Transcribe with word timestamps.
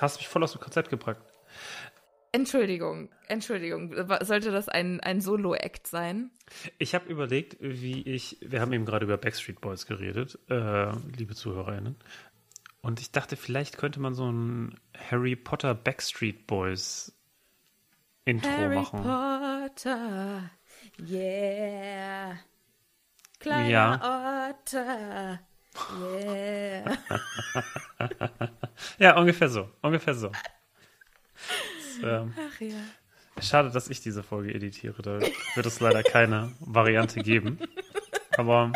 Das 0.00 0.12
hast 0.12 0.18
mich 0.20 0.28
voll 0.28 0.42
aus 0.42 0.52
dem 0.52 0.62
Konzept 0.62 0.88
gebracht. 0.88 1.18
Entschuldigung, 2.32 3.10
Entschuldigung. 3.28 3.94
Sollte 4.22 4.50
das 4.50 4.70
ein, 4.70 4.98
ein 5.00 5.20
Solo-Act 5.20 5.86
sein? 5.86 6.30
Ich 6.78 6.94
habe 6.94 7.10
überlegt, 7.10 7.58
wie 7.60 8.00
ich, 8.02 8.38
wir 8.40 8.62
haben 8.62 8.72
eben 8.72 8.86
gerade 8.86 9.04
über 9.04 9.18
Backstreet 9.18 9.60
Boys 9.60 9.84
geredet, 9.84 10.38
äh, 10.48 10.90
liebe 11.18 11.34
ZuhörerInnen. 11.34 11.96
Und 12.80 13.00
ich 13.00 13.12
dachte, 13.12 13.36
vielleicht 13.36 13.76
könnte 13.76 14.00
man 14.00 14.14
so 14.14 14.30
ein 14.30 14.80
Harry 15.10 15.36
Potter 15.36 15.74
Backstreet 15.74 16.46
Boys 16.46 17.14
Intro 18.24 18.50
Harry 18.50 18.76
machen. 18.76 19.02
Potter, 19.02 20.50
yeah. 20.98 22.38
Kleiner 23.38 23.68
Ja. 23.68 24.50
Otter, 24.50 25.40
yeah. 26.00 26.98
Ja, 28.98 29.18
ungefähr 29.18 29.48
so. 29.48 29.70
Ungefähr 29.82 30.14
so. 30.14 30.28
Das, 30.28 32.02
ähm, 32.02 32.34
Ach 32.36 32.60
ja. 32.60 33.42
schade, 33.42 33.70
dass 33.70 33.88
ich 33.88 34.00
diese 34.00 34.22
Folge 34.22 34.54
editiere. 34.54 35.00
Da 35.02 35.20
wird 35.20 35.66
es 35.66 35.80
leider 35.80 36.02
keine 36.02 36.52
Variante 36.60 37.20
geben. 37.20 37.58
Aber 38.36 38.72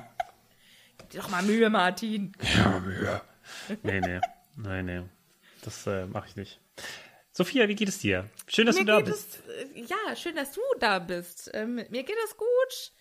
Gib 0.98 1.10
dir 1.10 1.20
doch 1.20 1.31
mal 1.31 1.42
Mühe, 1.42 1.70
Martin. 1.70 2.32
nee, 3.82 4.00
nee. 4.00 4.21
Nee, 4.56 4.82
nee. 4.82 5.03
Das 5.62 5.86
äh, 5.86 6.06
mache 6.06 6.28
ich 6.28 6.36
nicht. 6.36 6.60
Sophia, 7.32 7.66
wie 7.69 7.75
geht 7.75 7.88
es 7.88 7.98
dir? 7.98 8.31
Schön, 8.47 8.66
dass 8.66 8.76
mir 8.76 8.82
du 8.82 8.92
da 8.92 9.00
bist. 9.00 9.41
Es, 9.48 9.76
äh, 9.76 9.81
ja, 9.82 10.15
schön, 10.16 10.36
dass 10.36 10.53
du 10.53 10.60
da 10.78 11.00
bist. 11.00 11.50
Ähm, 11.53 11.75
mir 11.75 12.03
geht 12.04 12.16
es 12.25 12.36
gut. 12.36 12.92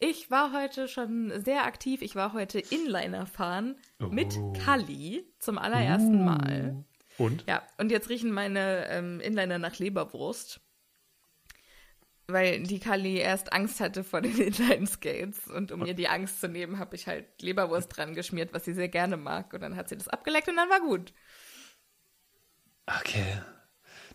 Ich 0.00 0.30
war 0.30 0.52
heute 0.52 0.86
schon 0.86 1.32
sehr 1.42 1.64
aktiv. 1.64 2.02
Ich 2.02 2.14
war 2.14 2.32
heute 2.32 2.60
Inliner 2.60 3.26
fahren 3.26 3.76
mit 3.98 4.36
Oh. 4.38 4.52
Kali 4.52 5.24
zum 5.40 5.58
allerersten 5.58 6.24
Mal. 6.24 6.84
Und? 7.18 7.44
Ja, 7.48 7.62
und 7.78 7.90
jetzt 7.90 8.08
riechen 8.08 8.30
meine 8.30 8.86
ähm, 8.90 9.18
Inliner 9.18 9.58
nach 9.58 9.78
Leberwurst. 9.78 10.60
Weil 12.28 12.62
die 12.62 12.78
Kali 12.78 13.16
erst 13.16 13.52
Angst 13.52 13.80
hatte 13.80 14.04
vor 14.04 14.20
den 14.20 14.36
Inline-Skates. 14.40 15.48
Und 15.48 15.72
um 15.72 15.84
ihr 15.84 15.94
die 15.94 16.08
Angst 16.08 16.40
zu 16.40 16.48
nehmen, 16.48 16.78
habe 16.78 16.94
ich 16.94 17.08
halt 17.08 17.42
Leberwurst 17.42 17.96
dran 17.96 18.14
geschmiert, 18.14 18.52
was 18.52 18.66
sie 18.66 18.74
sehr 18.74 18.88
gerne 18.88 19.16
mag. 19.16 19.52
Und 19.52 19.62
dann 19.62 19.74
hat 19.74 19.88
sie 19.88 19.96
das 19.96 20.06
abgeleckt 20.06 20.48
und 20.48 20.56
dann 20.56 20.70
war 20.70 20.80
gut. 20.80 21.12
Okay. 22.86 23.42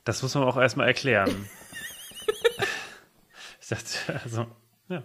Das 0.05 0.21
muss 0.21 0.33
man 0.35 0.45
auch 0.45 0.57
erstmal 0.57 0.87
erklären. 0.87 1.49
ich 3.61 3.67
dachte, 3.67 4.21
also, 4.23 4.47
ja. 4.89 4.97
Ja, 4.97 5.03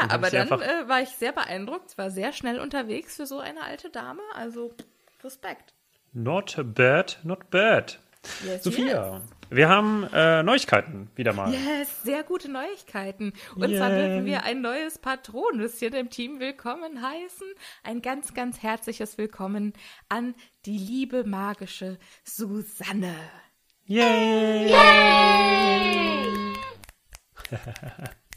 Dann 0.00 0.10
aber 0.10 0.30
dann 0.30 0.48
äh, 0.48 0.88
war 0.88 1.00
ich 1.00 1.10
sehr 1.10 1.32
beeindruckt. 1.32 1.96
War 1.98 2.10
sehr 2.10 2.32
schnell 2.32 2.58
unterwegs 2.58 3.16
für 3.16 3.26
so 3.26 3.38
eine 3.38 3.62
alte 3.62 3.90
Dame. 3.90 4.22
Also 4.34 4.74
Respekt. 5.22 5.74
Not 6.12 6.56
bad, 6.74 7.20
not 7.22 7.50
bad. 7.50 8.00
Yes, 8.44 8.64
Sophia, 8.64 9.22
wir 9.48 9.68
haben 9.68 10.06
äh, 10.12 10.42
Neuigkeiten 10.42 11.10
wieder 11.14 11.32
mal. 11.32 11.52
Yes, 11.52 12.02
sehr 12.02 12.22
gute 12.22 12.50
Neuigkeiten. 12.50 13.32
Und 13.54 13.74
zwar 13.74 13.90
Yay. 13.90 14.08
dürfen 14.08 14.26
wir 14.26 14.44
ein 14.44 14.60
neues 14.60 14.98
Patronüschen 14.98 15.94
im 15.94 16.10
Team 16.10 16.38
willkommen 16.38 17.00
heißen. 17.02 17.46
Ein 17.82 18.02
ganz, 18.02 18.34
ganz 18.34 18.62
herzliches 18.62 19.16
Willkommen 19.18 19.72
an 20.08 20.34
die 20.66 20.78
liebe 20.78 21.24
magische 21.24 21.98
Susanne. 22.24 23.14
Yay! 23.86 24.74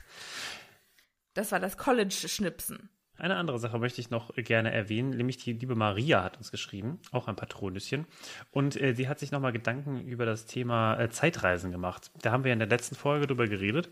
Das 1.33 1.51
war 1.51 1.59
das 1.59 1.77
College-Schnipsen. 1.77 2.89
Eine 3.15 3.35
andere 3.35 3.59
Sache 3.59 3.77
möchte 3.77 4.01
ich 4.01 4.09
noch 4.09 4.33
gerne 4.35 4.71
erwähnen, 4.71 5.11
nämlich 5.11 5.37
die 5.37 5.53
liebe 5.53 5.75
Maria 5.75 6.23
hat 6.23 6.37
uns 6.37 6.49
geschrieben, 6.49 6.99
auch 7.11 7.27
ein 7.27 7.35
Patronüschen. 7.35 8.05
Und 8.49 8.79
äh, 8.81 8.95
sie 8.95 9.07
hat 9.07 9.19
sich 9.19 9.31
nochmal 9.31 9.51
Gedanken 9.51 10.01
über 10.01 10.25
das 10.25 10.47
Thema 10.47 10.99
äh, 10.99 11.09
Zeitreisen 11.09 11.71
gemacht. 11.71 12.09
Da 12.21 12.31
haben 12.31 12.43
wir 12.43 12.51
in 12.51 12.59
der 12.59 12.67
letzten 12.67 12.95
Folge 12.95 13.27
drüber 13.27 13.47
geredet. 13.47 13.89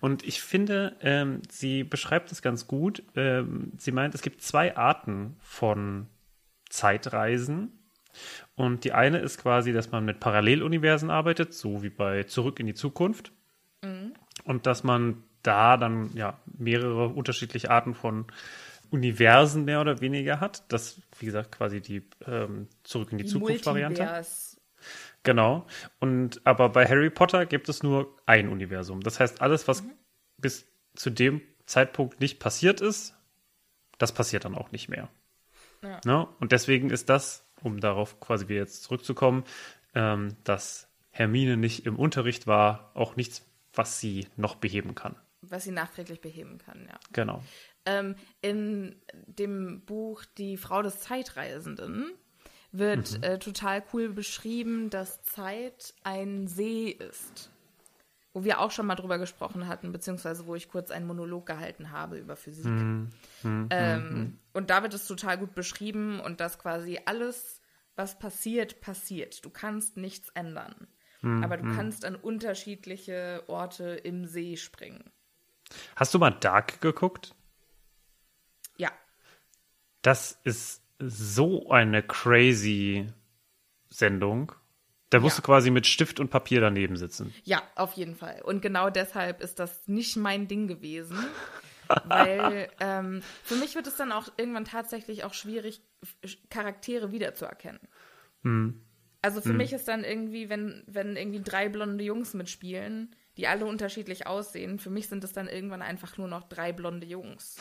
Und 0.00 0.24
ich 0.24 0.40
finde, 0.40 0.96
ähm, 1.02 1.42
sie 1.50 1.84
beschreibt 1.84 2.32
es 2.32 2.40
ganz 2.40 2.66
gut. 2.66 3.02
Ähm, 3.14 3.72
sie 3.76 3.92
meint, 3.92 4.14
es 4.14 4.22
gibt 4.22 4.40
zwei 4.40 4.74
Arten 4.76 5.36
von 5.40 6.06
Zeitreisen. 6.70 7.70
Und 8.54 8.84
die 8.84 8.92
eine 8.92 9.18
ist 9.18 9.38
quasi, 9.38 9.74
dass 9.74 9.90
man 9.90 10.06
mit 10.06 10.20
Paralleluniversen 10.20 11.10
arbeitet, 11.10 11.52
so 11.52 11.82
wie 11.82 11.90
bei 11.90 12.22
Zurück 12.24 12.60
in 12.60 12.66
die 12.66 12.74
Zukunft. 12.74 13.32
Und 14.44 14.66
dass 14.66 14.84
man 14.84 15.22
da 15.44 15.76
dann 15.76 16.10
ja 16.14 16.38
mehrere 16.58 17.08
unterschiedliche 17.08 17.70
Arten 17.70 17.94
von 17.94 18.26
Universen 18.90 19.64
mehr 19.64 19.80
oder 19.80 20.00
weniger 20.00 20.40
hat. 20.40 20.64
Das, 20.72 21.00
wie 21.18 21.26
gesagt, 21.26 21.52
quasi 21.52 21.80
die 21.80 22.02
ähm, 22.26 22.68
Zurück 22.82 23.12
in 23.12 23.18
die, 23.18 23.26
Zukunft-Variante. 23.26 24.02
Multivers. 24.02 24.60
Genau. 25.22 25.66
Und 26.00 26.40
aber 26.44 26.68
bei 26.68 26.86
Harry 26.86 27.10
Potter 27.10 27.46
gibt 27.46 27.68
es 27.68 27.82
nur 27.82 28.14
ein 28.26 28.48
Universum. 28.48 29.00
Das 29.00 29.20
heißt, 29.20 29.40
alles, 29.40 29.66
was 29.68 29.82
bis 30.38 30.66
zu 30.94 31.10
dem 31.10 31.40
Zeitpunkt 31.66 32.20
nicht 32.20 32.38
passiert 32.38 32.80
ist, 32.80 33.14
das 33.98 34.12
passiert 34.12 34.44
dann 34.44 34.54
auch 34.54 34.70
nicht 34.70 34.88
mehr. 34.88 35.08
Ja. 35.82 36.00
Ne? 36.04 36.28
Und 36.40 36.52
deswegen 36.52 36.90
ist 36.90 37.08
das, 37.08 37.44
um 37.62 37.80
darauf 37.80 38.20
quasi 38.20 38.48
wieder 38.48 38.60
jetzt 38.60 38.82
zurückzukommen, 38.82 39.44
ähm, 39.94 40.36
dass 40.44 40.88
Hermine 41.10 41.56
nicht 41.56 41.86
im 41.86 41.96
Unterricht 41.96 42.46
war, 42.46 42.90
auch 42.94 43.16
nichts, 43.16 43.46
was 43.72 44.00
sie 44.00 44.26
noch 44.36 44.56
beheben 44.56 44.94
kann. 44.94 45.16
Was 45.50 45.64
sie 45.64 45.70
nachträglich 45.72 46.20
beheben 46.20 46.58
kann, 46.58 46.86
ja. 46.86 46.98
Genau. 47.12 47.42
Ähm, 47.86 48.14
in 48.40 48.96
dem 49.26 49.84
Buch 49.84 50.24
Die 50.38 50.56
Frau 50.56 50.82
des 50.82 51.00
Zeitreisenden 51.00 52.10
wird 52.72 53.18
Mhm. 53.18 53.22
äh, 53.22 53.38
total 53.38 53.82
cool 53.92 54.08
beschrieben, 54.08 54.90
dass 54.90 55.22
Zeit 55.22 55.94
ein 56.02 56.46
See 56.48 56.88
ist. 56.88 57.50
wo 58.36 58.42
wir 58.42 58.58
auch 58.58 58.72
schon 58.72 58.86
mal 58.86 58.96
drüber 58.96 59.18
gesprochen 59.18 59.68
hatten, 59.68 59.92
beziehungsweise 59.92 60.48
wo 60.48 60.56
ich 60.56 60.68
kurz 60.68 60.90
einen 60.90 61.06
Monolog 61.06 61.46
gehalten 61.46 61.92
habe 61.92 62.18
über 62.18 62.34
Physik. 62.34 62.64
Hm, 62.64 63.10
hm, 63.42 63.68
Ähm, 63.70 64.08
hm. 64.10 64.38
Und 64.52 64.70
da 64.70 64.82
wird 64.82 64.92
es 64.92 65.06
total 65.06 65.38
gut 65.38 65.54
beschrieben 65.54 66.18
und 66.18 66.40
dass 66.40 66.58
quasi 66.58 66.98
alles, 67.04 67.60
was 67.94 68.18
passiert, 68.18 68.80
passiert. 68.80 69.44
Du 69.44 69.50
kannst 69.50 69.96
nichts 69.96 70.30
ändern. 70.30 70.88
Hm, 71.20 71.44
Aber 71.44 71.56
du 71.58 71.62
kannst 71.76 72.04
an 72.04 72.16
unterschiedliche 72.16 73.44
Orte 73.46 73.84
im 74.02 74.24
See 74.26 74.56
springen. 74.56 75.12
Hast 75.96 76.14
du 76.14 76.18
mal 76.18 76.30
Dark 76.30 76.80
geguckt? 76.80 77.34
Ja, 78.76 78.90
Das 80.02 80.38
ist 80.44 80.82
so 80.98 81.70
eine 81.70 82.02
crazy 82.02 83.06
Sendung. 83.90 84.52
Da 85.10 85.20
musst 85.20 85.36
Ja. 85.38 85.42
du 85.42 85.46
quasi 85.46 85.70
mit 85.70 85.86
Stift 85.86 86.18
und 86.20 86.28
Papier 86.30 86.60
daneben 86.60 86.96
sitzen. 86.96 87.32
ja, 87.44 87.62
auf 87.76 87.92
jeden 87.94 88.16
Fall. 88.16 88.42
Und 88.42 88.62
genau 88.62 88.90
deshalb 88.90 89.40
ist 89.40 89.58
das 89.58 89.86
nicht 89.86 90.16
mein 90.16 90.48
Ding 90.48 90.66
gewesen. 90.66 91.18
weil 92.04 92.70
ähm, 92.80 93.22
für 93.44 93.56
mich 93.56 93.74
wird 93.74 93.86
es 93.86 93.96
dann 93.96 94.10
auch 94.10 94.28
irgendwann 94.38 94.64
tatsächlich 94.64 95.22
auch 95.24 95.34
schwierig, 95.34 95.82
Charaktere 96.50 97.12
wiederzuerkennen. 97.12 97.80
Also 99.22 99.40
für 99.40 99.52
mich 99.54 99.72
ist 99.72 99.86
dann 99.88 100.02
irgendwie, 100.04 100.48
wenn, 100.50 100.82
wenn 100.86 101.16
irgendwie 101.16 101.42
drei 101.42 101.68
blonde 101.68 102.02
Jungs 102.04 102.34
mitspielen, 102.34 103.14
die 103.36 103.46
alle 103.48 103.66
unterschiedlich 103.66 104.26
aussehen, 104.26 104.78
für 104.78 104.90
mich 104.90 105.08
sind 105.08 105.24
es 105.24 105.32
dann 105.32 105.48
irgendwann 105.48 105.82
einfach 105.82 106.16
nur 106.18 106.28
noch 106.28 106.44
drei 106.48 106.72
blonde 106.72 107.06
Jungs. 107.06 107.56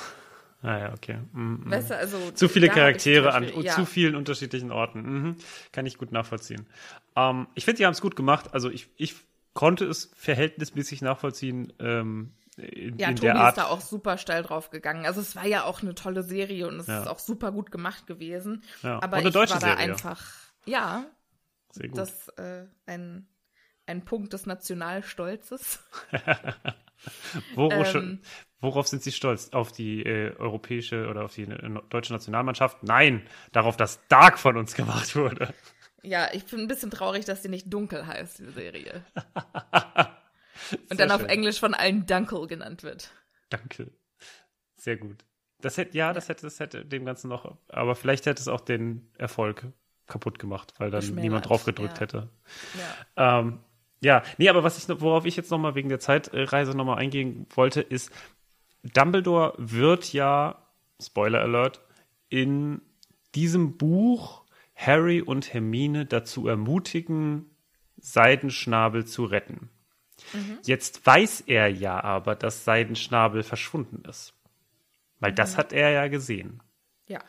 Ah 0.61 0.77
ja, 0.77 0.93
okay. 0.93 1.17
Mm, 1.33 1.55
mm. 1.67 1.71
Weißt 1.71 1.89
du, 1.89 1.97
also 1.97 2.31
Zu 2.31 2.47
viele 2.47 2.69
Charaktere 2.69 3.27
zum 3.29 3.35
an 3.35 3.43
Beispiel- 3.43 3.61
zu 3.71 3.79
ja. 3.81 3.85
vielen 3.85 4.15
unterschiedlichen 4.15 4.71
Orten. 4.71 5.01
Mhm. 5.01 5.35
Kann 5.73 5.85
ich 5.85 5.97
gut 5.97 6.11
nachvollziehen. 6.13 6.67
Ähm, 7.17 7.47
ich 7.53 7.65
finde, 7.65 7.79
die 7.79 7.85
haben 7.85 7.91
es 7.93 7.99
gut 8.01 8.15
gemacht. 8.15 8.53
Also 8.53 8.69
ich, 8.69 8.89
ich 8.95 9.15
konnte 9.53 9.85
es 9.85 10.09
verhältnismäßig 10.15 11.01
nachvollziehen 11.01 11.73
ähm, 11.79 12.33
in, 12.55 12.97
Ja, 12.97 13.09
in 13.09 13.15
Tobi 13.17 13.27
der 13.27 13.35
Art. 13.35 13.57
ist 13.57 13.63
da 13.63 13.67
auch 13.67 13.81
super 13.81 14.17
steil 14.17 14.41
drauf 14.43 14.69
gegangen. 14.69 15.05
Also 15.05 15.19
es 15.19 15.35
war 15.35 15.45
ja 15.45 15.65
auch 15.65 15.81
eine 15.81 15.95
tolle 15.95 16.23
Serie 16.23 16.67
und 16.69 16.79
es 16.79 16.87
Ja. 16.87 17.01
ist 17.01 17.07
auch 17.07 17.19
super 17.19 17.51
gut 17.51 17.69
gemacht 17.69 18.07
gewesen. 18.07 18.63
Ja, 18.83 18.97
Aber 19.03 19.07
und 19.07 19.13
eine 19.15 19.27
ich 19.29 19.33
deutsche 19.33 19.53
war 19.55 19.59
da 19.59 19.67
Serie. 19.67 19.83
einfach, 19.91 20.23
ja, 20.65 21.03
Sehr 21.71 21.89
gut. 21.89 21.97
das 21.97 22.29
äh, 22.37 22.67
ein, 22.85 23.27
ein 23.85 24.06
Punkt 24.06 24.33
des 24.33 24.45
Nationalstolzes. 24.45 25.80
Worauf, 27.56 27.95
ähm, 27.95 28.19
worauf 28.62 28.88
sind 28.88 29.03
Sie 29.03 29.12
stolz? 29.12 29.50
Auf 29.51 29.71
die 29.71 30.03
äh, 30.03 30.33
europäische 30.38 31.09
oder 31.09 31.25
auf 31.25 31.33
die 31.35 31.44
äh, 31.44 31.80
deutsche 31.89 32.13
Nationalmannschaft? 32.13 32.81
Nein, 32.83 33.27
darauf, 33.51 33.75
dass 33.75 34.00
Dark 34.07 34.39
von 34.39 34.56
uns 34.57 34.74
gemacht 34.74 35.15
wurde. 35.15 35.53
Ja, 36.01 36.30
ich 36.33 36.45
bin 36.45 36.62
ein 36.62 36.68
bisschen 36.68 36.91
traurig, 36.91 37.25
dass 37.25 37.41
die 37.41 37.50
nicht 37.50 37.74
dunkel 37.74 38.07
heißt, 38.07 38.39
die 38.39 38.51
Serie. 38.51 39.03
Und 40.89 41.00
dann 41.00 41.12
auf 41.12 41.21
schön. 41.21 41.30
Englisch 41.30 41.59
von 41.59 41.74
allen 41.74 42.06
Dunkel 42.06 42.47
genannt 42.47 42.83
wird. 42.83 43.12
Danke. 43.50 43.91
Sehr 44.77 44.97
gut. 44.97 45.25
Das 45.59 45.77
hätte, 45.77 45.97
ja, 45.97 46.12
das 46.12 46.27
hätte, 46.30 46.44
das 46.44 46.59
hätte 46.59 46.85
dem 46.85 47.06
Ganzen 47.06 47.30
noch, 47.30 47.57
aber 47.69 47.95
vielleicht 47.95 48.25
hätte 48.25 48.41
es 48.41 48.50
auch 48.50 48.59
den 48.62 49.09
Erfolg 49.18 49.65
kaputt 50.07 50.39
gemacht, 50.39 50.74
weil 50.77 50.91
dann 50.91 51.15
niemand 51.15 51.47
drauf 51.47 51.63
gedrückt 51.63 51.95
ja. 51.95 52.01
hätte. 52.01 52.30
Ja. 53.15 53.39
Ähm, 53.39 53.59
ja, 54.03 54.23
nee, 54.38 54.50
aber 54.50 54.63
was 54.63 54.77
ich, 54.77 55.01
worauf 55.01 55.25
ich 55.25 55.35
jetzt 55.35 55.50
nochmal 55.51 55.75
wegen 55.75 55.89
der 55.89 56.00
Zeitreise 56.00 56.75
nochmal 56.75 56.97
eingehen 56.97 57.47
wollte, 57.55 57.81
ist, 57.81 58.11
Dumbledore 58.83 59.53
wird 59.57 60.11
ja, 60.11 60.67
Spoiler 61.01 61.41
Alert, 61.41 61.81
in 62.29 62.81
diesem 63.33 63.77
Buch 63.77 64.44
Harry 64.75 65.21
und 65.21 65.53
Hermine 65.53 66.05
dazu 66.05 66.47
ermutigen, 66.47 67.50
Seidenschnabel 67.97 69.05
zu 69.05 69.25
retten. 69.25 69.69
Jetzt 70.63 71.06
weiß 71.06 71.41
er 71.41 71.67
ja 71.67 72.03
aber, 72.03 72.35
dass 72.35 72.65
Seidenschnabel 72.65 73.44
verschwunden 73.44 74.03
ist. 74.07 74.33
Weil 75.19 75.31
das 75.31 75.57
hat 75.57 75.71
er 75.73 75.91
ja 75.91 76.07
gesehen. 76.07 76.61
ja. 77.07 77.19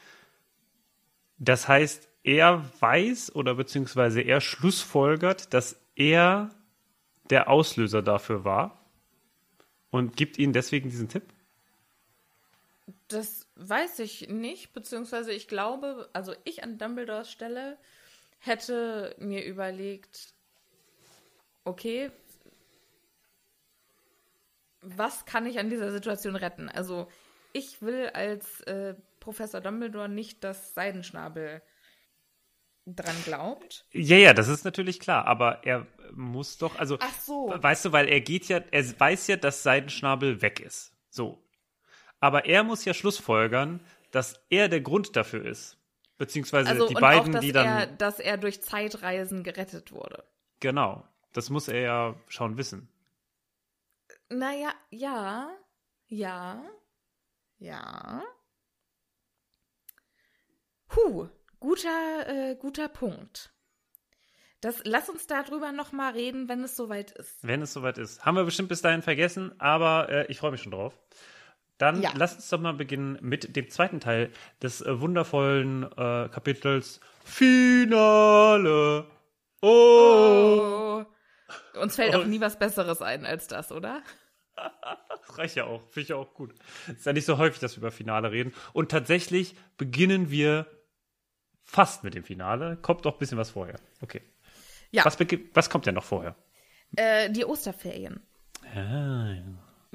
Das 1.38 1.68
heißt, 1.68 2.08
er 2.22 2.64
weiß 2.80 3.34
oder 3.34 3.54
beziehungsweise 3.54 4.20
er 4.20 4.40
schlussfolgert, 4.40 5.52
dass 5.52 5.80
er 5.94 6.50
der 7.30 7.48
Auslöser 7.48 8.02
dafür 8.02 8.44
war 8.44 8.84
und 9.90 10.16
gibt 10.16 10.38
ihnen 10.38 10.52
deswegen 10.52 10.90
diesen 10.90 11.08
Tipp. 11.08 11.24
Das 13.08 13.46
weiß 13.56 14.00
ich 14.00 14.28
nicht, 14.28 14.72
beziehungsweise 14.72 15.32
ich 15.32 15.48
glaube, 15.48 16.08
also 16.12 16.34
ich 16.44 16.62
an 16.62 16.78
Dumbledores 16.78 17.30
Stelle 17.30 17.78
hätte 18.38 19.14
mir 19.18 19.44
überlegt, 19.44 20.34
okay, 21.64 22.10
was 24.82 25.24
kann 25.24 25.46
ich 25.46 25.58
an 25.58 25.70
dieser 25.70 25.92
Situation 25.92 26.36
retten? 26.36 26.68
Also 26.68 27.08
ich 27.52 27.80
will 27.80 28.10
als 28.12 28.60
äh, 28.62 28.94
Professor 29.20 29.60
Dumbledore 29.60 30.08
nicht, 30.08 30.44
dass 30.44 30.74
Seidenschnabel 30.74 31.62
dran 32.86 33.16
glaubt. 33.24 33.86
Ja, 33.92 34.16
ja, 34.16 34.34
das 34.34 34.48
ist 34.48 34.64
natürlich 34.64 35.00
klar, 35.00 35.26
aber 35.26 35.64
er 35.64 35.86
muss 36.12 36.58
doch, 36.58 36.78
also, 36.78 36.98
Ach 37.00 37.20
so. 37.20 37.52
weißt 37.56 37.86
du, 37.86 37.92
weil 37.92 38.08
er 38.08 38.20
geht 38.20 38.48
ja, 38.48 38.60
er 38.70 39.00
weiß 39.00 39.26
ja, 39.28 39.36
dass 39.36 39.62
Seidenschnabel 39.62 40.42
weg 40.42 40.60
ist. 40.60 40.92
So. 41.10 41.42
Aber 42.20 42.46
er 42.46 42.62
muss 42.62 42.84
ja 42.84 42.94
schlussfolgern, 42.94 43.80
dass 44.10 44.40
er 44.48 44.68
der 44.68 44.80
Grund 44.80 45.16
dafür 45.16 45.44
ist. 45.44 45.76
Beziehungsweise 46.16 46.70
Also 46.70 46.86
die 46.88 46.94
beiden, 46.94 47.36
auch, 47.36 47.40
die 47.40 47.52
dann. 47.52 47.66
er, 47.66 47.86
dass 47.86 48.20
er 48.20 48.36
durch 48.36 48.62
Zeitreisen 48.62 49.42
gerettet 49.42 49.90
wurde. 49.90 50.24
Genau. 50.60 51.04
Das 51.32 51.50
muss 51.50 51.66
er 51.66 51.80
ja 51.80 52.14
schon 52.28 52.56
wissen. 52.56 52.88
Naja, 54.28 54.72
ja, 54.90 55.50
ja, 56.06 56.64
ja. 57.58 58.22
Huh, 60.94 61.28
guter, 61.64 62.26
äh, 62.28 62.56
guter 62.56 62.88
Punkt. 62.88 63.50
Das, 64.60 64.82
lass 64.84 65.08
uns 65.08 65.26
darüber 65.26 65.72
noch 65.72 65.92
mal 65.92 66.12
reden, 66.12 66.46
wenn 66.48 66.62
es 66.62 66.76
soweit 66.76 67.10
ist. 67.12 67.38
Wenn 67.42 67.62
es 67.62 67.72
soweit 67.72 67.96
ist. 67.96 68.22
Haben 68.24 68.36
wir 68.36 68.44
bestimmt 68.44 68.68
bis 68.68 68.82
dahin 68.82 69.00
vergessen, 69.02 69.58
aber 69.58 70.08
äh, 70.10 70.26
ich 70.30 70.38
freue 70.38 70.50
mich 70.52 70.60
schon 70.62 70.72
drauf. 70.72 70.98
Dann 71.78 72.02
Ja. 72.02 72.12
lass 72.16 72.34
uns 72.34 72.48
doch 72.50 72.60
mal 72.60 72.74
beginnen 72.74 73.18
mit 73.22 73.56
dem 73.56 73.68
zweiten 73.70 73.98
Teil 73.98 74.30
des 74.62 74.82
äh, 74.82 75.00
wundervollen 75.00 75.84
äh, 75.84 76.28
Kapitels 76.28 77.00
Finale. 77.24 79.06
Oh. 79.62 81.02
Oh. 81.74 81.80
Uns 81.80 81.96
fällt 81.96 82.14
Oh. 82.14 82.18
auch 82.20 82.24
nie 82.26 82.40
was 82.42 82.58
Besseres 82.58 83.00
ein 83.00 83.24
als 83.24 83.48
das, 83.48 83.72
oder? 83.72 84.02
Das 84.54 84.70
reicht 85.38 85.56
ja 85.56 85.64
auch. 85.64 85.80
Finde 85.88 86.00
ich 86.00 86.08
ja 86.08 86.16
auch 86.16 86.34
gut. 86.34 86.54
Ist 86.88 87.06
ja 87.06 87.12
nicht 87.14 87.24
so 87.26 87.38
häufig, 87.38 87.58
dass 87.60 87.72
wir 87.76 87.78
über 87.78 87.90
Finale 87.90 88.30
reden. 88.32 88.52
Und 88.74 88.90
tatsächlich 88.90 89.56
beginnen 89.78 90.30
wir 90.30 90.66
fast 91.64 92.04
mit 92.04 92.14
dem 92.14 92.24
Finale. 92.24 92.76
Kommt 92.76 93.04
noch 93.04 93.14
ein 93.14 93.18
bisschen 93.18 93.38
was 93.38 93.50
vorher. 93.50 93.78
Okay. 94.00 94.22
Ja, 94.90 95.04
Was, 95.04 95.18
was 95.54 95.70
kommt 95.70 95.86
denn 95.86 95.94
noch 95.96 96.04
vorher? 96.04 96.36
äh, 96.96 97.28
die 97.30 97.44
Osterferien. 97.44 98.20
Ah, 98.74 99.32
ja. 99.32 99.42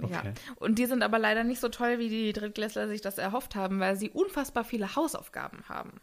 Okay. 0.01 0.13
Ja. 0.27 0.53
Und 0.57 0.77
die 0.79 0.85
sind 0.85 1.03
aber 1.03 1.19
leider 1.19 1.43
nicht 1.43 1.59
so 1.59 1.69
toll, 1.69 1.99
wie 1.99 2.09
die 2.09 2.33
Drittklässler 2.33 2.87
sich 2.87 3.01
das 3.01 3.17
erhofft 3.17 3.55
haben, 3.55 3.79
weil 3.79 3.95
sie 3.95 4.09
unfassbar 4.09 4.63
viele 4.65 4.95
Hausaufgaben 4.95 5.63
haben. 5.69 6.01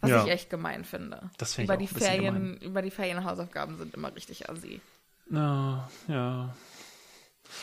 Was 0.00 0.10
Ja. 0.10 0.24
ich 0.24 0.30
echt 0.30 0.50
gemein 0.50 0.84
finde. 0.84 1.30
Das 1.38 1.54
finde 1.54 1.72
ich 1.72 1.74
über 1.74 1.76
die 1.76 2.04
Ferien, 2.04 2.56
Über 2.58 2.82
die 2.82 2.90
Ferienhausaufgaben 2.90 3.76
sind 3.78 3.94
immer 3.94 4.14
richtig 4.14 4.48
assi. 4.50 4.80
Ja, 5.30 5.88
ja. 6.08 6.54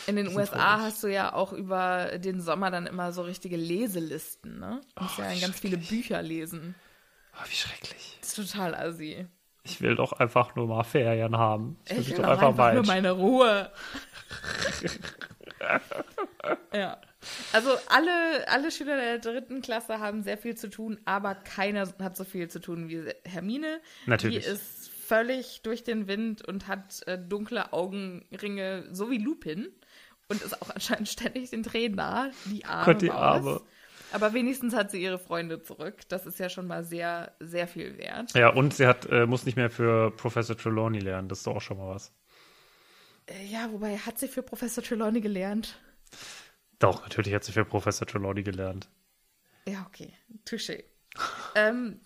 In 0.06 0.16
den 0.16 0.28
USA 0.34 0.80
hast 0.80 1.02
du 1.02 1.08
ja 1.08 1.32
auch 1.34 1.52
über 1.52 2.18
den 2.18 2.40
Sommer 2.40 2.70
dann 2.70 2.86
immer 2.86 3.12
so 3.12 3.22
richtige 3.22 3.56
Leselisten, 3.56 4.58
ne? 4.58 4.80
Du 4.96 5.02
musst 5.02 5.18
Oh, 5.18 5.22
ja 5.22 5.28
ganz 5.40 5.60
viele. 5.60 5.76
Bücher 5.78 6.22
lesen. 6.22 6.74
Oh, 7.34 7.44
wie 7.48 7.54
schrecklich. 7.54 8.18
Das 8.20 8.38
ist 8.38 8.52
total 8.52 8.74
assi. 8.74 9.26
Ich 9.64 9.80
will 9.80 9.96
doch 9.96 10.12
einfach 10.12 10.54
nur 10.56 10.66
mal 10.66 10.84
Ferien 10.84 11.36
haben. 11.38 11.78
Ich 11.86 11.90
will 11.90 12.00
Ich 12.00 12.10
will 12.10 12.16
doch 12.16 12.28
einfach, 12.28 12.48
einfach 12.48 12.74
nur 12.74 12.86
meine 12.86 13.12
Ruhe. 13.12 13.70
ja. 16.72 17.00
Also 17.54 17.70
alle, 17.88 18.46
alle 18.48 18.70
Schüler 18.70 18.96
der 18.96 19.18
dritten 19.18 19.62
Klasse 19.62 19.98
haben 19.98 20.22
sehr 20.22 20.36
viel 20.36 20.54
zu 20.56 20.68
tun, 20.68 21.00
aber 21.06 21.34
keiner 21.34 21.88
hat 21.98 22.16
so 22.16 22.24
viel 22.24 22.48
zu 22.48 22.60
tun 22.60 22.90
wie 22.90 23.10
Hermine. 23.24 23.80
Natürlich. 24.04 24.44
Die 24.44 24.50
ist 24.50 24.90
völlig 24.90 25.62
durch 25.62 25.82
den 25.82 26.06
Wind 26.08 26.46
und 26.46 26.68
hat 26.68 27.00
äh, 27.06 27.18
dunkle 27.18 27.72
Augenringe, 27.72 28.84
so 28.92 29.10
wie 29.10 29.18
Lupin. 29.18 29.68
Und 30.28 30.42
ist 30.42 30.60
auch 30.60 30.70
anscheinend 30.70 31.08
ständig 31.08 31.50
den 31.50 31.62
Tränen 31.62 31.96
nah. 31.96 32.30
Die 32.46 32.64
arme 32.64 32.92
Gott, 32.92 33.02
die. 33.02 33.10
Arme. 33.10 33.60
Aber 34.14 34.32
wenigstens 34.32 34.74
hat 34.74 34.90
sie 34.92 35.02
ihre 35.02 35.18
Freunde 35.18 35.60
zurück. 35.60 36.02
Das 36.08 36.24
ist 36.24 36.38
ja 36.38 36.48
schon 36.48 36.66
mal 36.68 36.84
sehr, 36.84 37.32
sehr 37.40 37.66
viel 37.66 37.98
wert. 37.98 38.32
Ja, 38.34 38.50
und 38.50 38.72
sie 38.74 38.86
hat, 38.86 39.06
äh, 39.10 39.26
muss 39.26 39.44
nicht 39.44 39.56
mehr 39.56 39.70
für 39.70 40.12
Professor 40.12 40.56
Trelawney 40.56 41.00
lernen. 41.00 41.28
Das 41.28 41.38
ist 41.38 41.46
doch 41.46 41.56
auch 41.56 41.60
schon 41.60 41.78
mal 41.78 41.94
was. 41.94 42.12
Äh, 43.26 43.44
Ja, 43.46 43.70
wobei 43.72 43.96
hat 43.98 44.18
sie 44.18 44.28
für 44.28 44.42
Professor 44.42 44.84
Trelawney 44.84 45.20
gelernt? 45.20 45.80
Doch, 46.78 47.02
natürlich 47.02 47.34
hat 47.34 47.44
sie 47.44 47.52
für 47.52 47.64
Professor 47.64 48.06
Trelawney 48.06 48.42
gelernt. 48.42 48.88
Ja, 49.66 49.84
okay. 49.88 50.12
Touché. 50.46 50.84
ähm, 51.54 52.00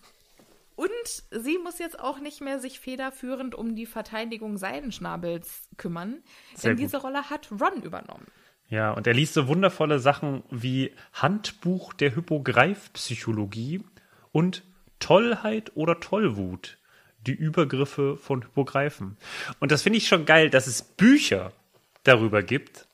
Und 0.75 0.89
sie 1.31 1.57
muss 1.57 1.77
jetzt 1.77 1.99
auch 1.99 2.19
nicht 2.19 2.41
mehr 2.41 2.59
sich 2.59 2.79
federführend 2.79 3.53
um 3.53 3.75
die 3.75 3.85
Verteidigung 3.85 4.57
Seidenschnabels 4.57 5.67
kümmern, 5.77 6.23
Sehr 6.55 6.71
denn 6.71 6.77
gut. 6.77 6.85
diese 6.85 6.97
Rolle 6.97 7.29
hat 7.29 7.51
Ron 7.51 7.83
übernommen. 7.83 8.27
Ja, 8.69 8.91
und 8.91 9.07
er 9.07 9.13
liest 9.13 9.33
so 9.33 9.47
wundervolle 9.47 9.99
Sachen 9.99 10.43
wie 10.51 10.93
Handbuch 11.13 11.93
der 11.93 12.15
Hypogreifpsychologie 12.15 13.83
und 14.31 14.63
Tollheit 14.99 15.71
oder 15.75 15.99
Tollwut. 15.99 16.77
Die 17.21 17.33
Übergriffe 17.33 18.15
von 18.15 18.43
Hypogreifen. 18.43 19.17
Und 19.59 19.71
das 19.71 19.81
finde 19.81 19.97
ich 19.97 20.07
schon 20.07 20.25
geil, 20.25 20.49
dass 20.49 20.67
es 20.67 20.83
Bücher 20.83 21.51
darüber 22.03 22.43
gibt 22.43 22.87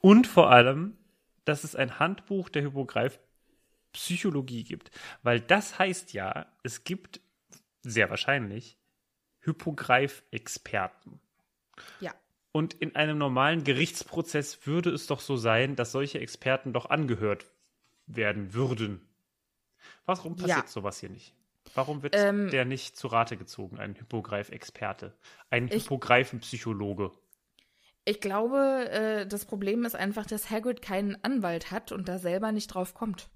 und 0.00 0.26
vor 0.26 0.50
allem, 0.50 0.96
dass 1.44 1.64
es 1.64 1.76
ein 1.76 1.98
Handbuch 1.98 2.48
der 2.48 2.62
Hypogreifpsychologie 2.62 4.64
gibt. 4.64 4.90
Weil 5.22 5.40
das 5.40 5.78
heißt 5.78 6.14
ja, 6.14 6.46
es 6.64 6.82
gibt 6.82 7.20
sehr 7.82 8.10
wahrscheinlich 8.10 8.76
Hypogreifexperten. 9.40 11.20
Ja. 12.00 12.12
Und 12.52 12.74
in 12.74 12.96
einem 12.96 13.18
normalen 13.18 13.62
Gerichtsprozess 13.64 14.66
würde 14.66 14.90
es 14.90 15.06
doch 15.06 15.20
so 15.20 15.36
sein, 15.36 15.76
dass 15.76 15.92
solche 15.92 16.18
Experten 16.18 16.72
doch 16.72 16.90
angehört 16.90 17.46
werden 18.06 18.54
würden. 18.54 19.06
Warum 20.04 20.36
passiert 20.36 20.66
Ja. 20.66 20.66
sowas 20.66 20.98
hier 20.98 21.10
nicht? 21.10 21.34
Warum 21.74 22.02
wird 22.02 22.14
Ähm, 22.16 22.50
der 22.50 22.64
nicht 22.64 22.96
zu 22.96 23.06
Rate 23.06 23.36
gezogen, 23.36 23.78
ein 23.78 23.94
Hypogreif-Experte, 23.94 25.16
ein 25.50 25.68
Hypogreifen-Psychologe? 25.68 27.12
Ich 28.04 28.20
glaube, 28.20 28.88
äh, 28.90 29.26
das 29.26 29.44
Problem 29.44 29.84
ist 29.84 29.94
einfach, 29.94 30.26
dass 30.26 30.50
Hagrid 30.50 30.82
keinen 30.82 31.22
Anwalt 31.22 31.70
hat 31.70 31.92
und 31.92 32.08
da 32.08 32.18
selber 32.18 32.50
nicht 32.50 32.68
drauf 32.68 32.94
kommt. 32.94 33.30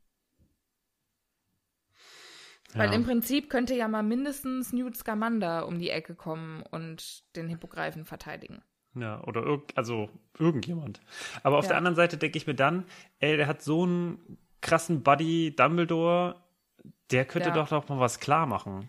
Weil 2.76 2.88
Ja. 2.88 2.94
im 2.94 3.04
Prinzip 3.04 3.50
könnte 3.50 3.74
ja 3.74 3.86
mal 3.86 4.02
mindestens 4.02 4.72
Newt 4.72 4.96
Scamander 4.96 5.66
um 5.68 5.78
die 5.78 5.90
Ecke 5.90 6.16
kommen 6.16 6.62
und 6.62 7.22
den 7.36 7.48
Hippogreifen 7.48 8.04
verteidigen. 8.04 8.62
Ja, 8.94 9.22
oder 9.24 9.42
irg 9.44 9.62
also 9.74 10.08
irgendjemand. 10.38 11.00
Aber 11.42 11.58
auf 11.58 11.64
Ja. 11.64 11.70
der 11.70 11.78
anderen 11.78 11.96
Seite 11.96 12.16
denke 12.16 12.38
ich 12.38 12.46
mir 12.46 12.54
dann, 12.54 12.84
ey, 13.18 13.36
der 13.36 13.46
hat 13.46 13.62
so 13.62 13.82
einen 13.82 14.38
krassen 14.60 15.02
Buddy 15.02 15.54
Dumbledore, 15.56 16.36
der 17.10 17.24
könnte 17.24 17.48
Ja. 17.50 17.54
doch 17.54 17.68
doch 17.68 17.88
mal 17.88 17.98
was 18.00 18.20
klar 18.20 18.46
machen. 18.46 18.88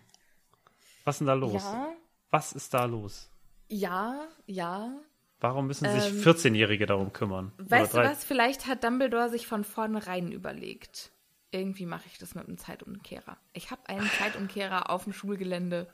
Was 1.04 1.16
ist 1.16 1.18
denn 1.20 1.26
da 1.28 1.34
los? 1.34 1.62
Ja, 1.62 1.88
Was 2.30 2.52
ist 2.52 2.72
da 2.74 2.84
los? 2.84 3.30
ja, 3.68 4.26
ja. 4.46 4.92
Warum 5.40 5.66
müssen 5.66 5.88
sich 5.90 6.08
Ähm, 6.12 6.20
14-Jährige 6.22 6.86
darum 6.86 7.12
kümmern? 7.12 7.52
Weißt 7.58 7.92
du 7.92 7.98
was? 7.98 8.24
Vielleicht 8.24 8.66
hat 8.66 8.82
Dumbledore 8.82 9.28
sich 9.28 9.46
von 9.46 9.64
vornherein 9.64 10.32
überlegt. 10.32 11.10
Irgendwie 11.50 11.84
mache 11.84 12.04
ich 12.06 12.16
das 12.18 12.34
mit 12.34 12.48
einem 12.48 12.56
Zeitumkehrer. 12.56 13.36
Ich 13.52 13.70
habe 13.70 13.86
einen 13.86 14.08
Zeitumkehrer 14.18 14.88
auf 14.90 15.04
dem 15.04 15.12
Schulgelände. 15.12 15.88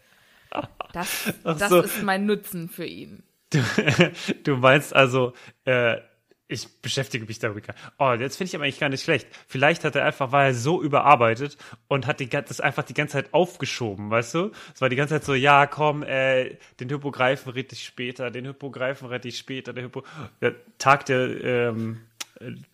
Das, 0.92 1.32
das 1.44 1.68
so. 1.70 1.80
ist 1.80 2.02
mein 2.02 2.26
Nutzen 2.26 2.68
für 2.68 2.84
ihn. 2.84 3.22
Du, 3.52 3.62
du 4.44 4.56
meinst 4.56 4.94
also, 4.94 5.34
äh, 5.64 5.98
ich 6.52 6.82
beschäftige 6.82 7.24
mich 7.24 7.38
damit. 7.38 7.66
Oh, 7.98 8.12
jetzt 8.12 8.36
finde 8.36 8.48
ich 8.48 8.54
aber 8.54 8.64
eigentlich 8.64 8.78
gar 8.78 8.88
nicht 8.90 9.02
schlecht. 9.02 9.26
Vielleicht 9.48 9.84
hat 9.84 9.96
er 9.96 10.04
einfach, 10.04 10.32
war 10.32 10.44
er 10.44 10.54
so 10.54 10.82
überarbeitet 10.82 11.56
und 11.88 12.06
hat 12.06 12.20
die, 12.20 12.28
das 12.28 12.60
einfach 12.60 12.82
die 12.82 12.94
ganze 12.94 13.14
Zeit 13.14 13.32
aufgeschoben, 13.32 14.10
weißt 14.10 14.34
du? 14.34 14.50
Es 14.74 14.80
war 14.80 14.88
die 14.88 14.96
ganze 14.96 15.14
Zeit 15.14 15.24
so, 15.24 15.34
ja, 15.34 15.66
komm, 15.66 16.02
äh, 16.02 16.56
den 16.78 16.90
Hypogreifen 16.90 17.52
rette 17.52 17.74
ich 17.74 17.84
später, 17.84 18.30
den 18.30 18.46
Hypogreifen 18.46 19.08
rette 19.08 19.28
ich 19.28 19.38
später, 19.38 19.72
der 19.72 19.84
Hypo, 19.84 20.02
der 20.40 20.54
Tag 20.78 21.06
der, 21.06 21.42
ähm, 21.42 22.00
äh, 22.02 22.11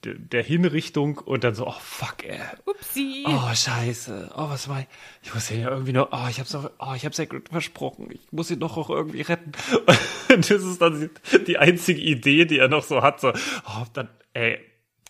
der, 0.05 0.43
Hinrichtung 0.43 1.19
und 1.19 1.45
dann 1.45 1.55
so, 1.55 1.67
oh 1.67 1.79
fuck, 1.81 2.25
ey. 2.25 2.41
Upsi. 2.65 3.25
Oh, 3.27 3.55
scheiße. 3.55 4.33
Oh, 4.35 4.49
was 4.49 4.69
war 4.69 4.81
ich? 4.81 4.87
Ich 5.23 5.35
muss 5.35 5.51
ihn 5.51 5.61
ja 5.61 5.71
irgendwie 5.71 5.93
noch, 5.93 6.09
oh, 6.13 6.27
ich 6.29 6.41
hab's 6.41 6.53
noch, 6.53 6.71
oh, 6.79 6.93
ich 6.95 7.05
hab's 7.05 7.19
ja 7.19 7.27
versprochen. 7.51 8.11
Ich 8.11 8.33
muss 8.33 8.51
ihn 8.51 8.61
doch 8.61 8.77
auch 8.77 8.91
irgendwie 8.91 9.23
retten. 9.23 9.53
Und 10.33 10.51
das 10.51 10.63
ist 10.63 10.81
dann 10.81 11.11
die, 11.47 11.59
einzige 11.59 12.01
Idee, 12.01 12.45
die 12.45 12.59
er 12.59 12.69
noch 12.69 12.83
so 12.83 13.03
hat, 13.03 13.21
so, 13.21 13.31
oh, 13.31 13.85
dann, 13.93 14.09
ey, 14.33 14.59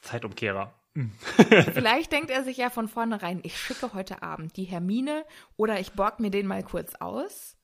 Zeitumkehrer. 0.02 0.74
Vielleicht 1.74 2.12
denkt 2.12 2.30
er 2.30 2.42
sich 2.42 2.56
ja 2.56 2.70
von 2.70 2.88
vornherein, 2.88 3.40
ich 3.42 3.56
schicke 3.58 3.94
heute 3.94 4.22
Abend 4.22 4.56
die 4.56 4.64
Hermine 4.64 5.24
oder 5.56 5.78
ich 5.78 5.92
borg 5.92 6.18
mir 6.18 6.30
den 6.30 6.46
mal 6.46 6.62
kurz 6.62 6.94
aus. 6.96 7.56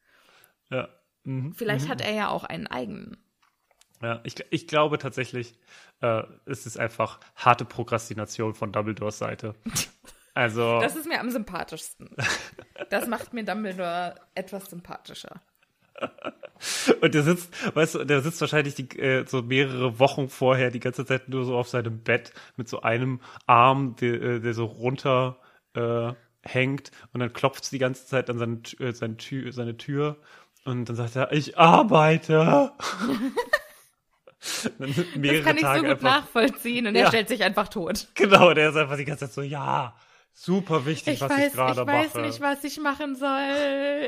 Ja. 0.71 0.89
Mhm. 1.25 1.53
Vielleicht 1.55 1.89
hat 1.89 2.01
er 2.01 2.13
ja 2.13 2.29
auch 2.29 2.45
einen 2.45 2.67
eigenen. 2.67 3.17
Ja, 4.05 4.21
ich, 4.25 4.35
ich 4.51 4.67
glaube 4.67 4.99
tatsächlich, 4.99 5.55
äh, 6.03 6.23
es 6.45 6.67
ist 6.67 6.79
einfach 6.79 7.21
harte 7.37 7.65
Prokrastination 7.65 8.55
von 8.55 8.71
Dumbledores 8.73 9.19
Seite. 9.19 9.55
Also, 10.37 10.81
Das 10.81 10.97
ist 10.97 11.07
mir 11.07 11.21
am 11.21 11.31
sympathischsten. 11.31 12.11
Das 12.91 13.07
macht 13.07 13.33
mir 13.35 13.45
Dumbledore 13.45 14.17
etwas 14.35 14.69
sympathischer. 14.69 15.41
Und 17.01 17.15
der 17.15 17.23
sitzt, 17.23 17.77
weißt 17.77 17.95
du, 17.95 18.05
der 18.05 18.21
sitzt 18.21 18.41
wahrscheinlich 18.41 18.75
die, 18.75 18.99
äh, 18.99 19.25
so 19.29 19.43
mehrere 19.43 20.01
Wochen 20.01 20.29
vorher 20.29 20.73
die 20.73 20.81
ganze 20.81 21.07
Zeit 21.07 21.29
nur 21.29 21.45
so 21.45 21.57
auf 21.57 21.69
seinem 21.69 22.01
Bett 22.01 22.33
mit 22.57 22.69
so 22.69 22.83
einem 22.83 23.21
Arm, 23.47 23.95
der, 23.95 24.21
äh, 24.21 24.41
der 24.41 24.55
so 24.55 24.65
runter 24.65 25.39
äh, 25.75 26.13
hängt 26.43 26.91
und 27.13 27.21
dann 27.21 27.33
klopft 27.33 27.71
die 27.71 27.79
ganze 27.79 28.07
Zeit 28.07 28.29
an 28.29 28.39
seine, 28.39 28.61
äh, 28.81 28.93
seine, 28.93 29.17
Tür, 29.17 29.53
seine 29.53 29.77
Tür 29.77 30.17
und 30.65 30.89
dann 30.89 30.97
sagt 30.97 31.17
er, 31.17 31.33
ich 31.33 31.59
arbeite. 31.59 32.73
Mehrere 35.17 35.39
Das 35.39 35.47
kann 35.47 35.57
ich 35.57 35.63
Tage 35.63 35.79
so 35.81 35.85
gut 35.87 35.91
einfach, 36.05 36.21
nachvollziehen 36.23 36.87
und 36.87 36.95
Ja. 36.95 37.03
er 37.03 37.09
stellt 37.09 37.29
sich 37.29 37.43
einfach 37.43 37.69
tot. 37.69 38.09
Genau, 38.15 38.53
der 38.55 38.71
ist 38.71 38.77
einfach 38.77 38.97
die 38.97 39.05
ganze 39.05 39.27
Zeit 39.27 39.33
so, 39.35 39.43
ja, 39.43 39.95
super 40.33 40.85
wichtig, 40.87 41.15
Ich 41.15 41.21
was 41.21 41.31
weiß, 41.31 41.47
ich 41.49 41.53
gerade 41.55 41.81
ich 41.83 41.87
weiß 41.87 42.15
mache. 42.15 42.27
nicht, 42.27 42.41
was 42.41 42.65
ich 42.65 42.79
machen 42.81 43.15
soll. 43.17 44.05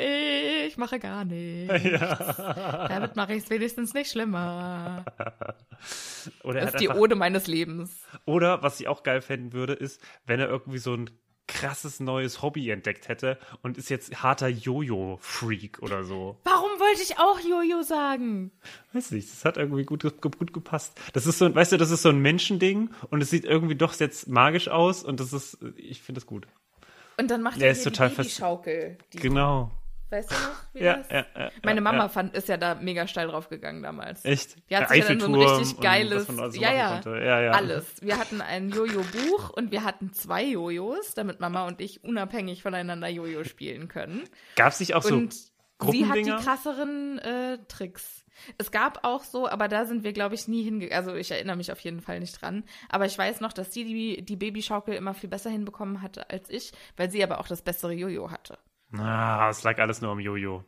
Ich 0.67 0.77
mache 0.77 0.99
gar 0.99 1.25
nichts. 1.25 2.37
Damit 2.37 3.17
mache 3.17 3.35
ich 3.35 3.45
es 3.45 3.51
wenigstens 3.51 3.95
nicht 3.95 4.11
schlimmer. 4.11 5.05
Oder, 6.43 6.59
er 6.61 6.65
Das 6.67 6.75
ist 6.75 6.81
die 6.81 6.89
einfach, 6.89 7.01
Ode 7.01 7.15
meines 7.15 7.47
Lebens. 7.47 8.03
oder 8.25 8.63
was 8.63 8.81
ich 8.81 8.89
auch 8.89 9.03
geil 9.03 9.21
fänden 9.23 9.53
würde, 9.53 9.73
ist, 9.75 10.01
wenn 10.27 10.41
er 10.41 10.49
irgendwie 10.49 10.79
so 10.79 10.95
ein 10.95 11.11
krasses 11.49 12.01
neues 12.01 12.43
Hobby 12.43 12.71
entdeckt 12.71 13.07
hätte 13.09 13.39
und 13.63 13.79
ist 13.79 13.89
jetzt 13.89 14.21
harter 14.23 14.49
Jojo-Freak 14.49 15.79
oder 15.81 16.03
so. 16.03 16.41
Warum 16.43 16.66
wollte 16.99 17.13
ich 17.13 17.19
auch 17.19 17.41
Jojo 17.41 17.83
sagen? 17.83 18.51
Weiß 18.93 19.11
nicht, 19.11 19.31
das 19.31 19.45
hat 19.45 19.57
irgendwie 19.57 19.85
gut, 19.85 20.03
gut 20.21 20.53
gepasst. 20.53 20.99
Das 21.13 21.27
ist 21.27 21.39
so, 21.39 21.45
ein- 21.47 21.55
weißt 21.55 21.73
du, 21.73 21.77
das 21.77 21.91
ist 21.91 22.03
so 22.03 22.09
ein 22.09 22.19
Menschending 22.21 22.91
und 23.11 23.23
es 23.23 23.31
sieht 23.31 23.45
irgendwie 23.45 23.75
doch 23.77 23.95
jetzt 24.01 24.29
magisch 24.29 24.69
aus 24.69 25.03
und 25.05 25.21
das 25.21 25.33
ist, 25.33 25.59
ich 25.77 26.03
finde 26.03 26.21
das 26.21 26.27
gut. 26.27 26.47
Und 27.19 27.31
dann 27.31 27.43
macht 27.43 27.61
er 27.63 27.71
ist 27.71 27.83
total 27.85 28.11
die 28.11 28.17
Babyschaukel. 28.17 28.99
Die, 29.13 29.19
Genau. 29.19 29.71
Weißt 30.09 30.31
du 30.31 30.35
noch, 30.37 30.51
wie 30.73 30.85
Ja, 30.85 30.99
das? 30.99 31.09
ja, 31.11 31.27
ja, 31.37 31.51
Meine 31.65 31.81
Mama 31.81 31.99
ja. 32.05 32.09
fand, 32.09 32.37
ist 32.37 32.49
ja 32.49 32.57
da 32.57 32.77
mega 32.77 33.09
steil 33.09 33.27
drauf 33.27 33.49
gegangen 33.49 33.83
damals. 33.83 34.25
Echt? 34.25 34.55
Die 34.71 34.77
hat 34.77 34.83
Der 34.83 34.89
sich 34.91 34.99
ja 34.99 35.09
dann 35.09 35.19
so 35.21 35.27
ein 35.27 35.35
Eiffelturm 35.35 35.59
richtig 35.59 35.81
geiles, 35.81 36.19
was 36.21 36.29
man 36.29 36.41
alles 36.45 36.55
so 36.55 36.61
ja, 36.61 36.73
ja, 36.73 36.93
konnte. 36.93 37.11
ja, 37.25 37.41
ja, 37.41 37.51
alles. 37.51 37.85
Wir 38.03 38.17
hatten 38.19 38.41
ein 38.41 38.71
Jojo-Buch 38.71 39.51
und 39.51 39.73
wir 39.73 39.83
hatten 39.83 40.13
zwei 40.13 40.45
Jojos, 40.45 41.15
damit 41.15 41.41
Mama 41.41 41.67
und 41.67 41.81
ich 41.81 42.05
unabhängig 42.05 42.63
voneinander 42.63 43.09
Jojo 43.09 43.43
spielen 43.43 43.89
können. 43.89 44.23
Gab 44.55 44.69
es 44.73 44.79
nicht 44.79 44.95
auch 44.95 45.03
so 45.03 45.13
und 45.15 45.35
sie 45.83 46.07
hat 46.07 46.17
die 46.17 46.25
krasseren 46.25 47.19
äh, 47.19 47.59
Tricks. 47.69 48.25
Es 48.59 48.71
gab 48.71 49.05
auch 49.05 49.25
so, 49.25 49.49
aber 49.49 49.69
da 49.69 49.87
sind 49.87 50.05
wir, 50.05 50.13
glaube 50.13 50.35
ich, 50.35 50.47
nie 50.47 50.63
hingegangen. 50.63 51.07
Also 51.07 51.17
ich 51.17 51.31
erinnere 51.31 51.57
mich 51.57 51.73
auf 51.73 51.81
jeden 51.81 52.01
Fall 52.01 52.21
nicht 52.21 52.41
dran. 52.41 52.65
Aber 52.89 53.07
ich 53.07 53.17
weiß 53.17 53.41
noch, 53.41 53.53
dass 53.53 53.73
sie 53.73 53.85
die, 53.85 54.23
die 54.23 54.37
Babyschaukel 54.37 54.95
immer 54.95 55.15
viel 55.15 55.31
besser 55.31 55.51
hinbekommen 55.51 56.03
hatte 56.03 56.29
als 56.31 56.51
ich, 56.51 56.73
weil 56.97 57.11
sie 57.11 57.23
aber 57.23 57.41
auch 57.41 57.49
das 57.49 57.63
bessere 57.63 57.93
Jojo 57.93 58.31
hatte. 58.31 58.59
Ah, 58.93 59.49
es 59.51 59.63
lag 59.63 59.79
alles 59.79 60.01
nur 60.01 60.13
am 60.13 60.21
Jojo. 60.21 60.65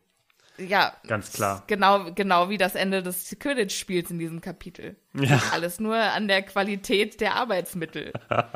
Ja, 0.59 0.95
Ganz 1.07 1.33
klar. 1.33 1.65
Genau, 1.67 2.12
genau 2.15 2.49
wie 2.49 2.59
das 2.59 2.75
Ende 2.75 3.03
des 3.03 3.37
Quidditch-Spiels 3.38 4.11
in 4.11 4.19
diesem 4.19 4.41
Kapitel. 4.41 4.97
Ja. 5.15 5.41
Alles 5.53 5.81
nur 5.81 5.97
an 5.97 6.29
der 6.29 6.43
Qualität 6.43 7.21
der 7.21 7.35
Arbeitsmittel. 7.35 8.12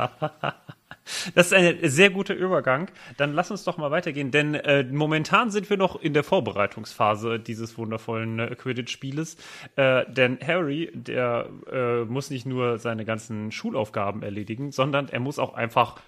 Das 1.35 1.47
ist 1.47 1.53
ein 1.53 1.79
sehr 1.83 2.11
guter 2.11 2.35
Übergang. 2.35 2.89
Dann 3.17 3.33
lass 3.33 3.51
uns 3.51 3.65
doch 3.65 3.77
mal 3.77 3.91
weitergehen, 3.91 4.31
denn 4.31 4.55
äh, 4.55 4.85
momentan 4.85 5.51
sind 5.51 5.69
wir 5.69 5.77
noch 5.77 6.01
in 6.01 6.15
der 6.15 6.23
Vorbereitungsphase 6.23 7.41
dieses 7.41 7.77
wundervollen 7.77 8.39
äh, 8.39 8.55
Quidditch-Spieles. 8.55 9.37
Äh, 9.77 10.05
denn 10.13 10.39
Harry, 10.45 10.91
der 10.95 11.49
äh, 11.71 12.05
muss 12.05 12.31
nicht 12.31 12.47
nur 12.47 12.79
seine 12.79 13.05
ganzen 13.05 13.51
Schulaufgaben 13.51 14.23
erledigen, 14.23 14.71
sondern 14.71 15.09
er 15.09 15.21
muss 15.21 15.39
auch 15.39 15.55
einfach 15.55 16.01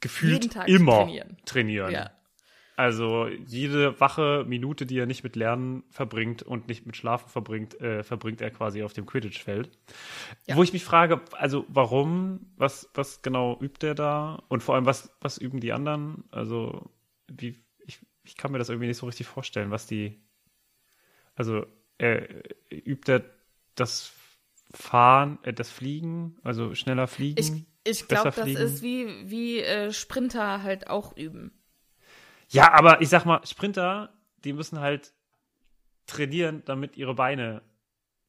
gefühlt 0.00 0.54
immer 0.66 1.04
trainieren. 1.04 1.36
trainieren. 1.44 1.92
Ja. 1.92 2.10
Also 2.78 3.26
jede 3.26 3.98
wache 3.98 4.44
Minute, 4.46 4.86
die 4.86 4.96
er 5.00 5.06
nicht 5.06 5.24
mit 5.24 5.34
Lernen 5.34 5.82
verbringt 5.90 6.44
und 6.44 6.68
nicht 6.68 6.86
mit 6.86 6.96
Schlafen 6.96 7.28
verbringt, 7.28 7.80
äh, 7.80 8.04
verbringt 8.04 8.40
er 8.40 8.52
quasi 8.52 8.84
auf 8.84 8.92
dem 8.92 9.04
Quidditch-Feld. 9.04 9.76
Ja. 10.46 10.54
Wo 10.54 10.62
ich 10.62 10.72
mich 10.72 10.84
frage, 10.84 11.20
also 11.32 11.66
warum, 11.66 12.52
was, 12.56 12.88
was 12.94 13.20
genau 13.20 13.58
übt 13.60 13.84
er 13.84 13.96
da? 13.96 14.44
Und 14.46 14.62
vor 14.62 14.76
allem, 14.76 14.86
was, 14.86 15.10
was 15.20 15.38
üben 15.38 15.58
die 15.58 15.72
anderen? 15.72 16.22
Also, 16.30 16.88
wie, 17.26 17.56
ich, 17.84 17.98
ich 18.22 18.36
kann 18.36 18.52
mir 18.52 18.58
das 18.58 18.68
irgendwie 18.68 18.86
nicht 18.86 18.98
so 18.98 19.06
richtig 19.06 19.26
vorstellen, 19.26 19.72
was 19.72 19.88
die. 19.88 20.22
Also, 21.34 21.66
äh, 21.98 22.44
übt 22.70 23.10
er 23.10 23.24
das 23.74 24.12
Fahren, 24.72 25.40
äh, 25.42 25.52
das 25.52 25.68
Fliegen, 25.68 26.36
also 26.44 26.76
schneller 26.76 27.08
fliegen? 27.08 27.40
Ich, 27.84 28.00
ich 28.02 28.06
glaube, 28.06 28.30
das 28.36 28.46
ist 28.46 28.82
wie, 28.82 29.08
wie 29.28 29.58
äh, 29.62 29.92
Sprinter 29.92 30.62
halt 30.62 30.88
auch 30.88 31.16
üben. 31.16 31.57
Ja, 32.48 32.72
aber 32.72 33.00
ich 33.00 33.08
sag 33.08 33.24
mal, 33.24 33.44
Sprinter, 33.46 34.12
die 34.44 34.52
müssen 34.52 34.80
halt 34.80 35.12
trainieren, 36.06 36.62
damit 36.64 36.96
ihre 36.96 37.14
Beine, 37.14 37.62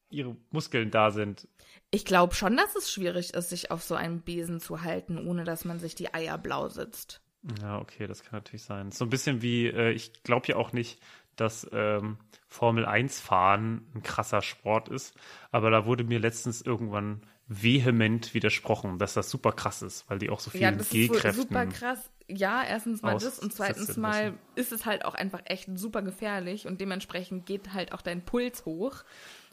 ihre 0.10 0.36
Muskeln 0.52 0.92
da 0.92 1.12
sind. 1.12 1.48
Ich 1.92 2.06
glaube 2.06 2.36
schon, 2.36 2.58
dass 2.58 2.76
es 2.76 2.92
schwierig 2.92 3.34
ist, 3.34 3.50
sich 3.50 3.72
auf 3.72 3.82
so 3.84 3.96
einem 3.96 4.22
Besen 4.22 4.60
zu 4.60 4.82
halten, 4.82 5.18
ohne 5.28 5.44
dass 5.44 5.66
man 5.66 5.80
sich 5.80 5.96
die 5.96 6.14
Eier 6.14 6.38
blau 6.38 6.68
sitzt. 6.68 7.22
Ja, 7.62 7.80
okay, 7.80 8.06
das 8.06 8.24
kann 8.24 8.38
natürlich 8.40 8.64
sein. 8.64 8.92
So 8.92 9.06
ein 9.06 9.10
bisschen 9.10 9.42
wie, 9.42 9.68
äh, 9.68 9.92
ich 9.92 10.24
glaube 10.24 10.48
ja 10.48 10.58
auch 10.58 10.74
nicht, 10.74 11.00
dass 11.38 11.68
ähm, 11.72 12.18
Formel 12.48 12.86
1 12.86 13.22
fahren 13.22 13.88
ein 13.96 14.04
krasser 14.04 14.42
Sport 14.42 14.90
ist, 14.90 15.16
aber 15.52 15.70
da 15.72 15.86
wurde 15.86 16.04
mir 16.04 16.20
letztens 16.20 16.62
irgendwann 16.62 17.22
vehement 17.48 18.34
widersprochen, 18.34 19.00
dass 19.00 19.14
das 19.14 19.30
super 19.30 19.54
krass 19.54 19.82
ist, 19.82 20.10
weil 20.10 20.20
die 20.20 20.30
auch 20.30 20.42
so 20.42 20.52
viel 20.52 20.62
Ja, 20.62 20.72
das 20.72 20.88
ist 20.88 20.92
G-Kräften. 20.92 21.38
wohl 21.38 21.42
super 21.48 21.66
krass. 21.68 22.10
Ja, 22.30 22.64
erstens 22.64 23.02
mal 23.02 23.16
aus- 23.16 23.24
das 23.24 23.40
und 23.40 23.52
zweitens 23.54 23.98
mal 23.98 24.34
ist 24.56 24.72
es 24.72 24.86
halt 24.86 25.04
auch 25.04 25.16
einfach 25.16 25.42
echt 25.46 25.68
super 25.76 26.02
gefährlich 26.02 26.68
und 26.68 26.80
dementsprechend 26.80 27.46
geht 27.46 27.74
halt 27.74 27.92
auch 27.92 28.02
dein 28.02 28.24
Puls 28.24 28.66
hoch. 28.66 29.04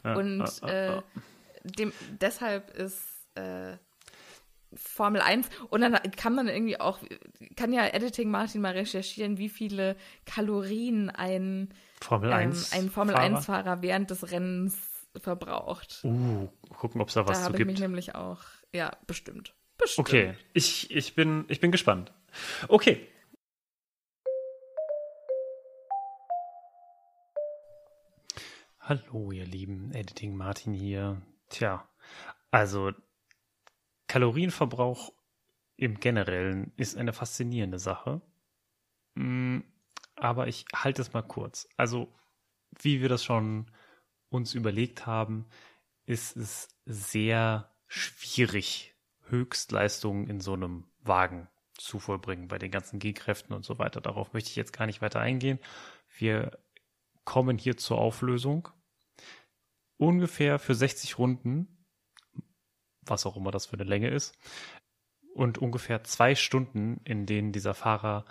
Ja, 0.03 0.15
und 0.15 0.61
ja, 0.61 0.97
äh, 0.97 1.01
dem, 1.63 1.91
deshalb 2.21 2.69
ist 2.77 3.03
äh, 3.35 3.77
Formel 4.75 5.21
1 5.21 5.49
und 5.69 5.81
dann 5.81 5.93
kann 6.15 6.35
man 6.35 6.47
irgendwie 6.47 6.79
auch, 6.79 6.99
kann 7.55 7.73
ja 7.73 7.87
Editing 7.87 8.29
Martin 8.29 8.61
mal 8.61 8.73
recherchieren, 8.73 9.37
wie 9.37 9.49
viele 9.49 9.95
Kalorien 10.25 11.09
ein, 11.09 11.73
Formel 12.01 12.29
ähm, 12.29 12.35
1. 12.35 12.73
ein 12.73 12.89
Formel 12.89 13.15
Fahrer? 13.15 13.37
1 13.37 13.45
Fahrer 13.45 13.81
während 13.81 14.11
des 14.11 14.31
Rennens 14.31 14.77
verbraucht. 15.15 16.01
Uh, 16.03 16.47
gucken, 16.77 17.01
ob 17.01 17.07
es 17.07 17.15
da 17.15 17.23
da 17.23 17.29
was 17.29 17.39
zu 17.39 17.45
habe 17.45 17.57
ich 17.57 17.65
mich 17.65 17.75
gibt. 17.75 17.79
nämlich 17.87 18.15
auch, 18.15 18.43
ja, 18.73 18.91
bestimmt. 19.07 19.53
Bestimmt. 19.77 20.07
Okay, 20.07 20.33
ich, 20.53 20.91
ich, 20.91 21.15
bin, 21.15 21.45
ich 21.47 21.59
bin 21.59 21.71
gespannt. 21.71 22.11
Okay. 22.67 23.07
Hallo, 28.79 29.31
ihr 29.31 29.45
Lieben, 29.45 29.91
Editing 29.91 30.35
Martin 30.35 30.73
hier. 30.73 31.21
Tja, 31.49 31.87
also 32.51 32.91
Kalorienverbrauch 34.07 35.11
im 35.75 35.99
Generellen 35.99 36.71
ist 36.77 36.97
eine 36.97 37.13
faszinierende 37.13 37.79
Sache. 37.79 38.21
Mm, 39.15 39.59
Aber 40.15 40.47
ich 40.47 40.65
halte 40.73 41.01
es 41.01 41.13
mal 41.13 41.21
kurz. 41.21 41.67
Also, 41.77 42.13
wie 42.79 43.01
wir 43.01 43.09
das 43.09 43.23
schon 43.23 43.69
uns 44.29 44.53
überlegt 44.53 45.05
haben, 45.05 45.47
ist 46.05 46.37
es 46.37 46.69
sehr 46.85 47.73
schwierig, 47.87 48.95
Höchstleistungen 49.27 50.27
in 50.27 50.39
so 50.39 50.53
einem 50.53 50.85
Wagen 51.03 51.49
zu 51.77 51.99
vollbringen, 51.99 52.47
bei 52.47 52.57
den 52.57 52.71
ganzen 52.71 52.99
G-Kräften 52.99 53.53
und 53.53 53.65
so 53.65 53.79
weiter. 53.79 54.01
Darauf 54.01 54.33
möchte 54.33 54.49
ich 54.49 54.55
jetzt 54.55 54.73
gar 54.73 54.85
nicht 54.85 55.01
weiter 55.01 55.19
eingehen. 55.19 55.59
Wir 56.17 56.57
kommen 57.23 57.57
hier 57.57 57.77
zur 57.77 57.97
Auflösung. 57.97 58.69
Ungefähr 59.97 60.59
für 60.59 60.75
60 60.75 61.17
Runden, 61.17 61.85
was 63.01 63.25
auch 63.25 63.35
immer 63.35 63.51
das 63.51 63.65
für 63.65 63.73
eine 63.73 63.83
Länge 63.83 64.09
ist, 64.09 64.37
und 65.33 65.57
ungefähr 65.57 66.03
zwei 66.03 66.35
Stunden, 66.35 66.99
in 67.03 67.25
denen 67.25 67.51
dieser 67.51 67.73
Fahrer 67.73 68.25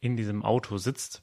in 0.00 0.16
diesem 0.16 0.44
Auto 0.44 0.78
sitzt, 0.78 1.22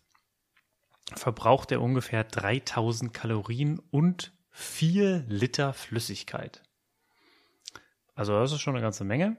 verbraucht 1.15 1.71
er 1.71 1.81
ungefähr 1.81 2.23
3000 2.23 3.13
Kalorien 3.13 3.79
und 3.91 4.33
4 4.51 5.25
Liter 5.27 5.73
Flüssigkeit. 5.73 6.63
Also 8.15 8.33
das 8.33 8.51
ist 8.51 8.61
schon 8.61 8.73
eine 8.73 8.81
ganze 8.81 9.03
Menge. 9.03 9.37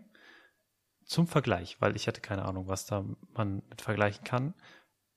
Zum 1.09 1.27
Vergleich, 1.27 1.81
weil 1.81 1.97
ich 1.97 2.07
hatte 2.07 2.21
keine 2.21 2.45
Ahnung, 2.45 2.69
was 2.69 2.85
da 2.85 3.03
man 3.33 3.63
mit 3.71 3.81
vergleichen 3.81 4.25
kann. 4.25 4.53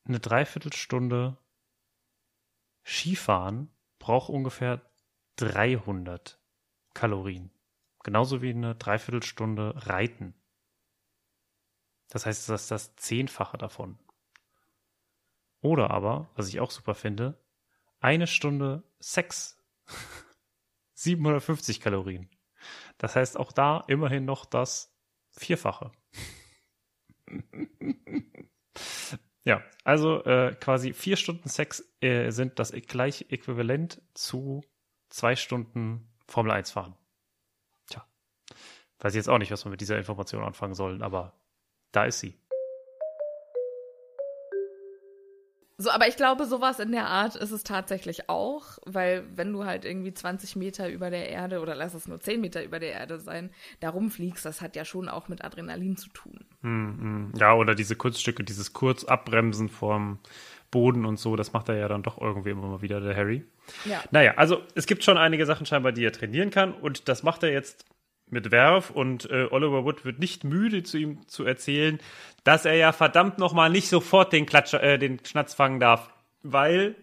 Eine 0.05 0.21
Dreiviertelstunde 0.21 1.37
Skifahren 2.85 3.69
braucht 3.99 4.29
ungefähr 4.29 4.89
300 5.35 6.39
Kalorien. 6.93 7.51
Genauso 8.03 8.41
wie 8.41 8.51
eine 8.51 8.73
Dreiviertelstunde 8.75 9.73
Reiten. 9.85 10.33
Das 12.07 12.25
heißt, 12.25 12.47
das 12.47 12.63
ist 12.63 12.71
das 12.71 12.95
Zehnfache 12.95 13.57
davon. 13.57 13.99
Oder 15.59 15.91
aber, 15.91 16.29
was 16.35 16.47
ich 16.47 16.61
auch 16.61 16.71
super 16.71 16.95
finde, 16.95 17.37
eine 17.99 18.27
Stunde 18.27 18.83
Sex. 19.01 19.61
750 20.93 21.79
Kalorien. 21.81 22.29
Das 22.97 23.17
heißt 23.17 23.37
auch 23.37 23.51
da 23.51 23.83
immerhin 23.87 24.23
noch 24.23 24.45
das 24.45 24.91
Vierfache. 25.31 25.91
ja, 29.43 29.63
also 29.83 30.23
äh, 30.23 30.55
quasi 30.59 30.93
vier 30.93 31.17
Stunden 31.17 31.49
Sex 31.49 31.83
äh, 32.01 32.31
sind 32.31 32.59
das 32.59 32.71
gleich 32.71 33.27
äquivalent 33.29 34.01
zu 34.13 34.61
zwei 35.09 35.35
Stunden 35.35 36.07
Formel 36.27 36.51
1 36.51 36.71
fahren. 36.71 36.95
Tja. 37.87 38.05
Weiß 38.99 39.13
ich 39.13 39.17
jetzt 39.17 39.29
auch 39.29 39.37
nicht, 39.37 39.51
was 39.51 39.65
wir 39.65 39.69
mit 39.71 39.81
dieser 39.81 39.97
Information 39.97 40.43
anfangen 40.43 40.73
sollen, 40.73 41.01
aber 41.01 41.33
da 41.91 42.05
ist 42.05 42.19
sie. 42.19 42.37
So, 45.81 45.89
aber 45.89 46.07
ich 46.07 46.15
glaube, 46.15 46.45
sowas 46.45 46.79
in 46.79 46.91
der 46.91 47.07
Art 47.07 47.35
ist 47.35 47.51
es 47.51 47.63
tatsächlich 47.63 48.29
auch, 48.29 48.77
weil 48.85 49.23
wenn 49.35 49.51
du 49.51 49.65
halt 49.65 49.83
irgendwie 49.83 50.13
20 50.13 50.55
Meter 50.55 50.87
über 50.89 51.09
der 51.09 51.29
Erde 51.29 51.59
oder 51.59 51.73
lass 51.73 51.95
es 51.95 52.07
nur 52.07 52.19
10 52.19 52.39
Meter 52.39 52.63
über 52.63 52.79
der 52.79 52.91
Erde 52.91 53.19
sein, 53.19 53.49
da 53.79 53.89
rumfliegst, 53.89 54.45
das 54.45 54.61
hat 54.61 54.75
ja 54.75 54.85
schon 54.85 55.09
auch 55.09 55.27
mit 55.27 55.43
Adrenalin 55.43 55.97
zu 55.97 56.09
tun. 56.11 56.45
Hm, 56.61 56.97
hm. 56.99 57.33
Ja, 57.39 57.55
oder 57.55 57.73
diese 57.73 57.95
Kurzstücke, 57.95 58.43
dieses 58.43 58.73
kurz 58.73 59.05
Abbremsen 59.05 59.69
vorm 59.69 60.19
Boden 60.69 61.03
und 61.03 61.19
so, 61.19 61.35
das 61.35 61.51
macht 61.51 61.67
er 61.69 61.77
ja 61.77 61.87
dann 61.87 62.03
doch 62.03 62.21
irgendwie 62.21 62.51
immer 62.51 62.67
mal 62.67 62.81
wieder, 62.83 63.01
der 63.01 63.15
Harry. 63.15 63.43
Ja. 63.83 64.03
Naja, 64.11 64.35
also 64.35 64.61
es 64.75 64.85
gibt 64.85 65.03
schon 65.03 65.17
einige 65.17 65.47
Sachen 65.47 65.65
scheinbar, 65.65 65.93
die 65.93 66.05
er 66.05 66.13
trainieren 66.13 66.51
kann 66.51 66.73
und 66.73 67.09
das 67.09 67.23
macht 67.23 67.41
er 67.41 67.51
jetzt 67.51 67.85
mit 68.31 68.51
Werf 68.51 68.89
und 68.89 69.29
äh, 69.29 69.47
Oliver 69.51 69.83
Wood 69.83 70.05
wird 70.05 70.19
nicht 70.19 70.43
müde, 70.43 70.83
zu 70.83 70.97
ihm 70.97 71.27
zu 71.27 71.45
erzählen, 71.45 71.99
dass 72.43 72.65
er 72.65 72.75
ja 72.75 72.91
verdammt 72.91 73.37
nochmal 73.37 73.69
nicht 73.69 73.89
sofort 73.89 74.33
den, 74.33 74.45
Klatscher, 74.45 74.81
äh, 74.81 74.97
den 74.97 75.23
Schnatz 75.25 75.53
fangen 75.53 75.79
darf, 75.79 76.09
weil 76.41 76.95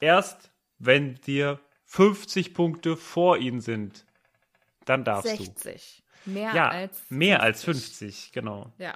erst 0.00 0.50
wenn 0.78 1.14
dir 1.26 1.60
50 1.84 2.54
Punkte 2.54 2.96
vor 2.96 3.38
ihm 3.38 3.60
sind, 3.60 4.04
dann 4.84 5.04
darfst 5.04 5.36
60. 5.36 6.02
Mehr 6.24 6.50
du. 6.50 6.56
Ja, 6.56 6.68
als 6.70 7.00
mehr 7.08 7.42
als 7.42 7.62
50, 7.62 8.32
genau. 8.32 8.72
Ja. 8.78 8.94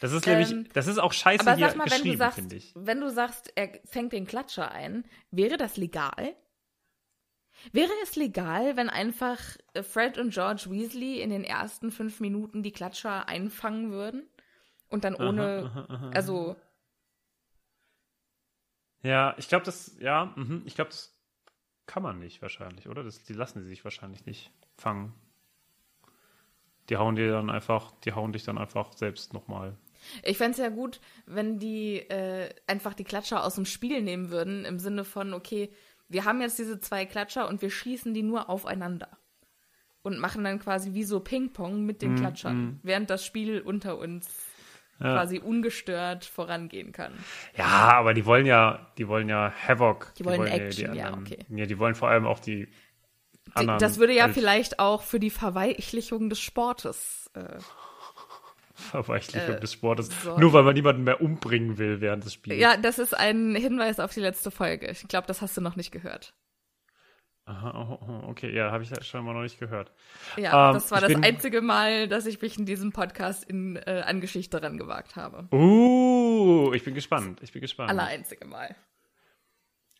Das 0.00 0.12
ist 0.12 0.26
Ähm, 0.26 0.38
nämlich, 0.38 0.68
das 0.72 0.86
ist 0.86 0.98
auch 0.98 1.12
scheiße 1.12 1.40
Aber 1.40 1.56
hier 1.56 1.68
sag 1.68 1.76
mal, 1.76 1.84
wenn 1.84 1.90
du 1.90 1.96
geschrieben, 1.96 2.18
sagst, 2.18 2.38
finde 2.38 2.56
ich. 2.56 2.72
wenn 2.74 3.00
du 3.00 3.10
sagst, 3.10 3.52
er 3.54 3.80
fängt 3.84 4.12
den 4.12 4.26
Klatscher 4.26 4.70
ein, 4.70 5.04
wäre 5.30 5.56
das 5.56 5.76
legal? 5.76 6.34
Wäre 7.72 7.90
es 8.02 8.16
legal, 8.16 8.76
wenn 8.76 8.88
einfach 8.88 9.38
äh, 9.74 9.82
Fred 9.82 10.18
und 10.18 10.32
George 10.32 10.66
Weasley 10.68 11.20
in 11.20 11.30
den 11.30 11.44
ersten 11.44 11.90
fünf 11.90 12.20
Minuten 12.20 12.62
die 12.62 12.72
Klatscher 12.72 13.28
einfangen 13.28 13.90
würden? 13.90 14.28
Und 14.88 15.04
dann 15.04 15.14
ohne, 15.14 16.10
also, 16.14 16.56
Ja, 19.02 19.34
ich 19.38 19.48
glaube, 19.48 19.64
das, 19.64 19.96
ja, 20.00 20.32
mhm, 20.36 20.62
ich 20.64 20.74
glaube, 20.74 20.90
das 20.90 21.14
kann 21.86 22.02
man 22.02 22.18
nicht 22.18 22.42
wahrscheinlich, 22.42 22.88
oder? 22.88 23.04
Das, 23.04 23.22
die 23.24 23.32
lassen 23.32 23.62
sie 23.62 23.68
sich 23.68 23.84
wahrscheinlich 23.84 24.26
nicht 24.26 24.50
fangen. 24.76 25.14
Die 26.88 26.96
hauen 26.96 27.16
dir 27.16 27.32
dann 27.32 27.50
einfach, 27.50 27.92
die 28.04 28.12
hauen 28.12 28.32
dich 28.32 28.44
dann 28.44 28.58
einfach 28.58 28.92
selbst 28.92 29.34
nochmal. 29.34 29.76
ich 30.22 30.38
fände 30.38 30.52
es 30.52 30.58
ja 30.58 30.68
gut, 30.68 31.00
wenn 31.26 31.58
die 31.58 31.98
äh, 31.98 32.54
einfach 32.66 32.94
die 32.94 33.04
Klatscher 33.04 33.44
aus 33.44 33.56
dem 33.56 33.66
Spiel 33.66 34.02
nehmen 34.02 34.30
würden, 34.30 34.64
im 34.64 34.78
Sinne 34.78 35.04
von, 35.04 35.34
okay, 35.34 35.70
wir 36.08 36.24
haben 36.24 36.40
jetzt 36.40 36.58
diese 36.58 36.80
zwei 36.80 37.06
Klatscher 37.06 37.48
und 37.48 37.62
wir 37.62 37.70
schießen 37.70 38.14
die 38.14 38.22
nur 38.22 38.48
aufeinander. 38.50 39.08
Und 40.02 40.18
machen 40.18 40.44
dann 40.44 40.58
quasi 40.58 40.94
wie 40.94 41.04
so 41.04 41.20
Ping-Pong 41.20 41.84
mit 41.84 42.00
den 42.02 42.14
Klatschern, 42.14 42.80
während 42.82 43.10
das 43.10 43.26
Spiel 43.26 43.60
unter 43.60 43.98
uns 43.98 44.26
Ja. 45.00 45.12
quasi 45.14 45.38
ungestört 45.38 46.24
vorangehen 46.24 46.92
kann. 46.92 47.12
Ja, 47.56 47.66
aber 47.94 48.14
die 48.14 48.24
wollen 48.26 48.46
ja, 48.46 48.90
die 48.96 49.06
wollen 49.06 49.28
ja 49.28 49.52
Havoc. 49.66 50.12
Die 50.18 50.24
wollen 50.24 50.40
ja 50.46 50.48
Action, 50.54 50.94
ja, 50.94 51.06
anderen- 51.06 51.24
okay. 51.26 51.46
Ja, 51.50 51.66
die 51.66 51.78
wollen 51.78 51.94
vor 51.94 52.08
allem 52.08 52.26
auch 52.26 52.40
die 52.40 52.66
Die, 52.66 53.52
anderen. 53.54 53.78
das 53.80 53.98
würde 53.98 54.14
ja 54.14 54.24
halt 54.24 54.34
vielleicht 54.34 54.78
auch 54.78 55.02
für 55.02 55.20
die 55.20 55.30
Verweichlichung 55.30 56.30
des 56.30 56.40
Sportes. 56.40 57.30
Äh, 57.34 57.58
Verweichlichung 58.90 59.56
äh, 59.56 59.60
des 59.60 59.72
Sportes. 59.72 60.08
sorry. 60.22 60.40
Nur 60.40 60.52
weil 60.52 60.62
man 60.62 60.74
niemanden 60.74 61.04
mehr 61.04 61.20
umbringen 61.20 61.78
will 61.78 62.00
während 62.00 62.24
des 62.24 62.34
Spiels. 62.34 62.60
ja, 62.60 62.76
das 62.76 62.98
ist 62.98 63.12
ein 63.14 63.54
Hinweis 63.54 63.98
auf 64.00 64.12
die 64.14 64.20
letzte 64.20 64.50
Folge. 64.50 64.88
Ich 64.90 65.06
glaube, 65.08 65.26
das 65.26 65.42
hast 65.42 65.56
du 65.56 65.60
noch 65.60 65.76
nicht 65.76 65.90
gehört. 65.90 66.34
Aha, 67.44 67.72
oh, 67.74 67.98
oh, 68.06 68.28
okay, 68.28 68.54
ja, 68.54 68.70
habe 68.70 68.82
ich 68.84 68.90
ja 68.90 69.02
schon 69.02 69.24
mal 69.24 69.32
noch 69.32 69.40
nicht 69.40 69.58
gehört. 69.58 69.90
Ja, 70.36 70.68
Ähm, 70.68 70.74
das 70.74 70.90
war 70.90 71.00
das 71.00 71.08
bin- 71.08 71.24
einzige 71.24 71.62
Mal, 71.62 72.06
dass 72.06 72.26
ich 72.26 72.42
mich 72.42 72.58
in 72.58 72.66
diesem 72.66 72.92
Podcast 72.92 73.42
in, 73.44 73.76
äh, 73.76 74.02
an 74.06 74.20
Geschichte 74.20 74.62
rangewagt 74.62 75.16
habe. 75.16 75.48
Uh, 75.50 76.72
ich 76.74 76.84
bin 76.84 76.94
gespannt. 76.94 77.40
Ich 77.42 77.52
bin 77.52 77.62
gespannt. 77.62 77.88
Aller 77.88 78.04
einzige 78.04 78.44
Mal. 78.46 78.76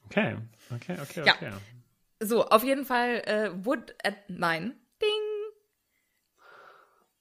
Okay, 0.05 0.37
okay, 0.75 0.97
okay, 1.03 1.23
Ja. 1.25 1.35
okay. 1.35 1.53
So, 2.21 2.47
auf 2.49 2.65
jeden 2.65 2.85
Fall 2.85 3.23
äh, 3.27 3.51
Wood 3.65 3.95
at 4.05 4.17
nein. 4.29 4.75
Ding. 5.01 5.09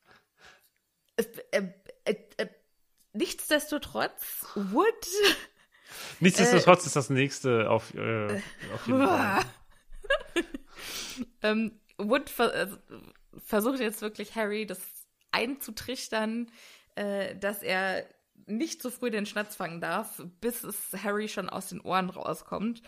Es, 0.09 1.06
äh, 1.17 1.61
äh, 2.05 2.15
äh, 2.37 2.47
nichtsdestotrotz, 3.13 4.45
Wood 4.55 5.07
Nichtsdestotrotz 6.19 6.83
äh, 6.83 6.87
ist 6.87 6.95
das 6.95 7.09
nächste 7.09 7.69
auf, 7.69 7.93
äh, 7.93 8.41
auf 8.73 8.87
jeden 8.87 9.05
Fall. 9.05 9.45
ähm, 11.41 11.79
Wood 11.97 12.29
ver 12.29 12.53
äh, 12.53 12.67
versucht 13.43 13.79
jetzt 13.79 14.01
wirklich 14.01 14.35
Harry 14.35 14.65
das 14.65 14.79
einzutrichtern, 15.31 16.51
äh, 16.95 17.35
dass 17.35 17.61
er 17.63 18.05
nicht 18.45 18.81
zu 18.81 18.91
früh 18.91 19.09
den 19.11 19.25
Schnatz 19.25 19.55
fangen 19.55 19.81
darf, 19.81 20.23
bis 20.39 20.63
es 20.63 20.77
Harry 21.03 21.27
schon 21.27 21.49
aus 21.49 21.69
den 21.69 21.81
Ohren 21.81 22.09
rauskommt. 22.09 22.81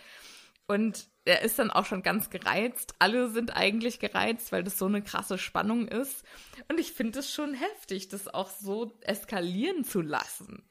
Und 0.67 1.07
er 1.29 1.43
ist 1.43 1.59
dann 1.59 1.69
auch 1.69 1.85
schon 1.85 2.01
ganz 2.01 2.29
gereizt. 2.29 2.95
Alle 2.97 3.29
sind 3.29 3.55
eigentlich 3.55 3.99
gereizt, 3.99 4.51
weil 4.51 4.63
das 4.63 4.79
so 4.79 4.87
eine 4.87 5.03
krasse 5.03 5.37
Spannung 5.37 5.87
ist. 5.87 6.25
Und 6.67 6.79
ich 6.79 6.93
finde 6.93 7.19
es 7.19 7.31
schon 7.31 7.53
heftig, 7.53 8.09
das 8.09 8.27
auch 8.27 8.49
so 8.49 8.97
eskalieren 9.01 9.83
zu 9.83 10.01
lassen. 10.01 10.63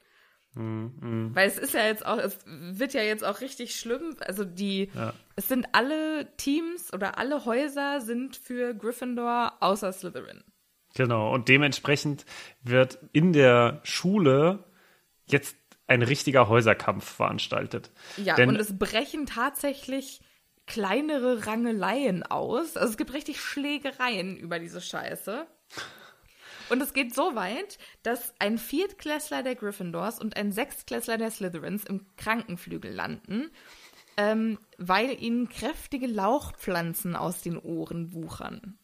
Mm, 0.55 1.35
Weil 1.35 1.47
es 1.47 1.59
ist 1.59 1.75
ja 1.75 1.87
jetzt 1.87 2.05
auch, 2.05 2.18
es 2.18 2.38
wird 2.47 2.92
ja 2.92 3.03
jetzt 3.03 3.23
auch 3.25 3.40
richtig 3.40 3.79
schlimm. 3.79 4.16
Also 4.27 4.44
die, 4.44 4.90
ja. 4.94 5.14
es 5.37 5.47
sind 5.47 5.68
alle 5.73 6.35
Teams 6.37 6.92
oder 6.92 7.18
alle 7.18 7.44
Häuser 7.44 8.01
sind 8.01 8.37
für 8.37 8.75
Gryffindor 8.75 9.59
außer 9.61 9.92
Slytherin. 9.92 10.42
Genau, 10.94 11.33
und 11.33 11.49
dementsprechend 11.49 12.25
wird 12.62 12.99
in 13.12 13.33
der 13.33 13.81
Schule 13.85 14.64
jetzt 15.27 15.57
ein 15.87 16.03
richtiger 16.03 16.49
Häuserkampf 16.49 17.05
veranstaltet. 17.05 17.92
Ja, 18.16 18.35
Denn, 18.35 18.49
und 18.49 18.57
es 18.57 18.77
brechen 18.77 19.27
tatsächlich 19.27 20.21
kleinere 20.68 21.46
Rangeleien 21.46 22.22
aus. 22.22 22.76
Also 22.76 22.90
es 22.90 22.96
gibt 22.96 23.12
richtig 23.12 23.40
Schlägereien 23.40 24.37
über 24.37 24.59
diese 24.59 24.81
Scheiße. 24.81 25.46
Und 26.70 26.83
es 26.83 26.92
geht 26.92 27.14
so 27.14 27.35
weit, 27.35 27.78
dass 28.02 28.35
ein 28.38 28.59
Viertklässler 28.59 29.42
der 29.42 29.54
Gryffindors 29.54 30.20
und 30.20 30.37
ein 30.37 30.52
Sechstklässler 30.52 31.16
der 31.16 31.31
Slytherins 31.31 31.85
im 31.85 32.07
Krankenflügel 32.16 32.92
landen, 32.92 33.50
ähm, 34.18 34.59
weil 34.76 35.20
ihnen 35.20 35.48
kräftige 35.48 36.07
Lauchpflanzen 36.07 37.16
aus 37.16 37.40
den 37.40 37.57
Ohren 37.57 38.12
wuchern. 38.12 38.78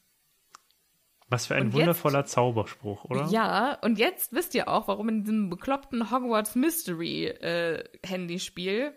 Was 1.28 1.46
für 1.46 1.56
ein 1.56 1.66
und 1.66 1.72
wundervoller 1.74 2.20
jetzt, 2.20 2.32
Zauberspruch, 2.32 3.04
oder? 3.04 3.26
Ja, 3.26 3.78
und 3.82 3.98
jetzt 3.98 4.32
wisst 4.32 4.54
ihr 4.54 4.68
auch, 4.68 4.88
warum 4.88 5.08
in 5.10 5.24
diesem 5.24 5.50
bekloppten 5.50 6.10
Hogwarts 6.10 6.54
Mystery 6.54 7.26
äh, 7.26 7.84
Handyspiel 8.04 8.94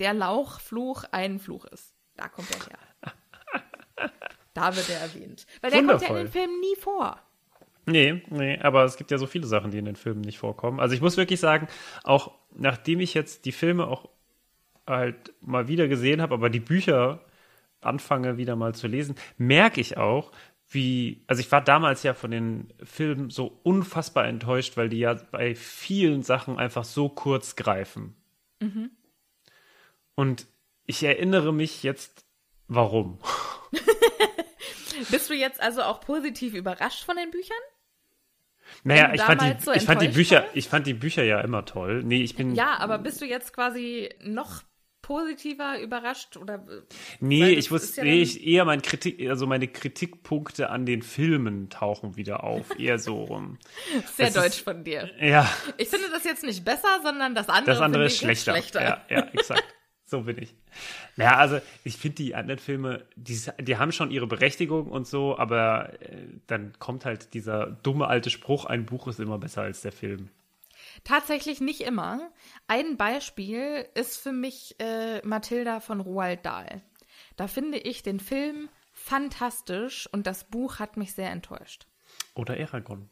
der 0.00 0.14
Lauchfluch 0.14 1.04
ein 1.12 1.38
Fluch 1.38 1.64
ist. 1.66 1.94
Da 2.16 2.28
kommt 2.28 2.48
er 2.50 2.66
her. 2.66 4.10
da 4.54 4.76
wird 4.76 4.88
er 4.90 5.00
erwähnt. 5.00 5.46
Weil 5.60 5.70
der 5.70 5.80
Wundervoll. 5.80 6.06
kommt 6.06 6.10
ja 6.10 6.20
in 6.20 6.26
den 6.26 6.32
Filmen 6.32 6.60
nie 6.60 6.76
vor. 6.76 7.20
Nee, 7.86 8.22
nee, 8.28 8.58
aber 8.58 8.84
es 8.84 8.96
gibt 8.96 9.10
ja 9.10 9.16
so 9.16 9.26
viele 9.26 9.46
Sachen, 9.46 9.70
die 9.70 9.78
in 9.78 9.86
den 9.86 9.96
Filmen 9.96 10.20
nicht 10.20 10.38
vorkommen. 10.38 10.78
Also 10.78 10.94
ich 10.94 11.00
muss 11.00 11.16
wirklich 11.16 11.40
sagen, 11.40 11.68
auch 12.04 12.32
nachdem 12.54 13.00
ich 13.00 13.14
jetzt 13.14 13.46
die 13.46 13.52
Filme 13.52 13.86
auch 13.86 14.10
halt 14.86 15.32
mal 15.40 15.68
wieder 15.68 15.88
gesehen 15.88 16.20
habe, 16.20 16.34
aber 16.34 16.50
die 16.50 16.60
Bücher 16.60 17.24
anfange 17.80 18.36
wieder 18.36 18.56
mal 18.56 18.74
zu 18.74 18.88
lesen, 18.88 19.14
merke 19.38 19.80
ich 19.80 19.96
auch, 19.96 20.32
wie, 20.70 21.24
also 21.26 21.40
ich 21.40 21.50
war 21.50 21.62
damals 21.62 22.02
ja 22.02 22.12
von 22.12 22.30
den 22.30 22.72
Filmen 22.82 23.30
so 23.30 23.58
unfassbar 23.62 24.26
enttäuscht, 24.26 24.76
weil 24.76 24.90
die 24.90 24.98
ja 24.98 25.14
bei 25.14 25.54
vielen 25.54 26.22
Sachen 26.22 26.58
einfach 26.58 26.84
so 26.84 27.08
kurz 27.08 27.56
greifen. 27.56 28.14
Mhm. 28.60 28.90
Und 30.18 30.48
ich 30.84 31.04
erinnere 31.04 31.52
mich 31.52 31.84
jetzt, 31.84 32.26
warum. 32.66 33.20
Bist 35.12 35.30
du 35.30 35.34
jetzt 35.34 35.60
also 35.60 35.82
auch 35.82 36.00
positiv 36.00 36.54
überrascht 36.54 37.04
von 37.04 37.14
den 37.14 37.30
Büchern? 37.30 37.56
Naja, 38.82 39.12
ich 39.14 39.20
fand, 39.20 39.42
die, 39.42 39.54
so 39.62 39.70
ich 39.72 39.84
fand 39.84 40.02
die 40.02 40.08
Bücher, 40.08 40.38
war? 40.42 40.48
ich 40.54 40.68
fand 40.68 40.88
die 40.88 40.94
Bücher 40.94 41.22
ja 41.22 41.40
immer 41.40 41.64
toll. 41.64 42.02
Nee, 42.02 42.24
ich 42.24 42.34
bin. 42.34 42.56
Ja, 42.56 42.78
aber 42.80 42.98
bist 42.98 43.20
du 43.20 43.26
jetzt 43.26 43.52
quasi 43.52 44.12
noch 44.24 44.64
positiver 45.02 45.78
überrascht 45.78 46.36
oder? 46.36 46.66
Nee, 47.20 47.50
ich 47.50 47.70
wusste, 47.70 47.98
ja 47.98 48.04
nee, 48.04 48.20
ich 48.20 48.44
eher 48.44 48.64
mein 48.64 48.82
Kritik, 48.82 49.20
also 49.30 49.46
meine 49.46 49.68
Kritikpunkte 49.68 50.68
an 50.68 50.84
den 50.84 51.02
Filmen 51.02 51.70
tauchen 51.70 52.16
wieder 52.16 52.42
auf, 52.42 52.76
eher 52.76 52.98
so 52.98 53.22
rum. 53.22 53.60
Sehr 54.16 54.26
das 54.26 54.34
deutsch 54.34 54.46
ist, 54.46 54.64
von 54.64 54.82
dir. 54.82 55.12
Ja. 55.20 55.48
Ich 55.76 55.86
finde 55.86 56.10
das 56.10 56.24
jetzt 56.24 56.42
nicht 56.42 56.64
besser, 56.64 57.02
sondern 57.04 57.36
das 57.36 57.48
andere, 57.48 57.74
das 57.76 57.80
andere 57.80 58.06
ist 58.06 58.18
schlechter. 58.18 58.50
schlechter. 58.54 58.82
Ja, 58.82 59.04
ja, 59.08 59.28
exakt. 59.32 59.62
So 60.08 60.22
bin 60.22 60.38
ich. 60.38 60.54
Naja, 61.16 61.36
also 61.36 61.60
ich 61.84 61.96
finde 61.96 62.16
die 62.16 62.34
anderen 62.34 62.58
Filme, 62.58 63.04
die, 63.16 63.38
die 63.60 63.76
haben 63.76 63.92
schon 63.92 64.10
ihre 64.10 64.26
Berechtigung 64.26 64.88
und 64.88 65.06
so, 65.06 65.38
aber 65.38 66.00
äh, 66.02 66.26
dann 66.46 66.72
kommt 66.78 67.04
halt 67.04 67.34
dieser 67.34 67.66
dumme 67.66 68.08
alte 68.08 68.30
Spruch, 68.30 68.64
ein 68.64 68.86
Buch 68.86 69.08
ist 69.08 69.20
immer 69.20 69.38
besser 69.38 69.62
als 69.62 69.82
der 69.82 69.92
Film. 69.92 70.30
Tatsächlich 71.04 71.60
nicht 71.60 71.82
immer. 71.82 72.30
Ein 72.66 72.96
Beispiel 72.96 73.86
ist 73.94 74.16
für 74.16 74.32
mich 74.32 74.76
äh, 74.78 75.24
Mathilda 75.26 75.80
von 75.80 76.00
Roald 76.00 76.44
Dahl. 76.44 76.82
Da 77.36 77.46
finde 77.46 77.78
ich 77.78 78.02
den 78.02 78.20
Film 78.20 78.68
fantastisch 78.92 80.08
und 80.12 80.26
das 80.26 80.44
Buch 80.44 80.78
hat 80.78 80.96
mich 80.96 81.12
sehr 81.12 81.30
enttäuscht. 81.30 81.86
Oder 82.34 82.56
Eragon. 82.56 83.08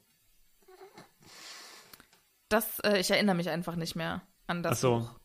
Das, 2.49 2.79
äh, 2.81 2.99
ich 2.99 3.11
erinnere 3.11 3.37
mich 3.37 3.51
einfach 3.51 3.77
nicht 3.77 3.97
mehr 3.97 4.23
an 4.47 4.63
das 4.63 4.73
Ach 4.73 4.77
so. 4.77 4.99
Buch. 5.01 5.21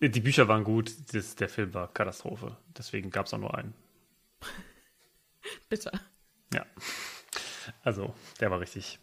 Die 0.00 0.20
Bücher 0.20 0.46
waren 0.48 0.64
gut, 0.64 0.92
das, 1.14 1.36
der 1.36 1.48
Film 1.48 1.72
war 1.72 1.92
Katastrophe. 1.92 2.56
Deswegen 2.76 3.10
gab 3.10 3.26
es 3.26 3.34
auch 3.34 3.38
nur 3.38 3.56
einen. 3.56 3.74
Bitte. 5.68 5.90
Ja. 6.52 6.66
Also, 7.82 8.14
der 8.40 8.50
war 8.50 8.60
richtig 8.60 8.98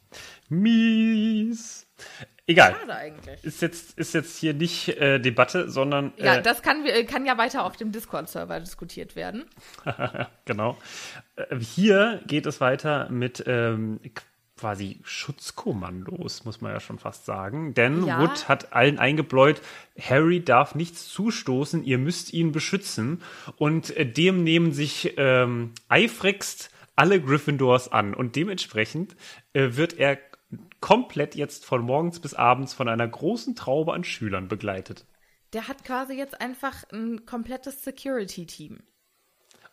mies. 0.50 1.88
Egal. 2.46 2.76
Schade 2.80 2.96
eigentlich. 2.96 3.44
Ist 3.44 3.62
jetzt, 3.62 3.98
ist 3.98 4.14
jetzt 4.14 4.38
hier 4.38 4.54
nicht 4.54 4.90
äh, 4.90 5.20
Debatte, 5.20 5.70
sondern. 5.70 6.14
Ja, 6.18 6.36
äh, 6.36 6.42
das 6.42 6.62
kann, 6.62 6.86
kann 7.08 7.26
ja 7.26 7.38
weiter 7.38 7.64
auf 7.64 7.78
dem 7.78 7.92
Discord-Server 7.92 8.60
diskutiert 8.60 9.16
werden. 9.16 9.46
genau. 10.46 10.78
Äh, 11.36 11.58
hier 11.60 12.22
geht 12.28 12.46
es 12.46 12.60
weiter 12.60 13.10
mit 13.10 13.44
ähm, 13.48 14.00
quasi 14.64 15.02
Schutzkommandos, 15.04 16.46
muss 16.46 16.62
man 16.62 16.72
ja 16.72 16.80
schon 16.80 16.98
fast 16.98 17.26
sagen. 17.26 17.74
Denn 17.74 18.06
ja. 18.06 18.22
Wood 18.22 18.48
hat 18.48 18.72
allen 18.72 18.98
eingebläut, 18.98 19.62
Harry 20.00 20.42
darf 20.42 20.74
nichts 20.74 21.10
zustoßen, 21.10 21.84
ihr 21.84 21.98
müsst 21.98 22.32
ihn 22.32 22.54
beschützen. 22.54 23.22
Und 23.58 23.94
äh, 23.98 24.06
dem 24.06 24.46
nehmen 24.46 24.72
sich 24.72 25.16
ähm, 25.18 25.74
eifrigst 25.90 26.72
alle 26.96 27.20
Gryffindors 27.20 27.92
an. 27.92 28.14
Und 28.14 28.38
dementsprechend 28.38 29.18
äh, 29.52 29.72
wird 29.72 30.00
er 30.00 30.18
komplett 30.80 31.36
jetzt 31.36 31.66
von 31.66 31.82
morgens 31.82 32.22
bis 32.22 32.34
abends 32.34 32.74
von 32.74 32.88
einer 32.88 33.08
großen 33.08 33.58
Traube 33.58 33.92
an 33.92 34.06
Schülern 34.06 34.48
begleitet. 34.48 35.06
Der 35.52 35.68
hat 35.68 35.84
quasi 35.84 36.14
jetzt 36.14 36.40
einfach 36.40 36.86
ein 36.94 37.26
komplettes 37.26 37.84
Security-Team 37.84 38.80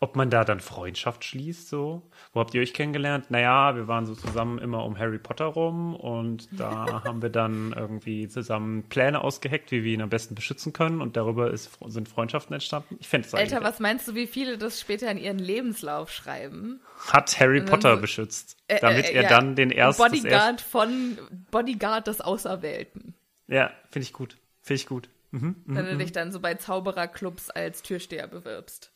ob 0.02 0.16
man 0.16 0.30
da 0.30 0.44
dann 0.44 0.60
Freundschaft 0.60 1.24
schließt, 1.24 1.68
so. 1.68 2.00
Wo 2.32 2.40
habt 2.40 2.54
ihr 2.54 2.62
euch 2.62 2.72
kennengelernt? 2.72 3.30
Naja, 3.30 3.76
wir 3.76 3.86
waren 3.86 4.06
so 4.06 4.14
zusammen 4.14 4.58
immer 4.58 4.86
um 4.86 4.98
Harry 4.98 5.18
Potter 5.18 5.44
rum 5.44 5.94
und 5.94 6.48
da 6.58 7.02
haben 7.04 7.20
wir 7.20 7.28
dann 7.28 7.74
irgendwie 7.76 8.26
zusammen 8.26 8.84
Pläne 8.84 9.22
ausgeheckt, 9.22 9.70
wie 9.72 9.84
wir 9.84 9.92
ihn 9.92 10.00
am 10.00 10.08
besten 10.08 10.34
beschützen 10.34 10.72
können 10.72 11.02
und 11.02 11.18
darüber 11.18 11.50
ist, 11.50 11.78
sind 11.86 12.08
Freundschaften 12.08 12.54
entstanden. 12.54 12.96
Ich 12.98 13.08
fände 13.08 13.26
es 13.26 13.34
Alter, 13.34 13.62
was 13.62 13.78
meinst 13.78 14.08
du, 14.08 14.14
wie 14.14 14.26
viele 14.26 14.56
das 14.56 14.80
später 14.80 15.10
in 15.10 15.18
ihren 15.18 15.38
Lebenslauf 15.38 16.10
schreiben? 16.10 16.80
Hat 17.08 17.38
Harry 17.38 17.60
Potter 17.60 17.96
so, 17.96 18.00
beschützt, 18.00 18.56
äh, 18.68 18.80
damit 18.80 19.04
äh, 19.04 19.12
er 19.12 19.24
ja, 19.24 19.28
dann 19.28 19.54
den 19.54 19.70
ersten. 19.70 20.02
Bodyguard 20.02 20.62
von 20.62 21.18
Bodyguard 21.50 22.06
des 22.06 22.22
Auserwählten. 22.22 23.14
Ja, 23.48 23.70
finde 23.90 24.04
ich 24.06 24.14
gut. 24.14 24.38
Finde 24.62 24.80
ich 24.80 24.86
gut. 24.86 25.10
Mhm, 25.30 25.56
Wenn 25.66 25.84
du 25.84 25.94
mhm, 25.94 25.98
dich 25.98 26.08
mhm. 26.08 26.14
dann 26.14 26.32
so 26.32 26.40
bei 26.40 26.54
Zaubererclubs 26.54 27.50
als 27.50 27.82
Türsteher 27.82 28.26
bewirbst. 28.26 28.92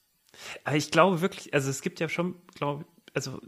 Aber 0.64 0.76
ich 0.76 0.90
glaube 0.90 1.20
wirklich, 1.20 1.54
also 1.54 1.70
es 1.70 1.82
gibt 1.82 2.00
ja 2.00 2.08
schon, 2.08 2.36
glaube 2.54 2.84
also 3.14 3.40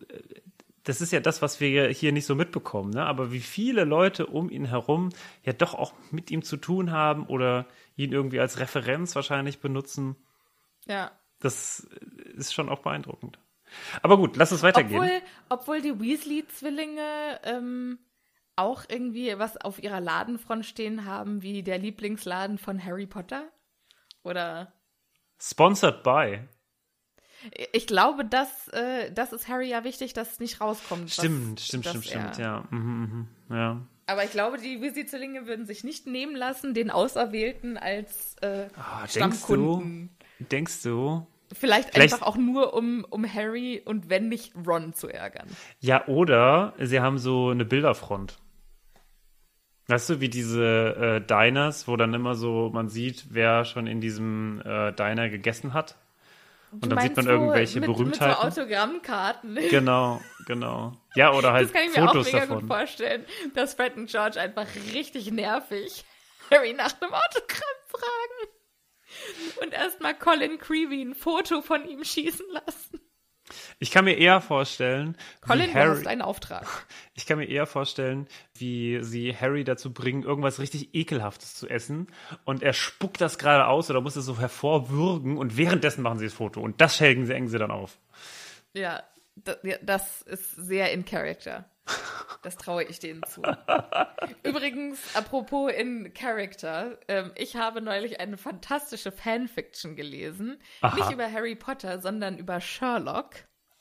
das 0.86 1.00
ist 1.00 1.12
ja 1.12 1.18
das, 1.18 1.42
was 1.42 1.60
wir 1.60 1.88
hier 1.88 2.12
nicht 2.12 2.26
so 2.26 2.36
mitbekommen, 2.36 2.90
ne? 2.90 3.04
Aber 3.04 3.32
wie 3.32 3.40
viele 3.40 3.84
Leute 3.84 4.26
um 4.26 4.48
ihn 4.48 4.66
herum 4.66 5.10
ja 5.42 5.52
doch 5.52 5.74
auch 5.74 5.92
mit 6.12 6.30
ihm 6.30 6.42
zu 6.42 6.56
tun 6.56 6.92
haben 6.92 7.26
oder 7.26 7.66
ihn 7.96 8.12
irgendwie 8.12 8.38
als 8.38 8.60
Referenz 8.60 9.16
wahrscheinlich 9.16 9.58
benutzen. 9.58 10.14
Ja. 10.86 11.10
Das 11.40 11.80
ist 12.36 12.54
schon 12.54 12.68
auch 12.68 12.78
beeindruckend. 12.78 13.40
Aber 14.00 14.16
gut, 14.16 14.36
lass 14.36 14.52
uns 14.52 14.62
weitergehen. 14.62 15.00
Obwohl, 15.00 15.22
obwohl 15.48 15.82
die 15.82 15.98
Weasley-Zwillinge 15.98 17.40
ähm, 17.42 17.98
auch 18.54 18.84
irgendwie 18.88 19.36
was 19.38 19.56
auf 19.56 19.82
ihrer 19.82 20.00
Ladenfront 20.00 20.64
stehen 20.64 21.04
haben, 21.04 21.42
wie 21.42 21.64
der 21.64 21.78
Lieblingsladen 21.78 22.58
von 22.58 22.82
Harry 22.82 23.06
Potter? 23.06 23.48
Oder? 24.22 24.72
Sponsored 25.40 26.04
by. 26.04 26.48
Ich 27.72 27.86
glaube, 27.86 28.24
das, 28.24 28.68
äh, 28.68 29.12
das 29.12 29.32
ist 29.32 29.48
Harry 29.48 29.68
ja 29.68 29.84
wichtig, 29.84 30.12
dass 30.12 30.32
es 30.32 30.40
nicht 30.40 30.60
rauskommt. 30.60 31.10
Stimmt, 31.10 31.58
was, 31.58 31.66
stimmt, 31.66 31.86
stimmt, 31.86 32.04
stimmt, 32.04 32.38
ja. 32.38 32.64
Mhm, 32.70 33.26
mh, 33.48 33.56
ja. 33.56 33.82
Aber 34.06 34.24
ich 34.24 34.30
glaube, 34.30 34.58
die 34.58 34.80
Weasley-Zwillinge 34.80 35.46
würden 35.46 35.66
sich 35.66 35.82
nicht 35.82 36.06
nehmen 36.06 36.36
lassen, 36.36 36.74
den 36.74 36.90
Auserwählten 36.90 37.76
als 37.76 38.36
äh, 38.40 38.68
oh, 38.76 39.06
Stammkunden. 39.06 40.10
Denkst 40.38 40.38
du? 40.38 40.44
Denkst 40.44 40.82
du? 40.82 41.26
Vielleicht, 41.52 41.90
Vielleicht, 41.90 42.12
einfach 42.14 42.26
auch 42.26 42.36
nur, 42.36 42.74
um, 42.74 43.04
um 43.08 43.32
Harry 43.32 43.80
und 43.84 44.10
wenn 44.10 44.28
nicht 44.28 44.52
Ron 44.66 44.94
zu 44.94 45.08
ärgern. 45.08 45.46
Ja, 45.80 46.06
oder 46.08 46.74
sie 46.78 47.00
haben 47.00 47.18
so 47.18 47.50
eine 47.50 47.64
Bilderfront. 47.64 48.38
Weißt 49.88 50.10
du, 50.10 50.20
wie 50.20 50.28
diese 50.28 50.96
äh, 50.96 51.20
Diners, 51.20 51.86
wo 51.86 51.96
dann 51.96 52.12
immer 52.14 52.34
so 52.34 52.70
man 52.72 52.88
sieht, 52.88 53.26
wer 53.30 53.64
schon 53.64 53.86
in 53.86 54.00
diesem 54.00 54.60
äh, 54.64 54.92
Diner 54.92 55.28
gegessen 55.28 55.72
hat? 55.72 55.96
Und 56.72 56.90
dann 56.90 57.00
sieht 57.00 57.16
man 57.16 57.26
irgendwelche 57.26 57.80
mit, 57.80 57.86
Berühmtheiten. 57.86 58.44
Mit 58.44 58.54
so 58.54 58.60
Autogrammkarten. 58.62 59.58
Genau, 59.70 60.20
genau. 60.46 60.92
Ja, 61.14 61.32
oder 61.32 61.52
halt 61.52 61.66
Das 61.66 61.72
kann 61.72 61.84
ich 61.84 61.96
mir 61.96 62.06
Fotos 62.06 62.28
auch 62.28 62.32
mega 62.32 62.46
davon. 62.46 62.60
gut 62.60 62.68
vorstellen, 62.68 63.24
dass 63.54 63.74
Fred 63.74 63.96
und 63.96 64.10
George 64.10 64.40
einfach 64.40 64.66
richtig 64.92 65.30
nervig 65.30 66.04
Harry 66.50 66.72
nach 66.72 67.00
einem 67.00 67.12
Autogramm 67.14 67.78
fragen. 67.88 68.50
Und 69.62 69.72
erstmal 69.72 70.14
Colin 70.18 70.58
Creevy 70.58 71.02
ein 71.02 71.14
Foto 71.14 71.62
von 71.62 71.88
ihm 71.88 72.04
schießen 72.04 72.46
lassen. 72.50 73.00
Ich 73.78 73.90
kann 73.90 74.04
mir 74.04 74.16
eher 74.16 74.40
vorstellen, 74.40 75.16
Colin, 75.40 75.68
wie 75.68 75.72
du 75.72 75.78
hast 75.78 75.98
Harry, 75.98 76.06
einen 76.06 76.22
Auftrag. 76.22 76.66
ich 77.14 77.26
kann 77.26 77.38
mir 77.38 77.48
eher 77.48 77.66
vorstellen, 77.66 78.26
wie 78.54 79.02
sie 79.02 79.34
Harry 79.34 79.64
dazu 79.64 79.92
bringen, 79.92 80.22
irgendwas 80.22 80.58
richtig 80.58 80.94
ekelhaftes 80.94 81.54
zu 81.54 81.68
essen 81.68 82.08
und 82.44 82.62
er 82.62 82.72
spuckt 82.72 83.20
das 83.20 83.38
gerade 83.38 83.66
aus 83.66 83.90
oder 83.90 84.00
muss 84.00 84.16
es 84.16 84.24
so 84.24 84.38
hervorwürgen 84.38 85.38
und 85.38 85.56
währenddessen 85.56 86.02
machen 86.02 86.18
sie 86.18 86.26
das 86.26 86.34
Foto 86.34 86.60
und 86.60 86.80
das 86.80 86.96
schelgen 86.96 87.26
sie, 87.26 87.34
engen 87.34 87.48
sie 87.48 87.58
dann 87.58 87.70
auf. 87.70 87.98
Ja, 88.74 89.02
das 89.82 90.22
ist 90.22 90.50
sehr 90.56 90.92
in 90.92 91.04
Character. 91.04 91.64
Das 92.42 92.56
traue 92.56 92.84
ich 92.84 92.98
denen 93.00 93.22
zu. 93.24 93.42
Übrigens, 94.42 95.16
apropos 95.16 95.72
in 95.72 96.12
Character, 96.14 96.98
ähm, 97.08 97.32
ich 97.36 97.56
habe 97.56 97.80
neulich 97.80 98.20
eine 98.20 98.36
fantastische 98.36 99.10
Fanfiction 99.12 99.96
gelesen. 99.96 100.58
Aha. 100.80 100.96
Nicht 100.96 101.10
über 101.10 101.30
Harry 101.30 101.54
Potter, 101.56 101.98
sondern 102.00 102.38
über 102.38 102.60
Sherlock. 102.60 103.30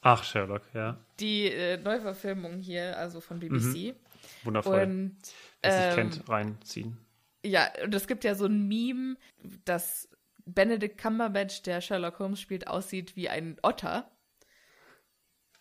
Ach, 0.02 0.24
Sherlock, 0.24 0.64
ja. 0.74 0.98
Die 1.20 1.46
äh, 1.48 1.78
Neuverfilmung 1.78 2.60
hier, 2.60 2.98
also 2.98 3.22
von 3.22 3.40
BBC. 3.40 3.96
Wundervoll. 4.44 4.82
Und 4.82 5.18
Wer 5.62 5.72
sich 5.72 5.82
ähm, 5.82 5.96
kennt, 5.96 6.30
reinziehen. 6.30 6.98
ja, 7.44 7.68
und 7.84 7.94
es 7.94 8.08
gibt 8.08 8.24
ja 8.24 8.36
so 8.36 8.46
ein 8.46 8.68
Meme, 8.68 9.18
dass 9.66 10.10
Benedict 10.46 11.00
Cumberbatch, 11.00 11.64
der 11.64 11.82
Sherlock 11.82 12.20
Holmes 12.20 12.40
spielt, 12.40 12.68
aussieht 12.68 13.16
wie 13.16 13.30
ein 13.30 13.58
Otter. 13.64 14.10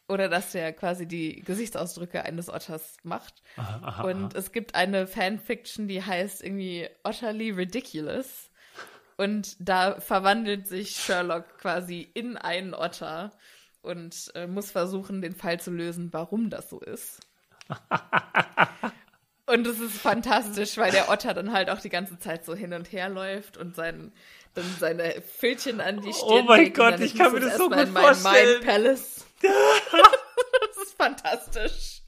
Oder 0.07 0.29
dass 0.29 0.53
der 0.53 0.73
quasi 0.73 1.07
die 1.07 1.43
Gesichtsausdrücke 1.43 2.25
eines 2.25 2.51
Otters 2.51 2.99
macht. 3.03 3.43
und 4.03 4.35
es 4.35 4.53
gibt 4.53 4.75
eine 4.75 5.07
Fanfiction, 5.07 5.89
die 5.89 6.03
heißt 6.03 6.43
irgendwie 6.43 6.89
Utterly 7.05 7.51
Ridiculous. 7.51 8.51
Und 9.17 9.57
da 9.61 10.01
verwandelt 10.01 10.67
sich 10.67 10.97
Sherlock 10.97 11.59
quasi 11.59 12.09
in 12.15 12.37
einen 12.37 12.75
Otter 12.75 13.33
und 13.81 14.33
äh, 14.35 14.47
muss 14.47 14.73
versuchen, 14.73 15.23
den 15.23 15.35
Fall 15.35 15.61
zu 15.61 15.71
lösen, 15.71 16.13
warum 16.13 16.51
das 16.51 16.69
so 16.69 16.81
ist. 16.81 17.21
Und 19.47 19.67
es 19.67 19.79
ist 19.79 19.99
fantastisch, 19.99 20.79
weil 20.79 20.91
der 20.91 21.11
Otter 21.11 21.35
dann 21.35 21.53
halt 21.53 21.69
auch 21.69 21.81
die 21.81 21.91
ganze 21.91 22.19
Zeit 22.19 22.47
so 22.47 22.55
hin 22.55 22.73
und 22.73 22.91
her 22.93 23.11
läuft 23.11 23.59
und 23.59 23.77
sein, 23.77 24.11
dann 24.55 24.65
seine 24.81 25.21
Pfötchen 25.21 25.83
an 25.83 26.01
die 26.01 26.15
Stirn 26.15 26.29
Oh 26.31 26.43
mein 26.45 26.73
Gott, 26.73 26.99
ich 27.01 27.15
kann 27.15 27.33
mir 27.33 27.41
das 27.41 27.59
so 27.59 27.69
gut 27.69 27.89
vorstellen. 27.89 28.49
Mind 28.49 28.65
Palace. 28.65 29.27
das 30.61 30.77
ist 30.85 30.97
fantastisch. 30.97 32.03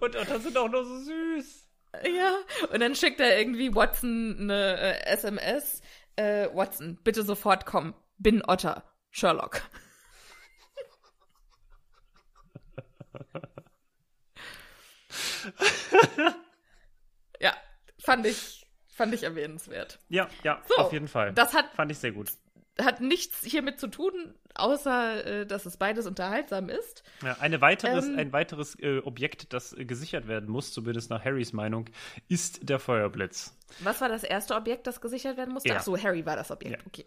Und 0.00 0.14
das 0.14 0.42
sind 0.42 0.56
auch 0.56 0.68
nur 0.68 0.84
so 0.84 0.98
süß. 0.98 1.68
Ja, 2.04 2.38
und 2.72 2.80
dann 2.80 2.94
schickt 2.96 3.20
er 3.20 3.38
irgendwie 3.38 3.74
Watson 3.74 4.36
eine 4.40 4.76
äh, 4.78 5.06
SMS. 5.06 5.80
Äh, 6.16 6.48
Watson, 6.52 6.98
bitte 7.04 7.22
sofort 7.22 7.66
kommen. 7.66 7.94
Bin 8.18 8.42
Otter. 8.46 8.82
Sherlock. 9.10 9.62
ja, 17.40 17.54
fand 17.98 18.26
ich, 18.26 18.66
fand 18.88 19.14
ich 19.14 19.22
erwähnenswert. 19.22 20.00
Ja, 20.08 20.28
ja, 20.42 20.60
So, 20.66 20.76
auf 20.76 20.92
jeden 20.92 21.06
Fall. 21.08 21.32
Das 21.32 21.54
hat, 21.54 21.72
fand 21.74 21.92
ich 21.92 21.98
sehr 21.98 22.12
gut. 22.12 22.32
Hat 22.80 23.00
nichts 23.00 23.42
hiermit 23.44 23.78
zu 23.78 23.88
tun, 23.88 24.34
außer 24.54 25.24
äh, 25.24 25.46
dass 25.46 25.66
es 25.66 25.76
beides 25.76 26.06
unterhaltsam 26.06 26.68
ist. 26.68 27.04
Ja, 27.22 27.36
eine 27.40 27.60
weiteres, 27.60 28.06
Ähm, 28.06 28.18
ein 28.18 28.32
weiteres 28.32 28.76
äh, 28.80 28.98
Objekt, 28.98 29.52
das 29.52 29.72
äh, 29.72 29.84
gesichert 29.84 30.26
werden 30.26 30.48
muss, 30.48 30.72
zumindest 30.72 31.10
nach 31.10 31.24
Harrys 31.24 31.52
Meinung, 31.52 31.88
ist 32.28 32.68
der 32.68 32.78
Feuerblitz. 32.78 33.56
Was 33.80 34.00
war 34.00 34.08
das 34.08 34.24
erste 34.24 34.54
Objekt, 34.54 34.86
das 34.86 35.00
gesichert 35.00 35.36
werden 35.36 35.54
musste? 35.54 35.68
Ja. 35.68 35.76
Ach 35.78 35.82
so, 35.82 35.96
Harry 35.96 36.26
war 36.26 36.36
das 36.36 36.50
Objekt. 36.50 36.80
Ja. 36.80 36.86
Okay. 36.86 37.06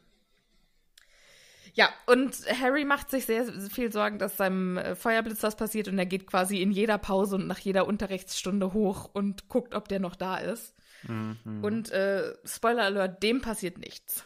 Ja, 1.73 1.89
und 2.07 2.33
Harry 2.59 2.85
macht 2.85 3.11
sich 3.11 3.27
sehr 3.27 3.45
viel 3.69 3.91
Sorgen, 3.91 4.17
dass 4.17 4.35
seinem 4.35 4.77
äh, 4.77 4.95
Feuerblitz 4.95 5.43
was 5.43 5.55
passiert 5.55 5.87
und 5.87 5.99
er 5.99 6.07
geht 6.07 6.25
quasi 6.25 6.59
in 6.61 6.71
jeder 6.71 6.97
Pause 6.97 7.35
und 7.35 7.45
nach 7.45 7.59
jeder 7.59 7.85
Unterrichtsstunde 7.85 8.73
hoch 8.73 9.11
und 9.13 9.47
guckt, 9.47 9.75
ob 9.75 9.87
der 9.87 9.99
noch 9.99 10.15
da 10.15 10.37
ist. 10.37 10.73
Mhm. 11.03 11.63
Und 11.63 11.91
äh, 11.91 12.33
Spoiler 12.45 12.83
Alert, 12.83 13.21
dem 13.21 13.41
passiert 13.41 13.77
nichts. 13.77 14.25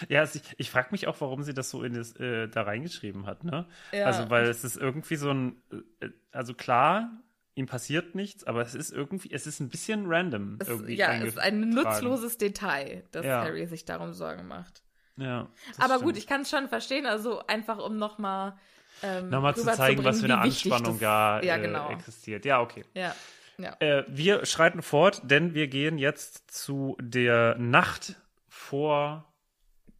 Ja, 0.08 0.26
sie, 0.26 0.40
ich 0.56 0.70
frage 0.70 0.88
mich 0.90 1.06
auch, 1.06 1.20
warum 1.20 1.42
sie 1.42 1.54
das 1.54 1.70
so 1.70 1.82
in 1.82 1.94
das, 1.94 2.14
äh, 2.16 2.48
da 2.48 2.62
reingeschrieben 2.62 3.26
hat, 3.26 3.44
ne? 3.44 3.66
Ja. 3.92 4.06
Also, 4.06 4.30
weil 4.30 4.46
es 4.46 4.64
ist 4.64 4.76
irgendwie 4.76 5.16
so 5.16 5.30
ein, 5.30 5.62
äh, 6.00 6.08
also 6.32 6.54
klar, 6.54 7.10
ihm 7.54 7.66
passiert 7.66 8.14
nichts, 8.14 8.44
aber 8.44 8.62
es 8.62 8.74
ist 8.74 8.92
irgendwie, 8.92 9.30
es 9.32 9.46
ist 9.46 9.60
ein 9.60 9.68
bisschen 9.68 10.06
random. 10.06 10.58
Es, 10.60 10.68
irgendwie 10.68 10.94
ja, 10.94 11.14
es 11.14 11.28
ist 11.28 11.38
ein 11.38 11.70
nutzloses 11.70 12.38
Detail, 12.38 13.04
dass 13.10 13.26
Ja. 13.26 13.42
Harry 13.42 13.66
sich 13.66 13.84
darum 13.84 14.12
Sorgen 14.12 14.46
macht. 14.46 14.82
Ja, 15.16 15.48
Aber 15.78 15.94
stimmt. 15.94 16.04
gut, 16.04 16.16
ich 16.16 16.26
kann 16.28 16.42
es 16.42 16.50
schon 16.50 16.68
verstehen, 16.68 17.04
also 17.04 17.44
einfach 17.46 17.78
um 17.78 17.96
nochmal 17.96 18.56
ähm, 19.02 19.28
Nochmal 19.30 19.54
zu 19.54 19.64
zeigen, 19.64 20.04
was 20.04 20.20
für 20.20 20.24
eine 20.24 20.38
Anspannung 20.38 20.98
da 20.98 21.40
ja, 21.42 21.56
äh, 21.56 21.60
genau. 21.60 21.90
existiert. 21.90 22.44
Ja, 22.44 22.60
okay. 22.60 22.84
Ja, 22.94 23.14
ja. 23.58 23.76
Äh, 23.80 24.04
wir 24.08 24.44
schreiten 24.46 24.82
fort, 24.82 25.22
denn 25.24 25.54
wir 25.54 25.68
gehen 25.68 25.98
jetzt 25.98 26.50
zu 26.50 26.96
der 27.00 27.56
Nacht 27.58 28.16
vor 28.48 29.27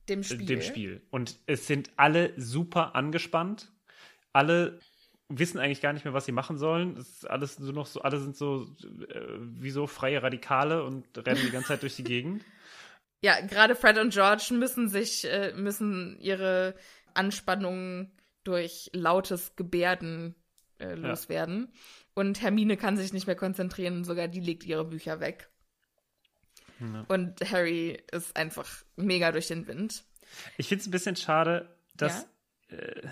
Dem 0.09 0.21
äh, 0.21 0.25
Spiel. 0.25 0.47
dem 0.47 0.63
Spiel. 0.63 1.03
Und 1.11 1.39
es 1.47 1.67
sind 1.67 1.91
alle 1.97 2.33
super 2.37 2.95
angespannt. 2.95 3.73
Alle 4.33 4.81
wissen 5.29 5.59
eigentlich 5.59 5.81
gar 5.81 5.93
nicht 5.93 6.05
mehr, 6.05 6.15
was 6.15 6.25
sie 6.25 6.33
machen 6.33 6.57
sollen. 6.57 6.97
Es 6.97 7.09
ist 7.09 7.31
alles 7.31 7.59
nur 7.59 7.73
noch 7.73 7.87
so, 7.87 8.01
alle 8.01 8.19
sind 8.19 8.37
so 8.37 8.75
äh, 9.11 9.39
wie 9.41 9.71
so 9.71 9.87
freie 9.87 10.23
Radikale 10.23 10.85
und 10.85 11.07
rennen 11.19 11.43
die 11.45 11.51
ganze 11.51 11.69
Zeit 11.69 11.83
durch 11.83 11.97
die 11.97 12.05
Gegend. 12.05 12.45
Ja, 13.21 13.41
gerade 13.41 13.75
Fred 13.75 13.99
und 13.99 14.13
George 14.13 14.51
müssen 14.53 14.89
sich, 14.89 15.25
äh, 15.25 15.53
müssen 15.53 16.17
ihre 16.21 16.77
Anspannungen 17.15 18.13
durch 18.45 18.91
lautes 18.93 19.57
Gebärden 19.57 20.37
äh, 20.79 20.95
loswerden. 20.95 21.73
Und 22.15 22.41
Hermine 22.41 22.77
kann 22.77 22.97
sich 22.97 23.13
nicht 23.13 23.27
mehr 23.27 23.35
konzentrieren, 23.35 24.05
sogar 24.05 24.29
die 24.29 24.39
legt 24.39 24.65
ihre 24.65 24.85
Bücher 24.85 25.19
weg. 25.19 25.51
Ja. 26.81 27.05
Und 27.09 27.41
Harry 27.51 28.03
ist 28.13 28.37
einfach 28.37 28.69
mega 28.97 29.33
durch 29.33 29.49
den 29.49 29.67
Wind. 29.67 30.05
Ich 30.57 30.69
finde 30.69 30.83
es 30.83 30.89
ein 30.89 30.93
bisschen 30.93 31.17
schade, 31.17 31.77
dass. 31.95 32.27
Äh, 32.69 33.09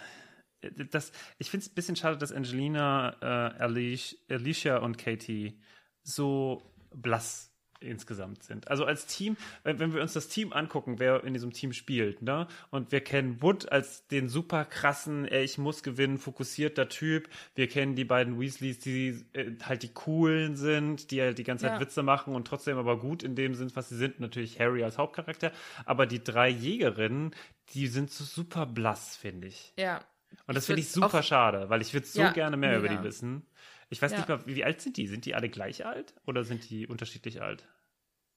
das, 0.90 1.12
ich 1.38 1.50
finde 1.50 1.64
es 1.64 1.70
ein 1.70 1.74
bisschen 1.74 1.96
schade, 1.96 2.18
dass 2.18 2.32
Angelina, 2.32 3.16
äh, 3.20 3.62
Alicia, 3.62 4.18
Alicia 4.28 4.78
und 4.78 4.98
Katie 4.98 5.60
so 6.02 6.74
blass 6.92 7.52
insgesamt 7.86 8.42
sind. 8.42 8.68
Also 8.68 8.84
als 8.84 9.06
Team, 9.06 9.36
wenn 9.64 9.94
wir 9.94 10.02
uns 10.02 10.12
das 10.12 10.28
Team 10.28 10.52
angucken, 10.52 10.98
wer 10.98 11.24
in 11.24 11.32
diesem 11.32 11.52
Team 11.52 11.72
spielt, 11.72 12.22
ne? 12.22 12.46
Und 12.70 12.92
wir 12.92 13.00
kennen 13.00 13.40
Wood 13.42 13.70
als 13.72 14.06
den 14.08 14.28
super 14.28 14.64
krassen, 14.64 15.26
ey, 15.26 15.44
ich 15.44 15.58
muss 15.58 15.82
gewinnen, 15.82 16.18
fokussierter 16.18 16.88
Typ. 16.88 17.28
Wir 17.54 17.68
kennen 17.68 17.94
die 17.94 18.04
beiden 18.04 18.38
Weasleys, 18.40 18.78
die 18.78 19.24
äh, 19.32 19.52
halt 19.62 19.82
die 19.82 19.92
coolen 19.92 20.56
sind, 20.56 21.10
die 21.10 21.20
halt 21.22 21.38
die 21.38 21.44
ganze 21.44 21.64
Zeit 21.66 21.74
Ja. 21.74 21.80
Witze 21.80 22.02
machen 22.02 22.34
und 22.34 22.46
trotzdem 22.46 22.76
aber 22.78 22.98
gut 22.98 23.22
in 23.22 23.34
dem 23.36 23.54
sind, 23.54 23.74
was 23.76 23.88
sie 23.88 23.96
sind. 23.96 24.20
Natürlich 24.20 24.60
Harry 24.60 24.82
als 24.84 24.98
Hauptcharakter, 24.98 25.52
aber 25.84 26.06
die 26.06 26.22
drei 26.22 26.48
Jägerinnen, 26.48 27.34
die 27.74 27.86
sind 27.86 28.10
so 28.10 28.24
super 28.24 28.66
blass, 28.66 29.16
finde 29.16 29.48
ich. 29.48 29.72
Ja. 29.78 30.00
Und 30.46 30.54
das 30.56 30.66
finde 30.66 30.80
ich 30.82 30.90
super 30.90 31.22
schade, 31.22 31.70
weil 31.70 31.80
ich 31.80 31.94
würde 31.94 32.06
so 32.06 32.20
Ja, 32.20 32.30
gerne 32.32 32.56
mehr 32.56 32.78
über 32.78 32.88
mega. 32.88 33.00
die 33.00 33.08
wissen. 33.08 33.46
Ich 33.88 34.02
weiß 34.02 34.10
Ja. 34.12 34.18
nicht 34.18 34.28
mal, 34.28 34.40
wie 34.46 34.64
alt 34.64 34.80
sind 34.80 34.96
die? 34.96 35.06
Sind 35.06 35.24
die 35.24 35.34
alle 35.34 35.48
gleich 35.48 35.86
alt 35.86 36.14
oder 36.26 36.42
sind 36.44 36.68
die 36.68 36.86
unterschiedlich 36.86 37.40
alt? 37.42 37.64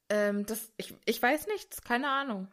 Ähm, 0.10 0.46
das, 0.46 0.72
ich, 0.78 0.96
ich 1.06 1.22
weiß 1.22 1.48
nichts, 1.48 1.82
keine 1.82 2.10
Ahnung. 2.10 2.48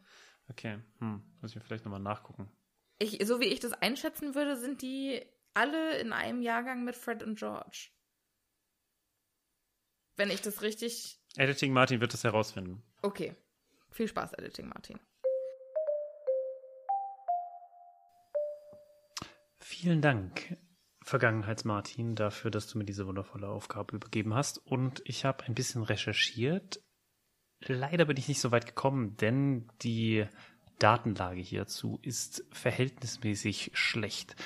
Okay, 0.48 0.78
hm, 0.98 1.22
muss 1.40 1.50
ich 1.50 1.56
mir 1.56 1.62
vielleicht 1.62 1.84
nochmal 1.84 2.00
nachgucken. 2.00 2.50
Ich, 2.98 3.26
so 3.26 3.40
wie 3.40 3.46
ich 3.46 3.60
das 3.60 3.72
einschätzen 3.72 4.34
würde, 4.34 4.56
sind 4.56 4.82
die 4.82 5.24
alle 5.54 5.98
in 5.98 6.12
einem 6.12 6.42
Jahrgang 6.42 6.84
mit 6.84 6.96
Fred 6.96 7.22
und 7.22 7.38
George. 7.38 7.88
Wenn 10.16 10.30
ich 10.30 10.40
das 10.40 10.62
richtig. 10.62 11.20
Editing 11.36 11.72
Martin 11.72 12.00
wird 12.00 12.12
das 12.12 12.24
herausfinden. 12.24 12.82
Okay. 13.02 13.34
Viel 13.90 14.08
Spaß, 14.08 14.34
Editing, 14.34 14.68
Martin. 14.68 14.98
Vielen 19.58 20.00
Dank, 20.00 20.56
Vergangenheits-Martin, 21.02 22.14
dafür, 22.14 22.50
dass 22.50 22.66
du 22.68 22.78
mir 22.78 22.84
diese 22.84 23.06
wundervolle 23.06 23.48
Aufgabe 23.48 23.96
übergeben 23.96 24.34
hast. 24.34 24.58
Und 24.58 25.02
ich 25.04 25.24
habe 25.24 25.44
ein 25.44 25.54
bisschen 25.54 25.82
recherchiert. 25.82 26.80
Leider 27.66 28.04
bin 28.04 28.16
ich 28.16 28.28
nicht 28.28 28.40
so 28.40 28.50
weit 28.50 28.66
gekommen, 28.66 29.16
denn 29.16 29.68
die 29.82 30.26
Datenlage 30.78 31.40
hierzu 31.40 31.98
ist 32.02 32.44
verhältnismäßig 32.52 33.72
schlecht. 33.74 34.36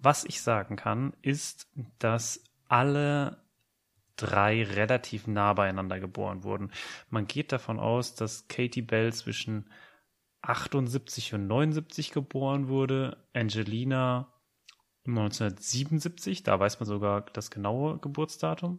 Was 0.00 0.24
ich 0.24 0.40
sagen 0.40 0.76
kann, 0.76 1.14
ist, 1.20 1.68
dass 1.98 2.42
alle 2.68 3.42
drei 4.16 4.62
relativ 4.62 5.26
nah 5.26 5.52
beieinander 5.52 5.98
geboren 5.98 6.44
wurden. 6.44 6.70
Man 7.08 7.26
geht 7.26 7.52
davon 7.52 7.78
aus, 7.78 8.14
dass 8.14 8.48
Katie 8.48 8.82
Bell 8.82 9.12
zwischen 9.12 9.70
78 10.42 11.34
und 11.34 11.46
79 11.46 12.12
geboren 12.12 12.68
wurde, 12.68 13.16
Angelina 13.34 14.32
1977, 15.06 16.42
da 16.42 16.60
weiß 16.60 16.80
man 16.80 16.86
sogar 16.86 17.22
das 17.22 17.50
genaue 17.50 17.98
Geburtsdatum. 17.98 18.78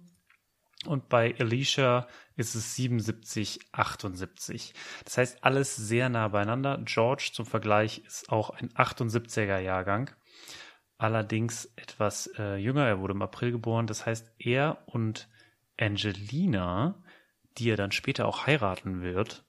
Und 0.86 1.10
bei 1.10 1.36
Alicia 1.39 2.08
ist 2.36 2.56
es 2.56 2.76
77, 2.76 3.60
78. 3.72 4.74
Das 5.06 5.17
heißt, 5.17 5.44
alles 5.44 5.76
sehr 5.76 6.10
nah 6.10 6.28
beieinander. 6.30 6.80
George 6.86 7.32
zum 7.34 7.46
Vergleich 7.46 8.00
ist 8.00 8.32
auch 8.32 8.50
ein 8.50 8.70
78er 8.70 9.60
Jahrgang. 9.60 10.10
Allerdings 10.98 11.65
etwas 11.76 12.32
äh, 12.38 12.56
jünger. 12.56 12.88
Er 12.88 13.00
wurde 13.00 13.13
im 13.13 13.22
April 13.22 13.52
geboren. 13.52 13.86
Das 13.86 14.06
heißt, 14.06 14.32
er 14.39 14.84
und 14.88 15.30
Angelina, 15.80 17.04
die 17.58 17.70
er 17.70 17.78
dann 17.78 17.91
später 17.91 18.28
auch 18.28 18.48
heiraten 18.48 19.02
wird, 19.02 19.46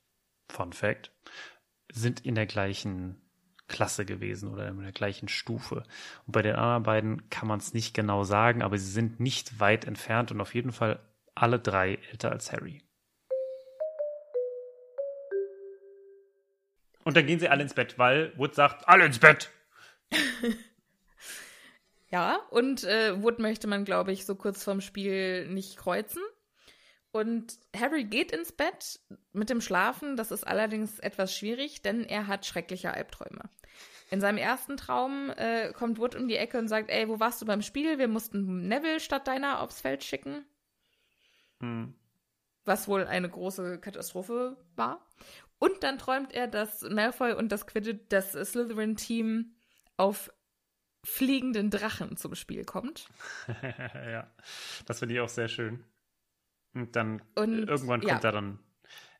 Fun 0.48 0.72
Fact, 0.72 1.12
sind 1.90 2.20
in 2.20 2.34
der 2.34 2.46
gleichen 2.46 3.22
Klasse 3.68 4.04
gewesen 4.04 4.50
oder 4.50 4.68
in 4.68 4.80
der 4.80 4.92
gleichen 4.92 5.28
Stufe. 5.28 5.84
Und 6.26 6.32
bei 6.32 6.42
den 6.42 6.56
anderen 6.56 6.82
beiden 6.82 7.30
kann 7.30 7.48
man 7.48 7.58
es 7.58 7.72
nicht 7.72 7.94
genau 7.94 8.22
sagen, 8.24 8.62
aber 8.62 8.76
sie 8.76 8.90
sind 8.90 9.18
nicht 9.18 9.60
weit 9.60 9.86
entfernt 9.86 10.30
und 10.30 10.40
auf 10.40 10.54
jeden 10.54 10.72
Fall 10.72 11.00
alle 11.34 11.58
drei 11.58 11.98
älter 12.10 12.30
als 12.30 12.52
Harry. 12.52 12.82
Und 17.04 17.16
dann 17.16 17.26
gehen 17.26 17.40
sie 17.40 17.48
alle 17.48 17.62
ins 17.62 17.74
Bett, 17.74 17.98
weil 17.98 18.32
Wood 18.36 18.54
sagt, 18.54 18.88
alle 18.88 19.04
ins 19.04 19.18
Bett. 19.18 19.50
ja, 22.10 22.36
und 22.50 22.84
äh, 22.84 23.20
Wood 23.22 23.38
möchte 23.38 23.66
man, 23.66 23.84
glaube 23.84 24.12
ich, 24.12 24.24
so 24.24 24.36
kurz 24.36 24.62
vorm 24.62 24.80
Spiel 24.80 25.48
nicht 25.48 25.76
kreuzen. 25.76 26.22
Und 27.10 27.58
Harry 27.76 28.04
geht 28.04 28.32
ins 28.32 28.52
Bett 28.52 29.00
mit 29.32 29.50
dem 29.50 29.60
Schlafen. 29.60 30.16
Das 30.16 30.30
ist 30.30 30.46
allerdings 30.46 30.98
etwas 30.98 31.36
schwierig, 31.36 31.82
denn 31.82 32.04
er 32.04 32.26
hat 32.26 32.46
schreckliche 32.46 32.92
Albträume. 32.92 33.50
In 34.10 34.20
seinem 34.20 34.38
ersten 34.38 34.76
Traum 34.76 35.30
äh, 35.36 35.72
kommt 35.72 35.98
Wood 35.98 36.14
um 36.14 36.28
die 36.28 36.36
Ecke 36.36 36.58
und 36.58 36.68
sagt, 36.68 36.90
ey, 36.90 37.08
wo 37.08 37.18
warst 37.18 37.42
du 37.42 37.46
beim 37.46 37.62
Spiel? 37.62 37.98
Wir 37.98 38.08
mussten 38.08 38.68
Neville 38.68 39.00
statt 39.00 39.26
deiner 39.26 39.60
aufs 39.60 39.80
Feld 39.80 40.04
schicken. 40.04 40.44
Hm. 41.62 41.94
Was 42.64 42.86
wohl 42.86 43.06
eine 43.06 43.28
große 43.28 43.80
Katastrophe 43.80 44.56
war. 44.76 45.04
Und 45.58 45.82
dann 45.82 45.98
träumt 45.98 46.32
er, 46.32 46.48
dass 46.48 46.82
Malfoy 46.82 47.32
und 47.32 47.50
das 47.50 47.66
Quidditch, 47.66 48.02
das 48.08 48.32
Slytherin-Team 48.32 49.54
auf 49.96 50.30
fliegenden 51.04 51.70
Drachen 51.70 52.16
zum 52.16 52.34
Spiel 52.34 52.64
kommt. 52.64 53.08
ja, 53.62 54.30
das 54.86 54.98
finde 55.00 55.14
ich 55.14 55.20
auch 55.20 55.28
sehr 55.28 55.48
schön. 55.48 55.84
Und 56.74 56.96
dann 56.96 57.22
und, 57.34 57.68
irgendwann 57.68 58.00
kommt 58.00 58.22
ja. 58.22 58.28
er 58.28 58.32
dann. 58.32 58.58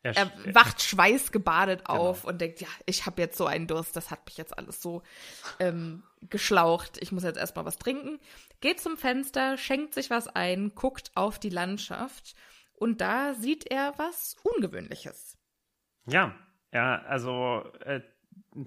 Er, 0.03 0.17
er 0.17 0.53
wacht 0.53 0.81
schweißgebadet 0.81 1.85
genau. 1.85 1.99
auf 1.99 2.25
und 2.25 2.41
denkt, 2.41 2.59
ja, 2.59 2.67
ich 2.85 3.05
habe 3.05 3.21
jetzt 3.21 3.37
so 3.37 3.45
einen 3.45 3.67
Durst, 3.67 3.95
das 3.95 4.11
hat 4.11 4.25
mich 4.25 4.37
jetzt 4.37 4.57
alles 4.57 4.81
so 4.81 5.01
ähm, 5.59 6.03
geschlaucht. 6.29 6.97
Ich 7.01 7.13
muss 7.13 7.23
jetzt 7.23 7.37
erstmal 7.37 7.63
was 7.65 7.79
trinken. 7.79 8.19
Geht 8.59 8.81
zum 8.81 8.97
Fenster, 8.97 9.57
schenkt 9.57 9.93
sich 9.93 10.09
was 10.09 10.27
ein, 10.27 10.75
guckt 10.75 11.11
auf 11.15 11.39
die 11.39 11.49
Landschaft 11.49 12.35
und 12.73 12.99
da 12.99 13.33
sieht 13.33 13.71
er 13.71 13.93
was 13.97 14.35
Ungewöhnliches. 14.43 15.37
Ja, 16.05 16.35
ja, 16.73 17.01
also 17.03 17.63
äh, 17.85 18.01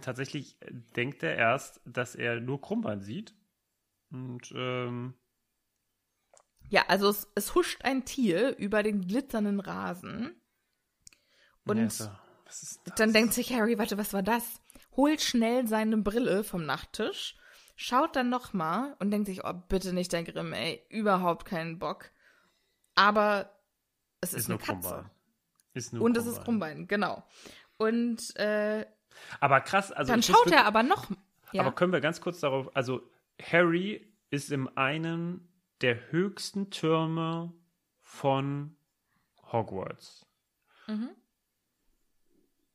tatsächlich 0.01 0.59
denkt 0.97 1.23
er 1.23 1.37
erst, 1.37 1.83
dass 1.85 2.15
er 2.15 2.41
nur 2.41 2.63
Krummbein 2.63 3.03
sieht. 3.03 3.35
Und 4.11 4.53
ähm, 4.57 5.15
ja, 6.69 6.85
also 6.89 7.09
es, 7.09 7.31
es, 7.35 7.55
huscht 7.55 7.85
ein 7.85 8.05
Tier 8.05 8.57
über 8.57 8.83
den 8.83 9.07
glitzernden 9.07 9.61
Rasen. 9.61 10.41
Und 11.67 11.79
ja, 11.79 11.91
so. 11.91 12.09
dann 12.97 13.13
denkt 13.13 13.35
sich 13.35 13.53
Harry, 13.53 13.79
warte, 13.79 13.99
was 13.99 14.13
war 14.13 14.23
das? 14.23 14.61
Holt 14.97 15.21
schnell 15.21 15.67
seine 15.67 15.99
Brille 15.99 16.45
vom 16.45 16.65
Nachttisch, 16.65 17.37
schaut 17.75 18.17
dann 18.17 18.31
nochmal 18.31 18.97
und 18.99 19.11
denkt 19.11 19.27
sich, 19.27 19.45
oh, 19.45 19.53
bitte 19.69 19.93
nicht 19.93 20.13
der 20.13 20.25
Grimm, 20.25 20.53
ey, 20.53 20.83
überhaupt 20.89 21.45
keinen 21.45 21.79
Bock. 21.79 22.11
Aber 22.95 23.51
es 24.21 24.33
ist, 24.33 24.43
ist 24.43 24.51
eine 24.51 24.59
Katze. 24.59 24.89
Krummbein. 24.89 25.11
Ist 25.75 25.93
nur 25.93 26.03
Und 26.03 26.15
Krummbein. 26.15 26.33
es 26.33 26.39
ist 26.39 26.45
Krummbein, 26.45 26.89
genau. 26.89 27.25
Und 27.77 28.37
äh, 28.37 28.87
aber 29.41 29.61
krass, 29.61 29.93
also 29.93 30.13
dann 30.13 30.23
schaut 30.23 30.51
er 30.51 30.65
aber 30.67 30.83
noch. 30.83 31.11
Ja. 31.53 31.63
Aber 31.63 31.73
können 31.73 31.93
wir 31.93 32.01
ganz 32.01 32.21
kurz 32.21 32.41
darauf, 32.41 32.75
also 32.75 33.03
Harry 33.41 34.13
ist 34.31 34.51
in 34.51 34.69
einem 34.77 35.49
der 35.81 36.11
höchsten 36.11 36.71
Türme 36.71 37.53
von 38.01 38.77
Hogwarts. 39.53 40.27
Mhm. 40.87 41.11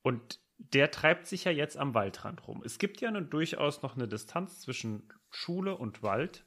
Und 0.02 0.40
der 0.58 0.92
treibt 0.92 1.28
sich 1.28 1.44
ja 1.44 1.52
jetzt 1.52 1.78
am 1.78 1.94
Waldrand 1.94 2.48
rum. 2.48 2.62
Es 2.64 2.78
gibt 2.78 3.02
ja 3.02 3.12
nun 3.12 3.30
durchaus 3.30 3.82
noch 3.82 3.96
eine 3.96 4.08
Distanz 4.08 4.62
zwischen 4.62 5.10
Schule 5.30 5.78
und 5.78 6.04
Wald. 6.04 6.46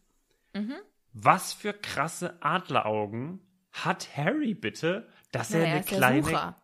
Mhm. 0.55 0.75
Was 1.13 1.53
für 1.53 1.73
krasse 1.73 2.43
Adleraugen 2.43 3.41
hat 3.73 4.17
Harry 4.17 4.55
bitte, 4.55 5.09
dass 5.33 5.51
naja, 5.51 5.67
er 5.67 5.75
eine 5.75 5.85
kleine. 5.85 6.57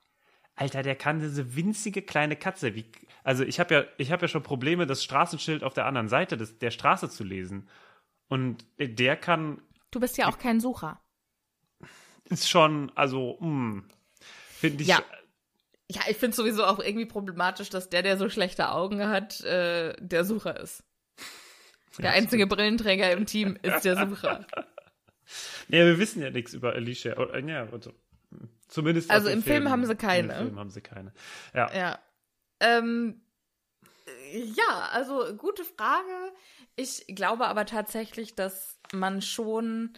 Alter, 0.54 0.82
der 0.82 0.94
kann 0.94 1.20
diese 1.20 1.56
winzige 1.56 2.02
kleine 2.02 2.36
Katze. 2.36 2.74
Wie, 2.74 2.84
also 3.24 3.44
ich 3.44 3.58
habe 3.58 3.74
ja, 3.74 3.84
ich 3.96 4.12
habe 4.12 4.22
ja 4.22 4.28
schon 4.28 4.42
Probleme, 4.42 4.86
das 4.86 5.02
Straßenschild 5.02 5.64
auf 5.64 5.72
der 5.72 5.86
anderen 5.86 6.08
Seite 6.08 6.36
des, 6.36 6.58
der 6.58 6.70
Straße 6.70 7.08
zu 7.08 7.24
lesen. 7.24 7.68
Und 8.28 8.66
der 8.78 9.16
kann. 9.16 9.62
Du 9.90 10.00
bist 10.00 10.18
ja 10.18 10.28
auch 10.28 10.38
kein 10.38 10.60
Sucher. 10.60 11.00
Ist 12.24 12.48
schon, 12.48 12.92
also, 12.94 13.38
hm, 13.40 13.88
finde 14.20 14.82
ich. 14.82 14.88
Ja. 14.88 15.02
Ja, 15.92 16.02
ich 16.08 16.16
finde 16.16 16.36
sowieso 16.36 16.64
auch 16.64 16.78
irgendwie 16.78 17.06
problematisch, 17.06 17.68
dass 17.68 17.90
der, 17.90 18.02
der 18.02 18.16
so 18.16 18.28
schlechte 18.28 18.70
Augen 18.70 19.08
hat, 19.08 19.40
äh, 19.40 19.94
der 19.98 20.24
Sucher 20.24 20.60
ist. 20.60 20.84
Der 21.98 22.12
einzige 22.12 22.46
Brillenträger 22.46 23.10
im 23.10 23.26
Team 23.26 23.58
ist 23.62 23.84
der 23.84 24.06
Sucher. 24.06 24.46
Ja, 25.68 25.84
wir 25.84 26.00
wissen 26.00 26.20
ja 26.20 26.30
nichts 26.30 26.54
über 26.54 26.72
Alicia. 26.72 27.14
Ja, 27.38 27.68
also, 27.70 27.92
zumindest. 28.66 29.12
Also 29.12 29.28
im 29.28 29.44
Film, 29.44 29.58
Film, 29.58 29.70
haben 29.70 29.86
sie 29.86 29.94
keine. 29.94 30.32
Im 30.32 30.46
Film 30.46 30.58
haben 30.58 30.70
sie 30.70 30.80
keine. 30.80 31.12
Ja. 31.54 31.72
Ja. 31.72 31.98
Ähm, 32.58 33.22
ja, 34.32 34.88
also 34.92 35.36
gute 35.36 35.62
Frage. 35.64 36.32
Ich 36.74 37.04
glaube 37.06 37.46
aber 37.46 37.64
tatsächlich, 37.64 38.34
dass 38.34 38.80
man 38.92 39.22
schon, 39.22 39.96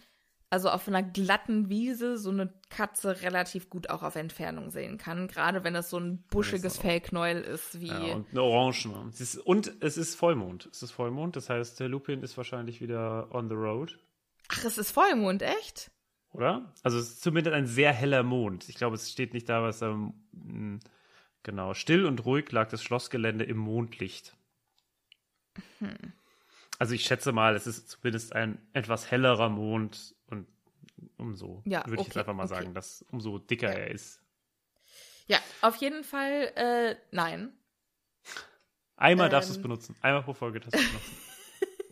also 0.53 0.69
auf 0.69 0.87
einer 0.87 1.01
glatten 1.01 1.69
Wiese, 1.69 2.15
so 2.15 2.29
eine 2.29 2.53
Katze 2.69 3.23
relativ 3.23 3.71
gut 3.71 3.89
auch 3.89 4.03
auf 4.03 4.15
Entfernung 4.15 4.69
sehen 4.69 4.99
kann. 4.99 5.27
Gerade 5.27 5.63
wenn 5.63 5.73
es 5.73 5.89
so 5.89 5.97
ein 5.99 6.23
buschiges 6.29 6.77
Fellknäuel 6.77 7.41
ist 7.41 7.81
wie. 7.81 7.87
Ja, 7.87 8.13
und 8.13 8.29
eine 8.29 8.43
Orange. 8.43 8.87
Es 9.09 9.19
ist, 9.19 9.37
und 9.39 9.73
es 9.79 9.97
ist 9.97 10.13
Vollmond. 10.13 10.69
Es 10.71 10.83
ist 10.83 10.91
Vollmond, 10.91 11.35
das 11.35 11.49
heißt, 11.49 11.79
der 11.79 11.89
Lupin 11.89 12.21
ist 12.21 12.37
wahrscheinlich 12.37 12.81
wieder 12.81 13.33
on 13.33 13.49
the 13.49 13.55
road. 13.55 13.97
Ach, 14.49 14.63
es 14.63 14.77
ist 14.77 14.91
Vollmond, 14.91 15.41
echt? 15.41 15.89
Oder? 16.33 16.71
Also 16.83 16.99
es 16.99 17.09
ist 17.09 17.23
zumindest 17.23 17.55
ein 17.55 17.65
sehr 17.65 17.91
heller 17.91 18.21
Mond. 18.21 18.69
Ich 18.69 18.75
glaube, 18.75 18.95
es 18.95 19.11
steht 19.11 19.33
nicht 19.33 19.49
da, 19.49 19.63
was 19.63 19.81
ähm, 19.81 20.13
genau. 21.41 21.73
Still 21.73 22.05
und 22.05 22.25
ruhig 22.25 22.51
lag 22.51 22.69
das 22.69 22.83
Schlossgelände 22.83 23.43
im 23.43 23.57
Mondlicht. 23.57 24.37
Hm. 25.79 26.13
Also 26.79 26.95
ich 26.95 27.05
schätze 27.05 27.31
mal, 27.31 27.55
es 27.55 27.67
ist 27.67 27.89
zumindest 27.89 28.35
ein 28.35 28.57
etwas 28.73 29.09
hellerer 29.09 29.49
Mond 29.49 30.15
umso, 31.17 31.61
ja, 31.65 31.85
würde 31.85 31.93
okay, 31.93 32.01
ich 32.01 32.07
jetzt 32.07 32.17
einfach 32.17 32.33
mal 32.33 32.45
okay. 32.45 32.55
sagen, 32.55 32.73
dass 32.73 33.03
umso 33.11 33.39
dicker 33.39 33.71
ja. 33.71 33.79
er 33.79 33.91
ist. 33.91 34.21
Ja, 35.27 35.39
auf 35.61 35.77
jeden 35.77 36.03
Fall 36.03 36.51
äh, 36.55 36.95
nein. 37.11 37.53
Einmal 38.95 39.27
ähm, 39.27 39.31
darfst 39.31 39.49
du 39.49 39.53
es 39.55 39.61
benutzen. 39.61 39.95
Einmal 40.01 40.23
pro 40.23 40.33
Folge 40.33 40.59
darfst 40.59 40.75
du 40.75 40.79
es 40.79 40.87
benutzen. 40.87 41.17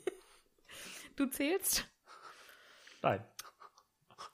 du 1.16 1.26
zählst? 1.28 1.88
Nein. 3.02 3.24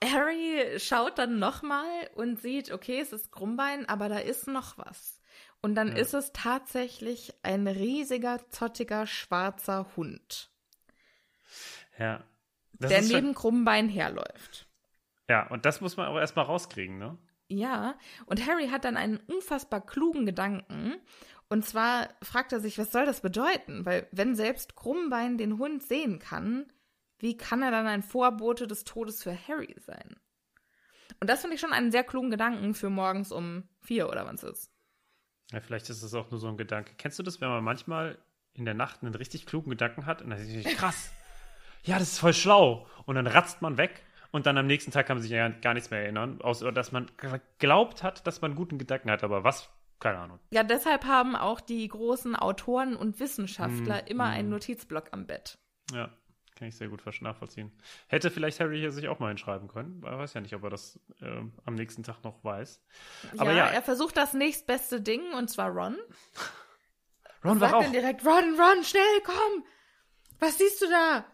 Harry 0.04 0.78
schaut 0.78 1.18
dann 1.18 1.38
nochmal 1.38 2.10
und 2.14 2.40
sieht, 2.40 2.70
okay, 2.70 3.00
es 3.00 3.12
ist 3.12 3.32
Krummbein, 3.32 3.88
aber 3.88 4.08
da 4.08 4.18
ist 4.18 4.46
noch 4.46 4.78
was. 4.78 5.20
Und 5.60 5.74
dann 5.74 5.88
ja. 5.88 5.96
ist 5.96 6.14
es 6.14 6.32
tatsächlich 6.32 7.34
ein 7.42 7.66
riesiger, 7.66 8.48
zottiger, 8.50 9.06
schwarzer 9.06 9.88
Hund. 9.96 10.50
Ja. 11.98 12.22
Das 12.74 12.90
der 12.90 13.02
neben 13.02 13.28
schon... 13.28 13.34
Krummbein 13.34 13.88
herläuft. 13.88 14.67
Ja, 15.28 15.46
und 15.48 15.64
das 15.66 15.80
muss 15.80 15.96
man 15.96 16.06
aber 16.06 16.20
erstmal 16.20 16.46
rauskriegen, 16.46 16.98
ne? 16.98 17.18
Ja, 17.48 17.98
und 18.26 18.46
Harry 18.46 18.68
hat 18.68 18.84
dann 18.84 18.96
einen 18.96 19.18
unfassbar 19.18 19.84
klugen 19.84 20.26
Gedanken. 20.26 20.96
Und 21.48 21.64
zwar 21.64 22.08
fragt 22.22 22.52
er 22.52 22.60
sich, 22.60 22.78
was 22.78 22.92
soll 22.92 23.06
das 23.06 23.22
bedeuten? 23.22 23.86
Weil 23.86 24.06
wenn 24.12 24.34
selbst 24.34 24.76
Krummbein 24.76 25.38
den 25.38 25.58
Hund 25.58 25.82
sehen 25.82 26.18
kann, 26.18 26.70
wie 27.18 27.36
kann 27.36 27.62
er 27.62 27.70
dann 27.70 27.86
ein 27.86 28.02
Vorbote 28.02 28.66
des 28.66 28.84
Todes 28.84 29.22
für 29.22 29.36
Harry 29.48 29.74
sein? 29.78 30.16
Und 31.20 31.30
das 31.30 31.40
finde 31.40 31.54
ich 31.54 31.60
schon 31.60 31.72
einen 31.72 31.90
sehr 31.90 32.04
klugen 32.04 32.30
Gedanken 32.30 32.74
für 32.74 32.90
morgens 32.90 33.32
um 33.32 33.64
vier 33.80 34.08
oder 34.08 34.26
wann 34.26 34.36
es 34.36 34.42
ist. 34.42 34.70
Ja, 35.50 35.60
vielleicht 35.60 35.88
ist 35.88 36.02
es 36.02 36.14
auch 36.14 36.30
nur 36.30 36.38
so 36.38 36.48
ein 36.48 36.58
Gedanke. 36.58 36.94
Kennst 36.96 37.18
du 37.18 37.22
das, 37.22 37.40
wenn 37.40 37.48
man 37.48 37.64
manchmal 37.64 38.18
in 38.52 38.66
der 38.66 38.74
Nacht 38.74 39.02
einen 39.02 39.14
richtig 39.14 39.46
klugen 39.46 39.70
Gedanken 39.70 40.04
hat 40.04 40.20
und 40.20 40.30
dann 40.30 40.38
denkt 40.38 40.64
sich, 40.64 40.76
krass, 40.76 41.10
ja, 41.82 41.98
das 41.98 42.12
ist 42.12 42.18
voll 42.18 42.34
schlau. 42.34 42.86
Und 43.06 43.14
dann 43.14 43.26
ratzt 43.26 43.62
man 43.62 43.78
weg 43.78 44.04
Und 44.30 44.46
dann 44.46 44.58
am 44.58 44.66
nächsten 44.66 44.90
Tag 44.90 45.06
kann 45.06 45.16
man 45.16 45.22
sich 45.22 45.30
ja 45.30 45.48
gar 45.48 45.74
nichts 45.74 45.90
mehr 45.90 46.02
erinnern, 46.02 46.40
außer 46.42 46.70
dass 46.72 46.92
man 46.92 47.10
geglaubt 47.16 48.02
hat, 48.02 48.26
dass 48.26 48.40
man 48.40 48.54
guten 48.54 48.78
Gedanken 48.78 49.10
hat, 49.10 49.24
aber 49.24 49.44
was? 49.44 49.70
Keine 50.00 50.18
Ahnung. 50.18 50.38
Ja, 50.50 50.62
deshalb 50.62 51.06
haben 51.06 51.34
auch 51.34 51.60
die 51.60 51.88
großen 51.88 52.36
Autoren 52.36 52.94
und 52.94 53.18
Wissenschaftler 53.18 54.02
Mm, 54.02 54.06
immer 54.06 54.26
mm. 54.28 54.32
einen 54.32 54.50
Notizblock 54.50 55.08
am 55.10 55.26
Bett. 55.26 55.58
Ja, 55.92 56.10
kann 56.56 56.68
ich 56.68 56.76
sehr 56.76 56.88
gut 56.88 57.02
nachvollziehen. 57.20 57.72
Hätte 58.06 58.30
vielleicht 58.30 58.60
Harry 58.60 58.78
hier 58.78 58.92
sich 58.92 59.08
auch 59.08 59.18
mal 59.18 59.28
hinschreiben 59.28 59.66
können. 59.66 60.02
Er 60.04 60.18
weiß 60.18 60.34
ja 60.34 60.40
nicht, 60.40 60.54
ob 60.54 60.62
er 60.62 60.70
das 60.70 61.00
ähm, 61.20 61.52
am 61.64 61.74
nächsten 61.74 62.02
Tag 62.02 62.22
noch 62.22 62.44
weiß. 62.44 62.80
Aber 63.38 63.52
ja, 63.52 63.58
ja, 63.58 63.66
er 63.66 63.82
versucht 63.82 64.16
das 64.16 64.34
nächstbeste 64.34 65.00
Ding, 65.00 65.32
und 65.34 65.48
zwar 65.48 65.70
Ron. 65.70 65.96
Ron 67.44 67.60
war 67.60 67.70
Sagt 67.70 67.74
auch. 67.74 67.82
dann 67.82 67.92
direkt, 67.92 68.24
Ron, 68.24 68.58
Ron, 68.58 68.84
schnell, 68.84 69.20
komm! 69.24 69.64
Was 70.38 70.58
siehst 70.58 70.82
du 70.82 70.86
da? 70.88 71.24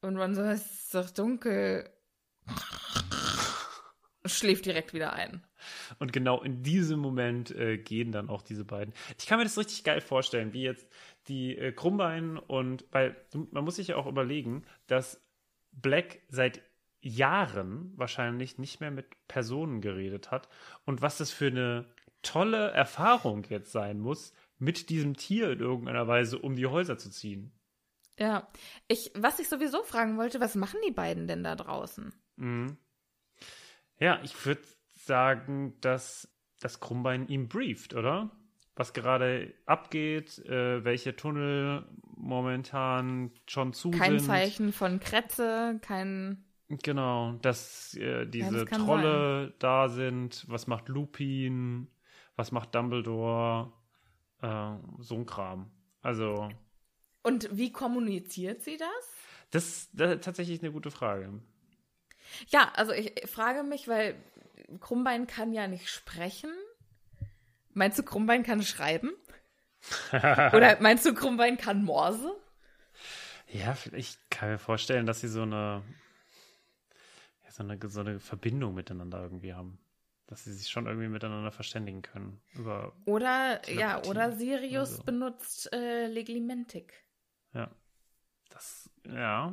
Und 0.00 0.18
Ron 0.18 0.34
so, 0.34 0.42
es 0.42 0.64
ist 0.64 0.94
doch 0.94 1.10
dunkel. 1.10 1.90
Schläft 4.26 4.64
direkt 4.64 4.94
wieder 4.94 5.12
ein. 5.12 5.44
Und 5.98 6.12
genau 6.12 6.42
in 6.42 6.62
diesem 6.62 6.98
Moment 6.98 7.50
äh, 7.50 7.76
gehen 7.78 8.10
dann 8.10 8.30
auch 8.30 8.42
diese 8.42 8.64
beiden. 8.64 8.94
Ich 9.18 9.26
kann 9.26 9.38
mir 9.38 9.44
das 9.44 9.58
richtig 9.58 9.84
geil 9.84 10.00
vorstellen, 10.00 10.52
wie 10.52 10.62
jetzt 10.62 10.88
die 11.28 11.56
äh, 11.56 11.72
Krummbein 11.72 12.38
und, 12.38 12.84
weil 12.90 13.16
man 13.50 13.64
muss 13.64 13.76
sich 13.76 13.88
ja 13.88 13.96
auch 13.96 14.06
überlegen, 14.06 14.64
dass 14.86 15.20
Black 15.72 16.22
seit 16.28 16.62
Jahren 17.00 17.92
wahrscheinlich 17.96 18.58
nicht 18.58 18.80
mehr 18.80 18.90
mit 18.90 19.06
Personen 19.28 19.82
geredet 19.82 20.30
hat 20.30 20.48
und 20.86 21.02
was 21.02 21.18
das 21.18 21.30
für 21.30 21.48
eine 21.48 21.86
tolle 22.22 22.70
Erfahrung 22.70 23.44
jetzt 23.50 23.72
sein 23.72 24.00
muss, 24.00 24.32
mit 24.58 24.88
diesem 24.88 25.14
Tier 25.14 25.50
in 25.50 25.60
irgendeiner 25.60 26.08
Weise 26.08 26.38
um 26.38 26.56
die 26.56 26.66
Häuser 26.66 26.96
zu 26.96 27.10
ziehen. 27.10 27.52
Ja. 28.18 28.48
Ich, 28.88 29.10
was 29.14 29.38
ich 29.38 29.48
sowieso 29.48 29.82
fragen 29.82 30.16
wollte, 30.16 30.40
was 30.40 30.54
machen 30.54 30.80
die 30.86 30.92
beiden 30.92 31.26
denn 31.26 31.44
da 31.44 31.56
draußen? 31.56 32.12
Mhm. 32.36 32.76
Ja, 33.98 34.20
ich 34.22 34.44
würde 34.44 34.62
sagen, 34.94 35.74
dass 35.80 36.28
das 36.60 36.80
Krummbein 36.80 37.28
ihm 37.28 37.48
brieft, 37.48 37.94
oder? 37.94 38.30
Was 38.76 38.92
gerade 38.92 39.54
abgeht, 39.66 40.38
äh, 40.46 40.84
welche 40.84 41.14
Tunnel 41.14 41.86
momentan 42.16 43.30
schon 43.46 43.72
zu 43.72 43.90
Kein 43.90 44.18
sind. 44.18 44.26
Zeichen 44.26 44.72
von 44.72 44.98
Kretze, 44.98 45.78
kein. 45.82 46.44
Genau, 46.68 47.34
dass 47.42 47.94
äh, 47.94 48.26
diese 48.26 48.60
das 48.60 48.66
kann 48.66 48.84
Trolle 48.84 49.54
da 49.58 49.88
sind. 49.88 50.44
Was 50.48 50.66
macht 50.66 50.88
Lupin? 50.88 51.88
Was 52.36 52.50
macht 52.50 52.74
Dumbledore? 52.74 53.72
Äh, 54.40 54.72
so 54.98 55.16
ein 55.16 55.26
Kram. 55.26 55.70
Also, 56.02 56.48
Und 57.24 57.48
wie 57.56 57.72
kommuniziert 57.72 58.62
sie 58.62 58.76
das? 58.76 58.88
das, 59.50 59.88
das 59.92 60.16
ist 60.16 60.24
tatsächlich 60.24 60.60
eine 60.62 60.72
gute 60.72 60.90
Frage. 60.90 61.32
Ja, 62.48 62.72
also 62.74 62.92
ich 62.92 63.12
frage 63.28 63.62
mich, 63.62 63.86
weil 63.88 64.16
Krummbein 64.80 65.26
kann 65.26 65.52
ja 65.52 65.68
nicht 65.68 65.88
sprechen. 65.88 66.50
Meinst 67.72 67.98
du, 67.98 68.02
Krummbein 68.02 68.42
kann 68.42 68.62
schreiben? 68.62 69.12
Oder 70.12 70.80
meinst 70.80 71.06
du, 71.06 71.14
Krummbein 71.14 71.56
kann 71.56 71.84
Morse? 71.84 72.34
Ja, 73.48 73.76
ich 73.92 74.18
kann 74.30 74.50
mir 74.50 74.58
vorstellen, 74.58 75.06
dass 75.06 75.20
sie 75.20 75.28
so 75.28 75.42
eine, 75.42 75.82
so 77.50 77.62
eine, 77.62 77.78
so 77.88 78.00
eine 78.00 78.18
Verbindung 78.20 78.74
miteinander 78.74 79.22
irgendwie 79.22 79.54
haben. 79.54 79.78
Dass 80.26 80.44
sie 80.44 80.52
sich 80.52 80.68
schon 80.70 80.86
irgendwie 80.86 81.08
miteinander 81.08 81.52
verständigen 81.52 82.00
können. 82.02 82.40
Über, 82.54 82.96
Oder, 83.04 83.60
ja, 83.70 84.02
oder 84.04 84.32
Sirius 84.32 84.92
Also. 84.92 85.02
benutzt 85.04 85.72
äh, 85.72 86.06
Leglimentik. 86.06 87.03
Ja. 87.54 87.70
Das, 88.50 88.90
ja. 89.06 89.52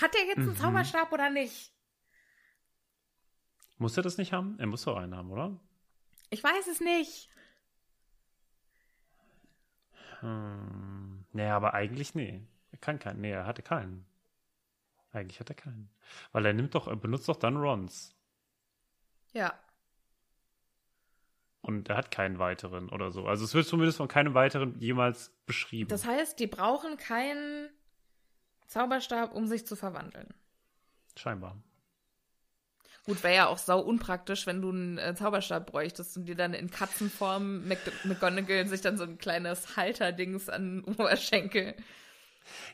Hat 0.00 0.14
er 0.14 0.26
jetzt 0.26 0.38
einen 0.38 0.48
Mhm. 0.48 0.56
Zauberstab 0.56 1.12
oder 1.12 1.30
nicht? 1.30 1.72
Muss 3.78 3.96
er 3.96 4.02
das 4.02 4.18
nicht 4.18 4.32
haben? 4.32 4.58
Er 4.58 4.66
muss 4.66 4.82
doch 4.84 4.96
einen 4.96 5.14
haben, 5.14 5.30
oder? 5.30 5.58
Ich 6.30 6.42
weiß 6.44 6.66
es 6.68 6.80
nicht. 6.80 7.30
Hm. 10.20 11.24
Nee, 11.32 11.48
aber 11.48 11.74
eigentlich 11.74 12.14
nee. 12.14 12.42
Er 12.72 12.78
kann 12.78 12.98
keinen. 12.98 13.20
Nee, 13.20 13.30
er 13.32 13.46
hatte 13.46 13.62
keinen. 13.62 14.06
Eigentlich 15.12 15.40
hat 15.40 15.48
er 15.48 15.56
keinen. 15.56 15.90
Weil 16.32 16.46
er 16.46 16.52
nimmt 16.52 16.74
doch, 16.74 16.86
er 16.86 16.96
benutzt 16.96 17.28
doch 17.28 17.36
dann 17.36 17.56
Rons. 17.56 18.14
Ja. 19.32 19.58
Und 21.78 21.88
er 21.88 21.96
hat 21.96 22.10
keinen 22.10 22.38
weiteren 22.38 22.88
oder 22.88 23.10
so. 23.10 23.26
Also 23.26 23.44
es 23.44 23.54
wird 23.54 23.66
zumindest 23.66 23.98
von 23.98 24.08
keinem 24.08 24.34
weiteren 24.34 24.78
jemals 24.80 25.32
beschrieben. 25.46 25.88
Das 25.88 26.04
heißt, 26.04 26.38
die 26.38 26.46
brauchen 26.46 26.96
keinen 26.96 27.68
Zauberstab, 28.66 29.34
um 29.34 29.46
sich 29.46 29.66
zu 29.66 29.76
verwandeln. 29.76 30.28
Scheinbar. 31.16 31.56
Gut, 33.04 33.22
wäre 33.22 33.34
ja 33.34 33.46
auch 33.46 33.58
sau 33.58 33.80
unpraktisch, 33.80 34.46
wenn 34.46 34.60
du 34.60 34.70
einen 34.70 34.98
äh, 34.98 35.14
Zauberstab 35.14 35.66
bräuchtest 35.66 36.16
und 36.16 36.26
dir 36.26 36.36
dann 36.36 36.54
in 36.54 36.70
Katzenform 36.70 37.66
Mc 37.66 37.78
McGonagall 38.04 38.66
sich 38.66 38.82
dann 38.82 38.98
so 38.98 39.04
ein 39.04 39.18
kleines 39.18 39.76
Halterdings 39.76 40.48
an 40.48 40.82
den 40.82 40.84
Oberschenkel. 40.84 41.74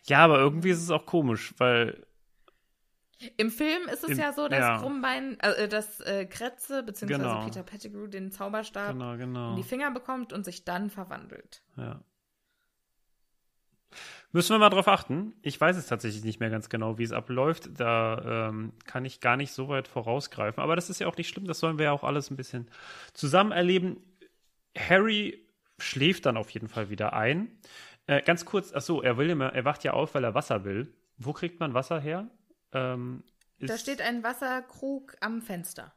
Ja, 0.06 0.24
aber 0.24 0.38
irgendwie 0.38 0.70
ist 0.70 0.82
es 0.82 0.90
auch 0.90 1.06
komisch, 1.06 1.54
weil 1.58 2.05
Im 3.38 3.50
Film 3.50 3.88
ist 3.88 4.04
es 4.04 4.10
Im- 4.10 4.18
ja 4.18 4.32
so, 4.32 4.46
dass 4.48 4.58
ja. 4.58 4.78
Krummbein, 4.78 5.38
äh, 5.40 5.68
dass 5.68 6.00
äh, 6.00 6.26
Kretze 6.26 6.82
bzw. 6.82 7.14
Genau. 7.14 7.44
Peter 7.44 7.62
Pettigrew 7.62 8.06
den 8.08 8.30
Zauberstab 8.30 8.92
Genau, 8.92 9.16
genau. 9.16 9.50
in 9.50 9.56
die 9.56 9.62
Finger 9.62 9.90
bekommt 9.90 10.32
und 10.32 10.44
sich 10.44 10.64
dann 10.64 10.90
verwandelt. 10.90 11.62
Ja. 11.76 12.00
Müssen 14.32 14.54
wir 14.54 14.58
mal 14.58 14.68
drauf 14.68 14.88
achten. 14.88 15.32
Ich 15.40 15.58
weiß 15.58 15.76
es 15.76 15.86
tatsächlich 15.86 16.24
nicht 16.24 16.40
mehr 16.40 16.50
ganz 16.50 16.68
genau, 16.68 16.98
wie 16.98 17.04
es 17.04 17.12
abläuft. 17.12 17.70
Da 17.80 18.48
ähm, 18.48 18.72
kann 18.84 19.04
ich 19.06 19.20
gar 19.20 19.36
nicht 19.38 19.52
so 19.52 19.68
weit 19.68 19.88
vorausgreifen. 19.88 20.62
Aber 20.62 20.76
das 20.76 20.90
ist 20.90 20.98
ja 20.98 21.06
auch 21.06 21.16
nicht 21.16 21.28
schlimm. 21.28 21.46
Das 21.46 21.58
sollen 21.60 21.78
wir 21.78 21.86
ja 21.86 21.92
auch 21.92 22.04
alles 22.04 22.30
ein 22.30 22.36
bisschen 22.36 22.68
zusammen 23.14 23.52
erleben. 23.52 23.96
Harry 24.76 25.46
schläft 25.78 26.26
dann 26.26 26.36
auf 26.36 26.50
jeden 26.50 26.68
Fall 26.68 26.90
wieder 26.90 27.14
ein. 27.14 27.48
Äh, 28.06 28.20
ganz 28.22 28.44
kurz, 28.44 28.72
ach 28.74 28.82
so, 28.82 29.00
er 29.00 29.16
will 29.16 29.30
immer, 29.30 29.54
er 29.54 29.64
wacht 29.64 29.84
ja 29.84 29.92
auf, 29.94 30.14
weil 30.14 30.24
er 30.24 30.34
Wasser 30.34 30.64
will. 30.64 30.92
Wo 31.16 31.32
kriegt 31.32 31.58
man 31.60 31.72
Wasser 31.72 31.98
her? 31.98 32.28
Ähm, 32.72 33.24
Da 33.58 33.78
steht 33.78 34.00
ein 34.00 34.22
Wasserkrug 34.22 35.16
am 35.20 35.42
Fenster. 35.42 35.94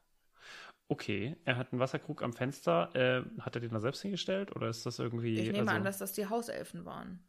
Okay, 0.87 1.37
er 1.45 1.57
hat 1.57 1.71
einen 1.71 1.79
Wasserkrug 1.79 2.23
am 2.23 2.33
Fenster. 2.33 2.95
Äh, 2.95 3.23
hat 3.41 3.55
er 3.55 3.61
den 3.61 3.71
da 3.71 3.79
selbst 3.79 4.01
hingestellt 4.01 4.55
oder 4.55 4.69
ist 4.69 4.85
das 4.85 4.97
irgendwie. 4.97 5.39
Ich 5.39 5.51
nehme 5.51 5.59
also, 5.59 5.71
an, 5.71 5.83
dass 5.83 5.99
das 5.99 6.13
die 6.13 6.27
Hauselfen 6.27 6.85
waren. 6.85 7.23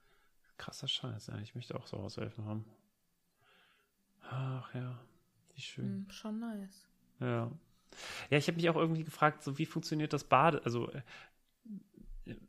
Krasser 0.57 0.89
Scheiß, 0.89 1.29
ja. 1.29 1.39
Ich 1.39 1.55
möchte 1.55 1.75
auch 1.75 1.87
so 1.87 1.99
Hauselfen 1.99 2.45
haben. 2.47 2.65
Ach 4.23 4.75
ja, 4.75 4.99
wie 5.55 5.61
schön. 5.61 5.85
Hm, 5.85 6.11
schon 6.11 6.39
nice. 6.39 6.89
Ja. 7.19 7.51
Ja, 8.31 8.39
ich 8.39 8.47
habe 8.47 8.57
mich 8.57 8.71
auch 8.71 8.77
irgendwie 8.77 9.05
gefragt, 9.05 9.43
so 9.43 9.59
wie 9.59 9.67
funktioniert 9.67 10.13
das 10.13 10.25
Bade? 10.25 10.63
Also, 10.65 10.91
äh, 10.93 11.03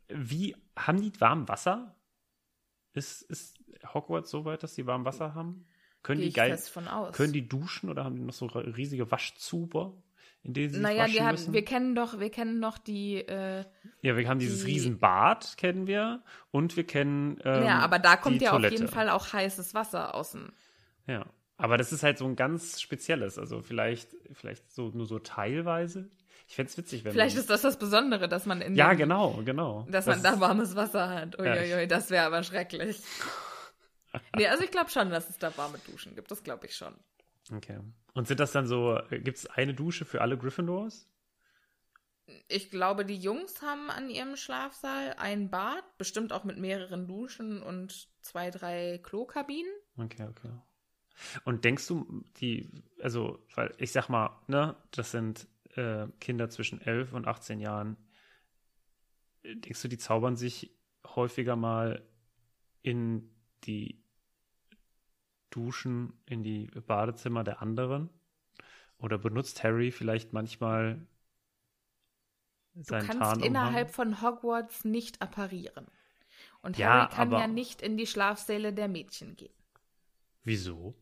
wie 0.08 0.56
haben 0.76 1.00
die 1.00 1.20
warm 1.20 1.48
Wasser? 1.48 1.94
Ist, 2.92 3.22
ist 3.22 3.58
Hogwarts 3.92 4.30
so 4.30 4.44
weit, 4.44 4.62
dass 4.62 4.74
die 4.74 4.86
warm 4.86 5.04
Wasser 5.04 5.34
haben? 5.34 5.66
Können 6.02 6.20
Gehe 6.20 6.30
die 6.30 6.34
geil, 6.34 6.58
können 7.12 7.32
die 7.32 7.46
duschen 7.48 7.88
oder 7.88 8.04
haben 8.04 8.16
die 8.16 8.22
noch 8.22 8.32
so 8.32 8.46
riesige 8.46 9.10
Waschzuber, 9.10 9.92
in 10.42 10.52
denen 10.54 10.68
sie 10.70 10.74
sich 10.74 10.82
naja, 10.82 11.04
waschen 11.04 11.12
die 11.12 11.20
haben, 11.22 11.30
müssen? 11.32 11.52
wir 11.52 11.64
kennen 11.64 11.94
doch, 11.94 12.18
wir 12.18 12.30
kennen 12.30 12.58
noch 12.58 12.78
die, 12.78 13.18
äh, 13.18 13.64
Ja, 14.00 14.16
wir 14.16 14.28
haben 14.28 14.40
dieses 14.40 14.60
Die- 14.64 14.72
Riesenbad, 14.72 15.56
kennen 15.56 15.86
wir. 15.86 16.22
Und 16.50 16.76
wir 16.76 16.84
kennen. 16.84 17.38
Ähm, 17.44 17.64
ja, 17.64 17.78
aber 17.78 18.00
da 18.00 18.16
kommt 18.16 18.42
ja 18.42 18.50
Toilette. 18.50 18.74
auf 18.74 18.80
jeden 18.80 18.92
Fall 18.92 19.08
auch 19.10 19.32
heißes 19.32 19.74
Wasser 19.74 20.14
außen. 20.16 20.52
Ja. 21.06 21.24
Aber 21.58 21.76
das 21.76 21.92
ist 21.92 22.02
halt 22.02 22.18
so 22.18 22.24
ein 22.24 22.34
ganz 22.34 22.80
spezielles. 22.80 23.38
Also 23.38 23.62
vielleicht, 23.62 24.08
vielleicht 24.32 24.72
so 24.72 24.88
nur 24.88 25.06
so 25.06 25.20
teilweise. 25.20 26.10
Ich 26.48 26.56
fände 26.56 26.70
es 26.72 26.76
witzig, 26.76 27.04
wenn. 27.04 27.12
Vielleicht 27.12 27.36
ist 27.36 27.48
das 27.48 27.62
das 27.62 27.78
Besondere, 27.78 28.28
dass 28.28 28.44
man 28.46 28.60
in 28.60 28.74
Ja, 28.74 28.90
dem, 28.92 28.98
genau, 28.98 29.40
genau. 29.44 29.86
dass 29.88 30.06
Das 30.06 30.16
man 30.16 30.24
da 30.24 30.40
warmes 30.40 30.74
Wasser 30.74 31.08
hat. 31.08 31.38
Ja, 31.38 31.52
Uiuiui, 31.52 31.86
das 31.86 32.10
wäre 32.10 32.26
aber 32.26 32.42
schrecklich. 32.42 33.00
Nee, 34.36 34.46
also 34.46 34.64
ich 34.64 34.70
glaube 34.70 34.90
schon, 34.90 35.10
dass 35.10 35.28
es 35.30 35.38
da 35.38 35.56
warme 35.56 35.78
Duschen 35.78 36.14
gibt. 36.14 36.30
Das 36.30 36.42
glaube 36.42 36.66
ich 36.66 36.76
schon. 36.76 36.94
Okay. 37.50 37.80
Und 38.14 38.28
sind 38.28 38.40
das 38.40 38.52
dann 38.52 38.66
so, 38.66 38.98
gibt 39.10 39.38
es 39.38 39.46
eine 39.46 39.74
Dusche 39.74 40.04
für 40.04 40.20
alle 40.20 40.38
Gryffindors? 40.38 41.08
Ich 42.48 42.70
glaube, 42.70 43.04
die 43.04 43.16
Jungs 43.16 43.62
haben 43.62 43.90
an 43.90 44.08
ihrem 44.08 44.36
Schlafsaal 44.36 45.14
ein 45.18 45.50
Bad, 45.50 45.82
bestimmt 45.98 46.32
auch 46.32 46.44
mit 46.44 46.58
mehreren 46.58 47.06
Duschen 47.06 47.62
und 47.62 48.08
zwei, 48.20 48.50
drei 48.50 49.00
Klokabinen. 49.02 49.72
Okay, 49.96 50.28
okay. 50.28 50.52
Und 51.44 51.64
denkst 51.64 51.86
du, 51.88 52.24
die, 52.38 52.70
also, 53.00 53.44
weil 53.54 53.74
ich 53.78 53.92
sag 53.92 54.08
mal, 54.08 54.40
ne, 54.46 54.76
das 54.92 55.10
sind 55.10 55.46
äh, 55.74 56.06
Kinder 56.20 56.48
zwischen 56.48 56.80
11 56.80 57.12
und 57.12 57.26
18 57.26 57.60
Jahren. 57.60 57.96
Denkst 59.44 59.82
du, 59.82 59.88
die 59.88 59.98
zaubern 59.98 60.36
sich 60.36 60.74
häufiger 61.04 61.56
mal 61.56 62.06
in 62.82 63.30
die 63.64 64.01
Duschen, 65.52 66.12
in 66.26 66.42
die 66.42 66.66
Badezimmer 66.86 67.44
der 67.44 67.62
anderen? 67.62 68.10
Oder 68.98 69.18
benutzt 69.18 69.62
Harry 69.64 69.92
vielleicht 69.92 70.32
manchmal 70.32 71.06
Du 72.74 72.82
seinen 72.84 72.98
kannst 72.98 73.18
Tarnumhang? 73.20 73.42
innerhalb 73.46 73.90
von 73.90 74.20
Hogwarts 74.20 74.84
nicht 74.84 75.22
apparieren. 75.22 75.86
Und 76.62 76.76
Ja, 76.76 76.84
Harry 76.84 77.08
kann 77.08 77.32
ja 77.32 77.46
nicht 77.46 77.82
in 77.82 77.96
die 77.96 78.06
Schlafsäle 78.06 78.72
der 78.74 78.88
Mädchen 78.88 79.36
gehen. 79.36 79.54
Wieso? 80.44 80.94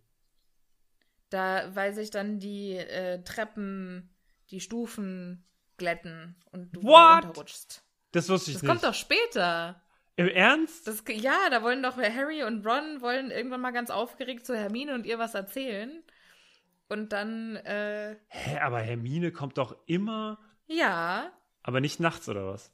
Da, 1.30 1.74
weil 1.76 1.94
sich 1.94 2.10
dann 2.10 2.40
die 2.40 2.76
äh, 2.76 3.22
Treppen, 3.22 4.10
die 4.50 4.60
Stufen 4.60 5.44
glätten 5.76 6.34
und 6.50 6.74
du 6.74 6.82
What? 6.82 7.24
runterrutschst. 7.24 7.82
Das 8.12 8.28
wusste 8.28 8.50
ich 8.52 8.56
Das 8.56 8.62
nicht. 8.62 8.70
kommt 8.70 8.84
doch 8.84 8.94
später. 8.94 9.80
Im 10.20 10.28
Ernst? 10.28 10.86
Das, 10.86 11.02
ja, 11.08 11.48
da 11.48 11.62
wollen 11.62 11.82
doch 11.82 11.96
Harry 11.96 12.44
und 12.44 12.66
Ron 12.66 13.00
wollen 13.00 13.30
irgendwann 13.30 13.62
mal 13.62 13.70
ganz 13.70 13.88
aufgeregt 13.88 14.44
zu 14.44 14.54
Hermine 14.54 14.94
und 14.94 15.06
ihr 15.06 15.18
was 15.18 15.34
erzählen. 15.34 16.02
Und 16.90 17.14
dann, 17.14 17.56
äh, 17.56 18.16
Hä, 18.28 18.58
aber 18.58 18.80
Hermine 18.80 19.32
kommt 19.32 19.56
doch 19.56 19.74
immer, 19.86 20.38
ja, 20.66 21.32
aber 21.62 21.80
nicht 21.80 22.00
nachts 22.00 22.28
oder 22.28 22.46
was? 22.46 22.70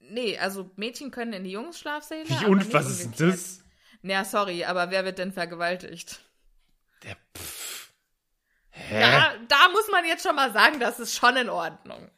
nee, 0.00 0.36
also 0.36 0.68
Mädchen 0.74 1.12
können 1.12 1.32
in 1.32 1.44
die 1.44 1.52
Jungsschlafsäle. 1.52 2.28
Wie 2.28 2.46
und 2.46 2.72
was 2.72 2.90
ist 2.90 3.20
denn 3.20 3.28
das? 3.28 3.64
Ja, 4.02 4.24
sorry, 4.24 4.64
aber 4.64 4.90
wer 4.90 5.04
wird 5.04 5.18
denn 5.18 5.30
vergewaltigt? 5.30 6.18
Der 7.04 7.16
Pff. 7.36 7.92
Hä? 8.70 9.00
Ja, 9.00 9.34
da 9.46 9.68
muss 9.68 9.88
man 9.92 10.04
jetzt 10.04 10.24
schon 10.24 10.34
mal 10.34 10.52
sagen, 10.52 10.80
das 10.80 10.98
ist 10.98 11.14
schon 11.14 11.36
in 11.36 11.48
Ordnung. 11.48 12.10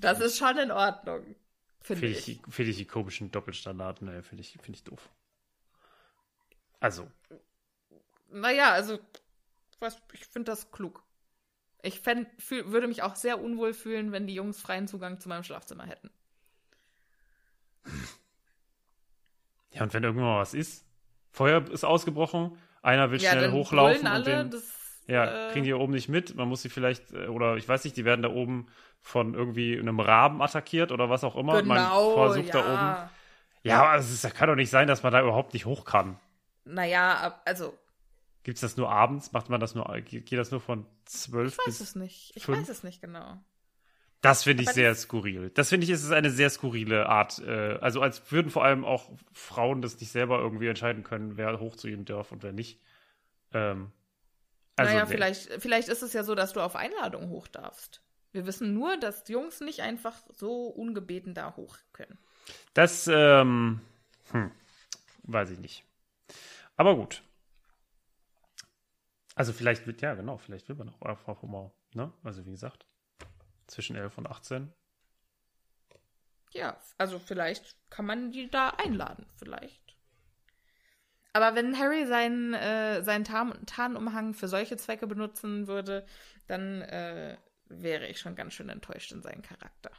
Das 0.00 0.20
ist 0.20 0.36
schon 0.36 0.58
in 0.58 0.70
Ordnung. 0.70 1.34
Finde 1.82 2.06
Finde 2.06 2.18
ich, 2.18 2.40
finde 2.48 2.70
ich 2.70 2.76
die 2.76 2.84
komischen 2.84 3.30
Doppelstandarden, 3.30 4.08
ne, 4.08 4.22
finde 4.22 4.42
ich, 4.42 4.52
finde 4.52 4.72
ich 4.72 4.84
doof. 4.84 5.10
Also, 6.80 7.08
Naja, 8.30 8.72
also, 8.72 8.98
was, 9.78 10.00
ich 10.12 10.26
finde 10.26 10.50
das 10.52 10.70
klug. 10.70 11.02
Ich 11.82 12.00
fänd, 12.00 12.28
fühl, 12.40 12.70
würde 12.70 12.86
mich 12.86 13.02
auch 13.02 13.16
sehr 13.16 13.40
unwohl 13.40 13.74
fühlen, 13.74 14.12
wenn 14.12 14.26
die 14.26 14.34
Jungs 14.34 14.60
freien 14.60 14.86
Zugang 14.86 15.18
zu 15.20 15.28
meinem 15.28 15.42
Schlafzimmer 15.42 15.86
hätten. 15.86 16.10
ja, 19.72 19.82
und 19.82 19.92
wenn 19.92 20.04
irgendwann 20.04 20.26
mal 20.26 20.40
was 20.40 20.54
ist, 20.54 20.86
Feuer 21.30 21.68
ist 21.70 21.84
ausgebrochen, 21.84 22.56
einer 22.82 23.10
will 23.10 23.18
schnell 23.18 23.40
dann 23.40 23.52
hochlaufen 23.52 24.02
brüllen 24.02 24.06
und 24.06 24.12
alle, 24.12 24.42
den, 24.44 24.50
das, 24.50 24.81
ja, 25.06 25.48
äh, 25.48 25.52
kriegen 25.52 25.64
die 25.64 25.70
hier 25.70 25.80
oben 25.80 25.92
nicht 25.92 26.08
mit. 26.08 26.34
Man 26.34 26.48
muss 26.48 26.62
sie 26.62 26.68
vielleicht, 26.68 27.12
äh, 27.12 27.26
oder 27.26 27.56
ich 27.56 27.68
weiß 27.68 27.84
nicht, 27.84 27.96
die 27.96 28.04
werden 28.04 28.22
da 28.22 28.30
oben 28.30 28.66
von 29.00 29.34
irgendwie 29.34 29.78
einem 29.78 30.00
Raben 30.00 30.40
attackiert 30.42 30.92
oder 30.92 31.10
was 31.10 31.24
auch 31.24 31.36
immer. 31.36 31.60
Genau, 31.62 32.16
man 32.16 32.28
versucht 32.28 32.54
ja. 32.54 32.62
da 32.62 32.72
oben. 32.72 33.10
Ja, 33.64 33.82
aber 33.82 33.96
es 33.96 34.10
ist, 34.10 34.34
kann 34.34 34.48
doch 34.48 34.56
nicht 34.56 34.70
sein, 34.70 34.88
dass 34.88 35.02
man 35.02 35.12
da 35.12 35.20
überhaupt 35.20 35.52
nicht 35.54 35.66
hoch 35.66 35.84
kann. 35.84 36.18
Naja, 36.64 37.40
also, 37.44 37.76
Gibt 38.44 38.56
es 38.56 38.62
das 38.62 38.76
nur 38.76 38.90
abends? 38.90 39.32
Macht 39.32 39.48
man 39.50 39.60
das 39.60 39.74
nur, 39.74 39.84
geht 40.00 40.32
das 40.32 40.50
nur 40.50 40.60
von 40.60 40.86
zwölf 41.04 41.52
ich 41.52 41.58
weiß 41.58 41.64
bis. 41.66 41.80
es 41.80 41.94
nicht. 41.94 42.32
Ich 42.34 42.44
fünf? 42.44 42.58
weiß 42.58 42.68
es 42.68 42.82
nicht 42.82 43.00
genau. 43.00 43.38
Das 44.20 44.44
finde 44.44 44.62
ich 44.62 44.68
Aber 44.68 44.74
sehr 44.74 44.94
skurril. 44.94 45.50
Das 45.50 45.68
finde 45.68 45.84
ich, 45.84 45.90
ist 45.90 46.04
es 46.04 46.12
eine 46.12 46.30
sehr 46.30 46.50
skurrile 46.50 47.08
Art. 47.08 47.40
Äh, 47.40 47.78
also 47.80 48.00
als 48.00 48.30
würden 48.30 48.50
vor 48.50 48.64
allem 48.64 48.84
auch 48.84 49.10
Frauen 49.32 49.82
das 49.82 49.98
nicht 50.00 50.12
selber 50.12 50.38
irgendwie 50.38 50.68
entscheiden 50.68 51.02
können, 51.02 51.36
wer 51.36 51.58
hoch 51.58 51.76
zu 51.76 51.88
ihnen 51.88 52.04
darf 52.04 52.30
und 52.30 52.42
wer 52.42 52.52
nicht. 52.52 52.80
Ähm, 53.52 53.90
also 54.82 54.94
naja, 54.94 55.06
vielleicht, 55.06 55.62
vielleicht 55.62 55.88
ist 55.88 56.02
es 56.02 56.12
ja 56.12 56.24
so, 56.24 56.34
dass 56.34 56.52
du 56.52 56.60
auf 56.60 56.76
Einladung 56.76 57.30
hoch 57.30 57.48
darfst. 57.48 58.02
Wir 58.32 58.46
wissen 58.46 58.72
nur, 58.72 58.96
dass 58.96 59.24
die 59.24 59.32
Jungs 59.32 59.60
nicht 59.60 59.80
einfach 59.80 60.16
so 60.34 60.68
ungebeten 60.68 61.34
da 61.34 61.54
hoch 61.56 61.76
können. 61.92 62.18
Das, 62.74 63.06
ähm, 63.06 63.80
hm, 64.30 64.50
weiß 65.24 65.50
ich 65.50 65.58
nicht. 65.58 65.84
Aber 66.76 66.96
gut. 66.96 67.22
Also 69.34 69.52
vielleicht 69.52 69.86
wird, 69.86 70.02
ja 70.02 70.14
genau, 70.14 70.38
vielleicht 70.38 70.68
will 70.68 70.76
man 70.76 70.88
auch 70.88 71.02
einfach 71.02 71.42
immer, 71.42 71.72
ne? 71.94 72.12
Also 72.22 72.44
wie 72.46 72.50
gesagt, 72.50 72.86
zwischen 73.66 73.96
11 73.96 74.18
und 74.18 74.26
18. 74.26 74.72
Ja, 76.52 76.76
also 76.98 77.18
vielleicht 77.18 77.76
kann 77.90 78.04
man 78.04 78.30
die 78.30 78.50
da 78.50 78.70
einladen, 78.70 79.26
vielleicht. 79.36 79.81
Aber 81.32 81.54
wenn 81.54 81.78
Harry 81.78 82.06
seinen, 82.06 82.52
äh, 82.54 83.02
seinen 83.02 83.24
Tarn 83.24 83.64
Tarnumhang 83.66 84.34
für 84.34 84.48
solche 84.48 84.76
Zwecke 84.76 85.06
benutzen 85.06 85.66
würde, 85.66 86.04
dann 86.46 86.82
äh, 86.82 87.38
wäre 87.68 88.06
ich 88.06 88.20
schon 88.20 88.34
ganz 88.34 88.52
schön 88.54 88.68
enttäuscht 88.68 89.12
in 89.12 89.22
seinen 89.22 89.42
Charakter. 89.42 89.90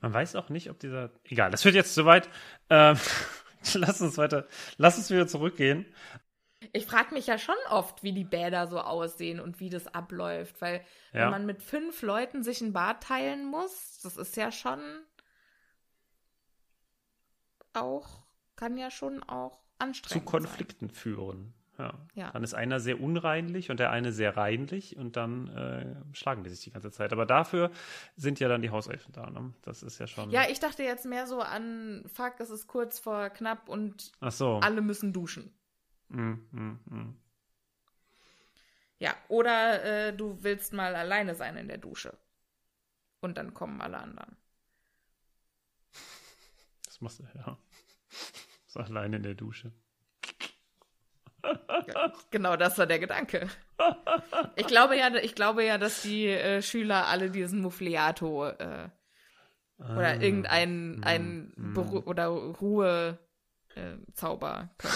Man 0.00 0.12
weiß 0.12 0.36
auch 0.36 0.50
nicht, 0.50 0.68
ob 0.70 0.78
dieser. 0.78 1.10
Egal, 1.24 1.50
das 1.50 1.64
wird 1.64 1.74
jetzt 1.74 1.94
zu 1.94 2.04
weit. 2.04 2.28
Ähm, 2.68 2.98
lass 3.74 4.00
uns 4.00 4.18
weiter. 4.18 4.46
Lass 4.76 4.98
uns 4.98 5.10
wieder 5.10 5.26
zurückgehen. 5.26 5.86
Ich 6.72 6.86
frage 6.86 7.14
mich 7.14 7.26
ja 7.26 7.38
schon 7.38 7.54
oft, 7.70 8.02
wie 8.02 8.12
die 8.12 8.24
Bäder 8.24 8.66
so 8.66 8.80
aussehen 8.80 9.40
und 9.40 9.60
wie 9.60 9.70
das 9.70 9.86
abläuft, 9.88 10.60
weil 10.60 10.80
Ja. 11.12 11.22
wenn 11.24 11.30
man 11.30 11.46
mit 11.46 11.62
fünf 11.62 12.02
Leuten 12.02 12.42
sich 12.42 12.60
ein 12.60 12.72
Bad 12.72 13.02
teilen 13.02 13.44
muss, 13.46 14.00
das 14.02 14.16
ist 14.16 14.36
ja 14.36 14.50
schon 14.50 14.80
auch, 17.72 18.25
kann 18.56 18.76
ja 18.76 18.90
schon 18.90 19.22
auch 19.22 19.58
Zu 19.58 19.60
anstrengend 19.78 20.26
Konflikten 20.26 20.90
führen. 20.90 21.54
Ja. 21.78 21.92
Ja. 22.14 22.30
Dann 22.30 22.42
ist 22.42 22.54
einer 22.54 22.80
sehr 22.80 23.00
unreinlich 23.00 23.70
und 23.70 23.78
der 23.78 23.90
eine 23.90 24.12
sehr 24.12 24.36
reinlich 24.36 24.96
und 24.96 25.16
dann 25.16 25.48
äh, 25.48 26.16
schlagen 26.16 26.42
die 26.42 26.50
sich 26.50 26.60
die 26.60 26.70
ganze 26.70 26.90
Zeit. 26.90 27.12
Aber 27.12 27.26
dafür 27.26 27.70
sind 28.16 28.40
ja 28.40 28.48
dann 28.48 28.62
die 28.62 28.70
Hauselfen 28.70 29.12
da. 29.12 29.28
Ne? 29.28 29.52
Das 29.62 29.82
ist 29.82 29.98
ja 29.98 30.06
schon. 30.06 30.24
sein. 30.24 30.32
Ja, 30.32 30.48
ich 30.48 30.58
dachte 30.58 30.82
jetzt 30.82 31.04
mehr 31.04 31.26
so 31.26 31.40
an, 31.40 32.04
fuck, 32.06 32.40
es 32.40 32.50
ist 32.50 32.66
kurz 32.66 32.98
vor 32.98 33.28
knapp 33.30 33.68
und 33.68 34.12
so. 34.30 34.58
alle 34.60 34.80
müssen 34.80 35.12
duschen. 35.12 35.52
Mm, 36.08 36.34
mm, 36.50 36.80
mm. 36.86 37.16
Ja, 38.98 39.14
oder 39.28 39.84
äh, 39.84 40.16
du 40.16 40.42
willst 40.42 40.72
mal 40.72 40.94
alleine 40.94 41.34
sein 41.34 41.56
in 41.56 41.68
der 41.68 41.78
Dusche. 41.78 42.16
Und 43.20 43.36
dann 43.36 43.52
kommen 43.52 43.82
alle 43.82 43.98
anderen. 43.98 44.36
Das 46.86 47.00
machst 47.00 47.18
du, 47.18 47.24
ja. 47.34 47.58
So 48.76 48.82
alleine 48.82 49.16
in 49.16 49.22
der 49.22 49.34
Dusche. 49.34 49.72
Ja, 51.42 52.12
genau 52.30 52.56
das 52.56 52.76
war 52.76 52.86
der 52.86 52.98
Gedanke. 52.98 53.48
Ich 54.56 54.66
glaube 54.66 54.96
ja, 54.98 55.14
ich 55.14 55.34
glaube 55.34 55.64
ja, 55.64 55.78
dass 55.78 56.02
die 56.02 56.26
äh, 56.26 56.60
Schüler 56.60 57.06
alle 57.06 57.30
diesen 57.30 57.62
Muffliato 57.62 58.48
äh, 58.48 58.88
oder 59.78 60.08
Ah, 60.08 60.14
irgendeinen 60.14 61.04
ein 61.04 61.52
mm. 61.56 61.74
Beru 61.74 61.98
oder 62.00 62.26
Ruhe 62.26 63.18
äh, 63.74 63.96
Zauber 64.14 64.70
können. 64.78 64.94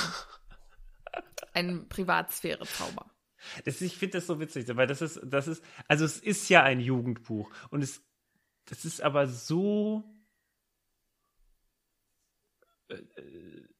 Ein 1.53 1.89
Privatsphäre-Zauber. 1.89 3.11
Das, 3.64 3.81
ich 3.81 3.97
finde 3.97 4.18
das 4.18 4.26
so 4.26 4.41
witzig, 4.41 4.66
weil 4.76 4.87
das 4.87 5.03
ist, 5.03 5.20
das 5.24 5.49
ist, 5.49 5.64
also 5.89 6.05
es 6.05 6.18
ist 6.18 6.49
ja 6.49 6.62
ein 6.62 6.81
Jugendbuch 6.81 7.51
und 7.70 7.83
es, 7.83 8.03
das 8.66 8.85
ist 8.85 9.03
aber 9.03 9.26
so, 9.26 10.05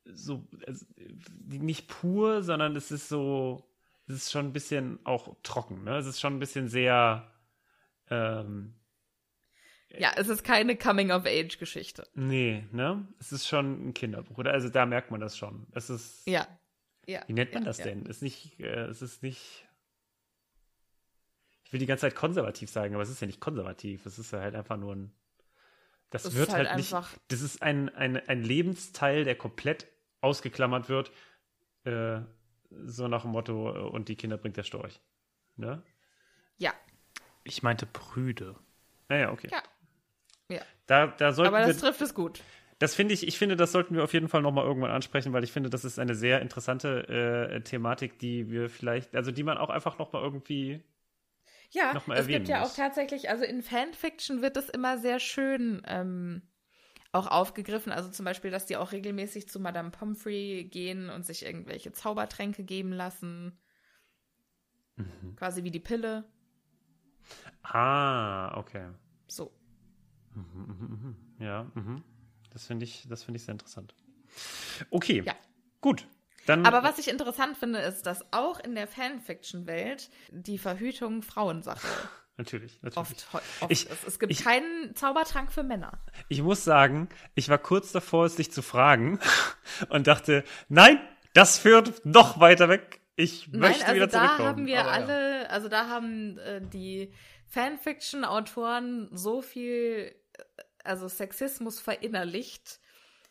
so, 0.05 0.47
also, 0.67 0.87
nicht 1.47 1.89
pur, 1.89 2.43
sondern 2.43 2.77
es 2.77 2.91
ist 2.91 3.09
so, 3.09 3.65
es 4.07 4.15
ist 4.17 4.33
schon 4.33 4.47
ein 4.47 4.53
bisschen 4.53 4.99
auch 5.05 5.37
trocken, 5.43 5.85
ne? 5.85 5.97
Es 5.97 6.07
ist 6.07 6.21
schon 6.21 6.35
ein 6.37 6.41
bisschen 6.41 6.69
sehr, 6.69 7.31
ähm, 8.09 8.75
Ja, 9.99 10.13
es 10.17 10.29
ist 10.29 10.43
keine 10.45 10.77
Coming-of-Age-Geschichte. 10.77 12.09
nee, 12.15 12.65
ne? 12.73 13.07
Es 13.19 13.33
ist 13.33 13.47
schon 13.47 13.89
ein 13.89 13.95
Kinderbuch, 13.95 14.39
oder? 14.39 14.53
Also 14.53 14.69
da 14.69 14.87
merkt 14.87 15.11
man 15.11 15.21
das 15.21 15.37
schon. 15.37 15.67
Es 15.73 15.91
ist, 15.91 16.27
Ja. 16.27 16.47
ja. 17.07 17.23
Wie 17.27 17.33
nennt 17.33 17.53
man 17.55 17.63
ja, 17.63 17.69
das 17.69 17.79
ja. 17.79 17.85
denn? 17.87 18.07
Ist 18.07 18.23
nicht, 18.23 18.59
äh, 18.61 18.85
es 18.87 19.03
ist 19.03 19.23
nicht. 19.23 19.67
Ich 21.65 21.73
will 21.73 21.79
die 21.81 21.87
ganze 21.87 22.03
Zeit 22.03 22.17
konservativ 22.17 22.69
sagen, 22.69 22.95
aber 22.95 23.03
es 23.05 23.11
ist 23.11 23.21
ja 23.21 23.29
nicht 23.29 23.41
konservativ. 23.41 24.05
Es 24.07 24.19
ist 24.19 24.33
ja 24.33 24.41
halt 24.41 24.57
einfach 24.57 24.77
nur 24.77 24.97
ein. 24.97 25.13
Das 26.11 26.25
Es 26.25 26.35
wird 26.35 26.49
ist 26.49 26.55
halt, 26.55 26.69
halt 26.69 26.77
nicht. 26.77 26.93
einfach- 26.95 27.13
Das 27.29 27.41
ist 27.41 27.63
ein, 27.63 27.89
ein, 27.95 28.17
ein 28.29 28.43
Lebensteil, 28.43 29.25
der 29.25 29.37
komplett 29.37 29.87
ausgeklammert 30.21 30.89
wird. 30.89 31.13
Äh, 31.85 32.21
so 32.85 33.09
nach 33.09 33.23
dem 33.23 33.31
Motto, 33.33 33.75
äh, 33.75 33.79
und 33.79 34.09
die 34.09 34.17
Kinder 34.17 34.37
bringt 34.37 34.57
der 34.57 34.63
Storch. 34.65 35.01
Ne? 35.57 35.83
Ja, 36.59 36.73
Ich 37.45 37.63
meinte 37.63 37.87
prüde. 37.87 38.55
Naja, 39.09 39.31
okay. 39.33 39.49
ja. 39.51 39.63
Ja, 40.49 40.63
Da, 40.87 41.07
da 41.07 41.33
sollten 41.33 41.55
aber 41.55 41.65
wir. 41.65 41.73
das 41.73 41.79
trifft 41.81 42.01
es 42.01 42.13
gut. 42.15 42.43
Das 42.81 42.95
finde 42.95 43.15
ich, 43.15 43.27
ich 43.27 43.39
finde, 43.39 43.57
das 43.57 43.73
sollten 43.73 43.95
wir 43.95 44.03
auf 44.05 44.13
jeden 44.13 44.29
Fall 44.29 44.43
nochmal 44.43 44.65
irgendwann 44.65 44.91
ansprechen, 44.91 45.33
weil 45.33 45.45
ich 45.45 45.53
finde, 45.53 45.71
das 45.71 45.85
ist 45.85 45.99
eine 45.99 46.15
sehr 46.15 46.41
interessante 46.43 47.07
äh, 47.09 47.61
Thematik, 47.61 48.19
die 48.19 48.51
wir 48.51 48.69
vielleicht, 48.71 49.15
also 49.15 49.31
die 49.33 49.43
man 49.43 49.59
auch 49.59 49.71
einfach 49.71 49.99
nochmal 49.99 50.23
irgendwie. 50.23 50.83
Ja, 51.71 51.95
noch 51.95 52.07
mal 52.07 52.15
es 52.17 52.25
erwähnen 52.25 52.39
gibt 52.39 52.49
ja 52.49 52.61
muss. 52.61 52.71
auch 52.73 52.77
tatsächlich, 52.77 53.31
also 53.31 53.45
in 53.45 53.63
Fanfiction 53.63 54.43
wird 54.43 54.57
es 54.57 54.69
immer 54.69 54.99
sehr 54.99 55.21
schön 55.21 55.83
ähm, 55.87 56.43
auch 57.13 57.27
aufgegriffen. 57.29 57.93
Also 57.93 58.11
zum 58.11 58.25
Beispiel, 58.25 58.51
dass 58.51 58.67
die 58.67 58.77
auch 58.77 58.93
regelmäßig 58.93 59.49
zu 59.49 59.61
Madame 59.61 59.91
Pomfrey 59.91 60.65
gehen 60.65 61.11
und 61.11 61.25
sich 61.25 61.45
irgendwelche 61.45 61.93
Zaubertränke 61.93 62.65
geben 62.65 62.93
lassen. 62.93 63.59
Mhm. 64.97 65.37
Quasi 65.37 65.65
wie 65.65 65.71
die 65.71 65.81
Pille. 65.81 66.25
Ah, 67.63 68.57
okay. 68.59 68.89
So. 69.29 69.53
Mhm, 70.35 70.45
mhm, 70.67 70.87
mhm. 70.89 71.17
Ja, 71.39 71.71
mhm. 71.75 72.03
das 72.53 72.67
finde 72.67 72.85
ich, 72.85 73.07
das 73.09 73.25
finde 73.25 73.39
ich 73.39 73.45
sehr 73.45 73.53
interessant. 73.53 73.95
Okay, 74.91 75.23
Ja. 75.25 75.35
gut. 75.81 76.07
Dann, 76.47 76.65
Aber 76.67 76.83
was 76.83 76.99
ich 76.99 77.09
interessant 77.09 77.57
finde, 77.59 77.79
ist, 77.81 78.03
dass 78.07 78.25
auch 78.33 78.59
in 78.61 78.75
der 78.75 78.87
Fanfiction-Welt 78.87 80.09
die 80.31 80.59
Verhütung 80.59 81.23
Frauensache 81.23 81.87
natürlich, 82.37 82.81
natürlich. 82.83 82.97
oft, 82.97 83.27
oft 83.61 83.71
Ich- 83.71 83.89
ist. 83.91 84.07
Es 84.07 84.19
gibt 84.19 84.33
ich- 84.33 84.43
keinen 84.43 84.95
Zaubertrank 84.95 85.53
für 85.53 85.63
Männer. 85.63 85.93
Ich 86.29 86.43
muss 86.43 86.65
sagen, 86.65 87.09
ich 87.35 87.49
war 87.49 87.59
kurz 87.59 87.93
davor, 87.93 88.25
es 88.25 88.37
dich 88.37 88.51
zu 88.51 88.63
fragen 88.63 89.21
und 89.91 90.07
dachte, 90.07 90.45
nein, 90.69 90.99
Das 91.35 91.59
führt 91.59 92.05
noch 92.05 92.41
weiter 92.41 92.69
weg. 92.69 93.01
Ich 93.15 93.47
Nein, 93.49 93.61
möchte 93.61 93.85
also 93.85 93.95
wieder 93.97 94.07
da 94.09 94.19
zurückkommen. 94.19 94.49
haben 94.49 94.67
wir 94.67 94.81
aber 94.81 94.89
ja. 94.89 94.95
alle, 94.95 95.51
also 95.51 95.69
da 95.69 95.89
haben 95.89 96.39
äh, 96.39 96.61
die 96.63 97.13
Fanfiction-Autoren 97.49 99.09
so 99.13 99.43
viel, 99.43 100.15
äh, 100.37 100.43
also 100.85 101.07
Sexismus 101.09 101.79
verinnerlicht, 101.81 102.80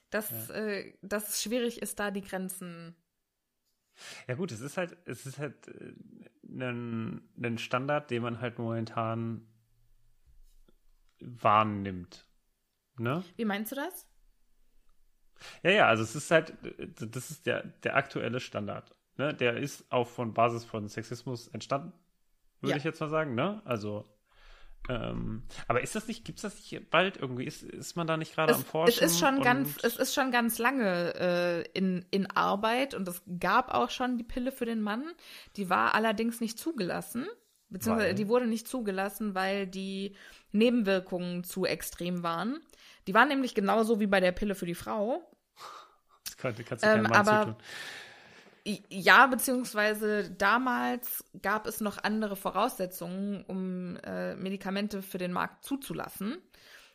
dass, 0.10 0.50
äh, 0.50 0.94
dass 1.02 1.30
es 1.30 1.44
schwierig 1.44 1.82
ist, 1.82 2.00
da 2.00 2.12
die 2.12 2.22
Grenzen. 2.22 2.96
Ja 4.28 4.36
gut, 4.36 4.52
es 4.52 4.62
ist 4.62 4.78
halt, 4.78 4.98
es 5.06 5.26
ist 5.26 5.40
halt 5.40 5.68
äh, 5.68 5.94
ein, 6.48 7.22
ein 7.42 7.58
Standard, 7.58 8.10
den 8.12 8.24
man 8.24 8.40
halt 8.42 8.58
momentan 8.58 9.46
wahrnimmt. 11.20 12.26
Ne? 12.98 13.24
Wie 13.36 13.46
meinst 13.46 13.72
du 13.72 13.76
das? 13.76 14.08
Ja, 15.64 15.72
ja, 15.72 15.88
also 15.88 16.04
es 16.04 16.16
ist 16.16 16.32
halt, 16.32 16.54
das 17.14 17.32
ist 17.32 17.46
der, 17.46 17.64
der 17.84 17.96
aktuelle 17.96 18.40
Standard. 18.40 18.96
Ne? 19.18 19.34
Der 19.34 19.58
ist 19.58 19.90
auch 19.92 20.08
von 20.08 20.34
Basis 20.34 20.66
von 20.66 20.88
Sexismus 20.88 21.48
entstanden, 21.50 21.94
würde 22.62 22.72
Ja. 22.72 22.78
ich 22.78 22.84
jetzt 22.84 23.00
mal 23.00 23.10
sagen, 23.10 23.36
ne? 23.36 23.62
Also, 23.66 24.06
ähm, 24.88 25.44
aber 25.68 25.82
ist 25.82 25.96
das 25.96 26.08
nicht, 26.08 26.26
gibt 26.26 26.38
es 26.40 26.44
das 26.44 26.56
nicht 26.56 26.90
bald 26.90 27.18
irgendwie? 27.18 27.44
Ist, 27.46 27.64
ist 27.64 27.96
man 27.96 28.08
da 28.08 28.18
nicht 28.18 28.34
gerade 28.34 28.56
am 28.56 28.64
Forschen? 28.64 29.04
es 29.04 29.12
ist 29.12 29.20
schon 29.20 29.42
ganz, 29.42 29.78
es 29.84 29.98
ist 29.98 30.14
schon 30.16 30.32
ganz 30.32 30.58
lange 30.58 31.14
äh, 31.16 31.62
in, 31.78 32.06
in 32.12 32.26
Arbeit 32.32 32.94
und 32.94 33.08
es 33.08 33.22
gab 33.40 33.74
auch 33.74 33.90
schon 33.90 34.18
die 34.18 34.24
Pille 34.24 34.52
für 34.52 34.66
den 34.66 34.82
Mann. 34.82 35.12
Die 35.58 35.70
war 35.70 35.94
allerdings 35.94 36.42
nicht 36.42 36.58
zugelassen, 36.58 37.28
beziehungsweise 37.70 38.10
Weil? 38.10 38.16
die 38.16 38.28
wurde 38.28 38.48
nicht 38.48 38.68
zugelassen, 38.68 39.36
weil 39.36 39.68
die 39.68 40.16
Nebenwirkungen 40.52 41.44
zu 41.44 41.66
extrem 41.66 42.24
waren. 42.24 42.60
Die 43.08 43.14
waren 43.14 43.28
nämlich 43.28 43.54
genauso 43.56 44.00
wie 44.00 44.08
bei 44.08 44.20
der 44.20 44.32
Pille 44.32 44.56
für 44.56 44.66
die 44.66 44.76
Frau. 44.76 45.22
Das 46.26 46.38
kann, 46.38 46.56
kannst 46.66 46.84
du 46.84 46.88
Ähm, 46.88 46.94
keinem 46.96 47.04
Mann 47.04 47.14
aber- 47.14 47.40
zutun. 47.42 47.56
Ja, 48.66 49.28
beziehungsweise 49.28 50.30
damals 50.32 51.24
gab 51.42 51.66
es 51.66 51.82
noch 51.82 51.98
andere 52.04 52.36
Voraussetzungen, 52.36 53.44
um 53.46 53.98
äh, 53.98 54.36
Medikamente 54.36 55.02
für 55.02 55.18
den 55.18 55.32
Markt 55.32 55.64
zuzulassen. 55.64 56.38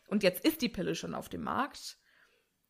Und 0.07 0.23
jetzt 0.23 0.45
ist 0.45 0.61
die 0.61 0.69
Pille 0.69 0.95
schon 0.95 1.15
auf 1.15 1.29
dem 1.29 1.43
Markt. 1.43 1.97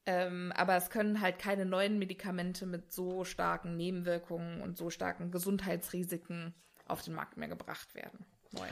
Ähm, 0.06 0.54
aber 0.56 0.76
es 0.76 0.90
können 0.90 1.20
halt 1.20 1.40
keine 1.40 1.66
neuen 1.66 1.98
Medikamente 1.98 2.66
mit 2.66 2.92
so 2.92 3.24
starken 3.24 3.76
Nebenwirkungen 3.76 4.62
und 4.62 4.78
so 4.78 4.90
starken 4.90 5.32
Gesundheitsrisiken 5.32 6.54
auf 6.86 7.02
den 7.02 7.16
Markt 7.16 7.38
mehr 7.38 7.48
gebracht 7.48 7.96
werden. 7.96 8.26
Neu. 8.52 8.68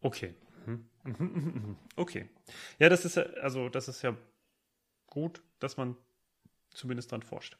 Okay. 0.00 0.34
Mhm. 0.66 0.86
Okay. 1.96 2.28
Ja, 2.78 2.88
das 2.88 3.04
ist 3.04 3.16
ja, 3.16 3.22
also 3.42 3.68
das 3.68 3.88
ist 3.88 4.02
ja 4.02 4.16
gut, 5.06 5.42
dass 5.58 5.76
man 5.76 5.96
zumindest 6.70 7.10
dran 7.10 7.22
forscht. 7.22 7.58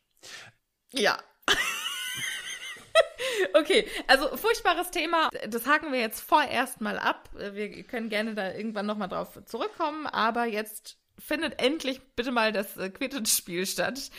Ja. 0.93 1.19
Okay, 3.55 3.87
also 4.07 4.37
furchtbares 4.37 4.91
Thema. 4.91 5.31
Das 5.49 5.67
haken 5.67 5.93
wir 5.93 6.01
jetzt 6.01 6.21
vorerst 6.21 6.81
mal 6.81 6.99
ab. 6.99 7.29
Wir 7.35 7.83
können 7.85 8.09
gerne 8.09 8.35
da 8.35 8.53
irgendwann 8.53 8.87
nochmal 8.87 9.09
drauf 9.09 9.39
zurückkommen, 9.47 10.07
aber 10.07 10.47
jetzt 10.47 10.99
findet 11.19 11.63
endlich 11.63 12.01
bitte 12.17 12.33
mal 12.33 12.53
das 12.53 12.77
äh, 12.77 12.91
Quidditch-Spiel 12.91 13.67
statt, 13.67 14.11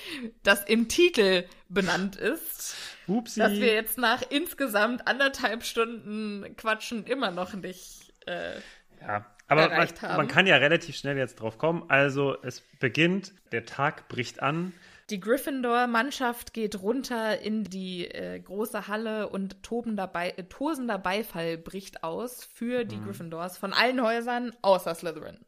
das 0.44 0.64
im 0.66 0.88
Titel 0.88 1.46
benannt 1.68 2.16
ist. 2.16 2.76
Upsi. 3.08 3.40
Dass 3.40 3.54
wir 3.54 3.74
jetzt 3.74 3.98
nach 3.98 4.22
insgesamt 4.30 5.08
anderthalb 5.08 5.64
Stunden 5.64 6.56
Quatschen 6.58 7.06
immer 7.06 7.32
noch 7.32 7.54
nicht. 7.54 8.14
Äh, 8.28 8.60
Ja, 9.02 9.26
aber 9.48 9.70
man, 9.70 9.90
man 10.02 10.28
kann 10.28 10.48
ja 10.48 10.58
relativ 10.58 10.96
schnell 10.96 11.18
jetzt 11.18 11.40
drauf 11.40 11.58
kommen. 11.58 11.84
Also 11.90 12.38
es 12.42 12.62
beginnt, 12.80 13.34
der 13.52 13.66
Tag 13.66 14.08
bricht 14.08 14.42
an. 14.42 14.74
Die 15.10 15.20
Gryffindor-Mannschaft 15.20 16.54
geht 16.54 16.82
runter 16.82 17.40
in 17.40 17.64
die 17.64 18.06
äh, 18.08 18.40
große 18.40 18.88
Halle 18.88 19.30
und 19.30 19.64
tobender 19.64 20.08
Be 20.08 20.38
äh, 20.38 20.44
tosender 20.44 20.98
Beifall 20.98 21.58
bricht 21.58 22.04
aus 22.04 22.44
für 22.44 22.86
die 22.86 23.00
Gryffindors 23.02 23.58
von 23.58 23.74
allen 23.74 24.02
Häusern 24.02 24.54
außer 24.62 24.96
Slytherin. 24.96 25.40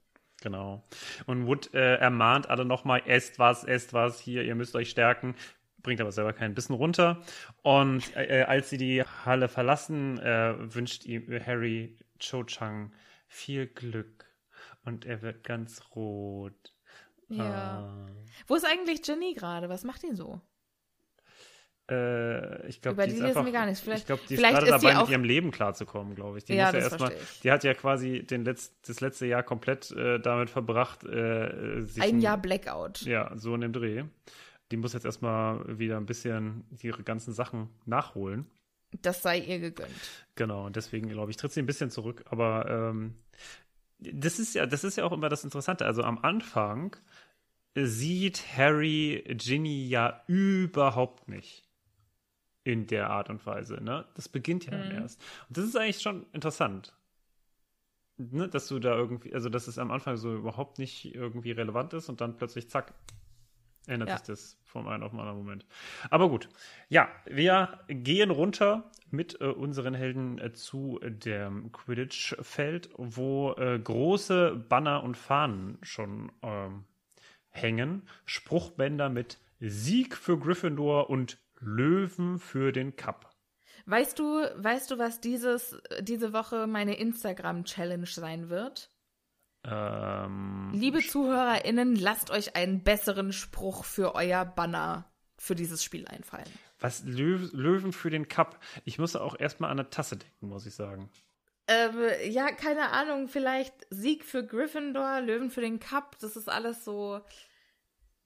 Genau. 0.42 0.84
Und 1.26 1.48
Wood 1.48 1.74
äh, 1.74 1.96
ermahnt 1.96 2.50
alle 2.50 2.66
nochmal, 2.66 3.02
esst 3.06 3.40
was, 3.40 3.64
esst 3.64 3.94
was, 3.94 4.20
hier, 4.20 4.44
ihr 4.44 4.56
müsst 4.56 4.76
euch 4.76 4.90
stärken. 4.90 5.36
Bringt 5.82 6.02
aber 6.02 6.12
selber 6.12 6.34
keinen 6.34 6.54
Bissen 6.54 6.74
runter. 6.74 7.22
Und 7.62 8.16
äh, 8.16 8.42
äh, 8.42 8.44
als 8.44 8.70
sie 8.70 8.78
die 8.78 9.04
Halle 9.04 9.48
verlassen, 9.48 10.20
äh, 10.20 10.54
wünscht 10.58 11.06
ihm 11.06 11.28
Harry 11.46 11.98
Cho 12.20 12.44
Chang 12.44 12.92
viel 13.28 13.68
Glück. 13.68 14.26
Und 14.84 15.06
er 15.06 15.22
wird 15.22 15.46
ganz 15.46 15.82
rot. 15.96 16.73
Ja. 17.38 17.80
Ah. 17.80 18.08
Wo 18.48 18.56
ist 18.56 18.66
eigentlich 18.66 19.06
Jenny 19.08 19.34
gerade? 19.34 19.70
Was 19.70 19.84
macht 19.84 20.04
die 20.04 20.14
so? 20.16 20.42
Äh, 21.92 22.66
ich 22.68 22.82
glaube, 22.82 22.94
Über 22.96 23.06
die, 23.08 23.12
die 23.14 23.18
ist 23.20 23.24
lesen 23.26 23.46
wir 23.46 23.52
gar 23.52 23.66
nicht. 23.66 23.82
Vielleicht- 23.82 24.02
ich 24.02 24.06
glaube, 24.06 24.22
die 24.30 24.34
ist 24.36 24.40
vielleicht 24.40 24.54
gerade 24.60 24.66
ist 24.68 24.84
dabei, 24.84 24.98
auch- 24.98 25.02
mit 25.02 25.10
ihrem 25.12 25.24
Leben 25.26 25.52
klarzukommen, 25.52 26.16
glaube 26.16 26.38
ich. 26.38 26.46
Die 26.46 26.54
Ja, 26.54 26.72
ja 26.74 26.90
verstehe 26.90 27.18
ich. 27.22 27.42
die 27.42 27.52
hat 27.52 27.64
ja 27.66 27.74
quasi 27.74 28.24
den 28.24 28.46
Letz-, 28.46 28.72
das 28.88 29.02
letzte 29.02 29.26
Jahr 29.26 29.44
komplett 29.44 29.92
äh, 29.92 30.20
damit 30.20 30.50
verbracht, 30.50 31.04
äh, 31.04 31.84
Ein 32.00 32.22
Jahr 32.22 32.38
Blackout. 32.38 33.02
Ja, 33.02 33.32
so 33.36 33.54
in 33.54 33.62
dem 33.62 33.74
Dreh. 33.74 34.04
Die 34.72 34.78
muss 34.78 34.94
jetzt 34.94 35.06
erstmal 35.06 35.78
wieder 35.78 35.98
ein 35.98 36.06
bisschen 36.06 36.64
ihre 36.82 37.04
ganzen 37.04 37.34
Sachen 37.34 37.70
nachholen. 37.86 38.50
Das 39.02 39.22
sei 39.22 39.40
ihr 39.40 39.60
gegönnt. 39.60 39.92
Genau, 40.36 40.66
und 40.68 40.76
deswegen, 40.78 41.10
glaube 41.10 41.32
ich, 41.32 41.38
tritt 41.38 41.52
sie 41.52 41.60
ein 41.62 41.66
bisschen 41.66 41.92
zurück. 41.92 42.24
Aber 42.28 42.70
ähm, 42.70 43.16
das 44.00 44.40
ist 44.40 44.56
ja, 44.56 44.66
das 44.66 44.84
ist 44.86 44.98
ja 44.98 45.04
auch 45.04 45.12
immer 45.12 45.28
das 45.30 45.44
Interessante. 45.44 45.86
Also 45.86 46.04
am 46.04 46.18
Anfang 46.20 46.96
sieht 47.76 48.44
Harry 48.58 49.24
Ginny 49.38 49.88
ja 49.88 50.24
überhaupt 50.28 51.28
nicht 51.28 51.68
in 52.64 52.88
der 52.88 53.10
Art 53.10 53.30
und 53.30 53.46
Weise. 53.46 53.84
Ne? 53.84 54.06
Das 54.16 54.30
beginnt 54.30 54.66
ja 54.66 54.72
dann 54.72 54.92
erst. 54.92 55.22
Und 55.50 55.58
das 55.58 55.66
ist 55.66 55.76
eigentlich 55.76 56.02
schon 56.02 56.26
interessant. 56.32 56.94
Ne? 58.18 58.48
Dass 58.48 58.68
du 58.68 58.80
da 58.80 58.96
irgendwie, 58.96 59.34
also 59.34 59.50
dass 59.50 59.68
es 59.68 59.78
am 59.78 59.92
Anfang 59.92 60.18
so 60.18 60.34
überhaupt 60.34 60.80
nicht 60.80 61.14
irgendwie 61.14 61.52
relevant 61.52 61.94
ist 61.94 62.10
und 62.10 62.22
dann 62.22 62.38
plötzlich 62.38 62.70
zack, 62.70 62.94
ändert 63.88 64.10
Ja. 64.10 64.18
sich 64.18 64.28
das 64.28 64.58
vom 64.64 64.88
einen 64.88 65.04
auf 65.04 65.12
den 65.12 65.20
anderen 65.20 65.40
Moment. 65.40 65.66
Aber 66.10 66.30
gut. 66.30 66.48
Ja, 66.90 67.10
wir 67.26 67.80
gehen 67.88 68.30
runter 68.32 68.92
mit 69.10 69.42
äh, 69.42 69.46
unseren 69.46 69.94
Helden 69.94 70.38
äh, 70.38 70.54
zu 70.54 71.00
dem 71.04 71.72
Quidditch-Feld, 71.72 72.92
wo 72.98 73.54
äh, 73.54 73.78
große 73.78 74.56
Banner 74.70 75.04
und 75.04 75.18
Fahnen 75.18 75.80
schon 75.82 76.32
ähm, 76.44 76.86
hängen. 77.54 78.08
Spruchbänder 78.26 79.10
mit 79.10 79.40
Sieg 79.60 80.18
für 80.18 80.38
Gryffindor 80.38 81.10
und 81.10 81.38
Löwen 81.60 82.40
für 82.40 82.72
den 82.72 82.96
Cup. 82.96 83.30
Weißt 83.86 84.20
du, 84.20 84.26
weißt 84.26 84.92
du, 84.92 84.98
was 84.98 85.22
dieses, 85.22 85.78
diese 86.02 86.34
Woche 86.34 86.68
meine 86.68 86.96
Instagram-Challenge 86.96 88.08
sein 88.08 88.50
wird? 88.50 88.90
Ähm, 89.66 90.72
Liebe 90.74 91.00
ZuhörerInnen, 91.00 91.96
lasst 91.96 92.32
euch 92.32 92.56
einen 92.56 92.84
besseren 92.84 93.32
Spruch 93.32 93.86
für 93.86 94.16
euer 94.16 94.44
Banner 94.44 95.10
für 95.38 95.56
dieses 95.56 95.84
Spiel 95.84 96.06
einfallen. 96.08 96.48
was 96.80 97.04
Löw 97.04 97.52
Löwen 97.54 97.94
für 97.94 98.10
den 98.10 98.28
Cup? 98.28 98.60
Ich 98.86 99.00
muss 99.00 99.16
auch 99.16 99.40
erstmal 99.40 99.72
an 99.72 99.80
eine 99.80 99.90
Tasse 99.90 100.18
denken, 100.18 100.48
muss 100.48 100.66
ich 100.66 100.76
sagen. 100.76 101.10
Ähm, 101.68 101.96
ja, 102.30 102.52
keine 102.52 102.90
Ahnung, 102.90 103.28
vielleicht 103.30 103.74
Sieg 103.90 104.26
für 104.26 104.46
Gryffindor, 104.46 105.22
Löwen 105.22 105.50
für 105.50 105.62
den 105.62 105.80
Cup, 105.80 106.18
das 106.20 106.36
ist 106.36 106.50
alles 106.50 106.84
so. 106.84 107.22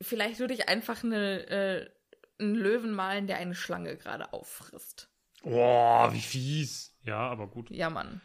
Vielleicht 0.01 0.39
würde 0.39 0.53
ich 0.53 0.69
einfach 0.69 1.03
eine, 1.03 1.47
äh, 1.47 1.89
einen 2.39 2.55
Löwen 2.55 2.91
malen, 2.93 3.27
der 3.27 3.37
eine 3.37 3.55
Schlange 3.55 3.95
gerade 3.97 4.33
auffrisst. 4.33 5.09
Boah, 5.43 6.11
wie 6.13 6.21
fies. 6.21 6.95
Ja, 7.03 7.19
aber 7.19 7.47
gut. 7.47 7.69
Ja, 7.69 7.89
Mann. 7.89 8.21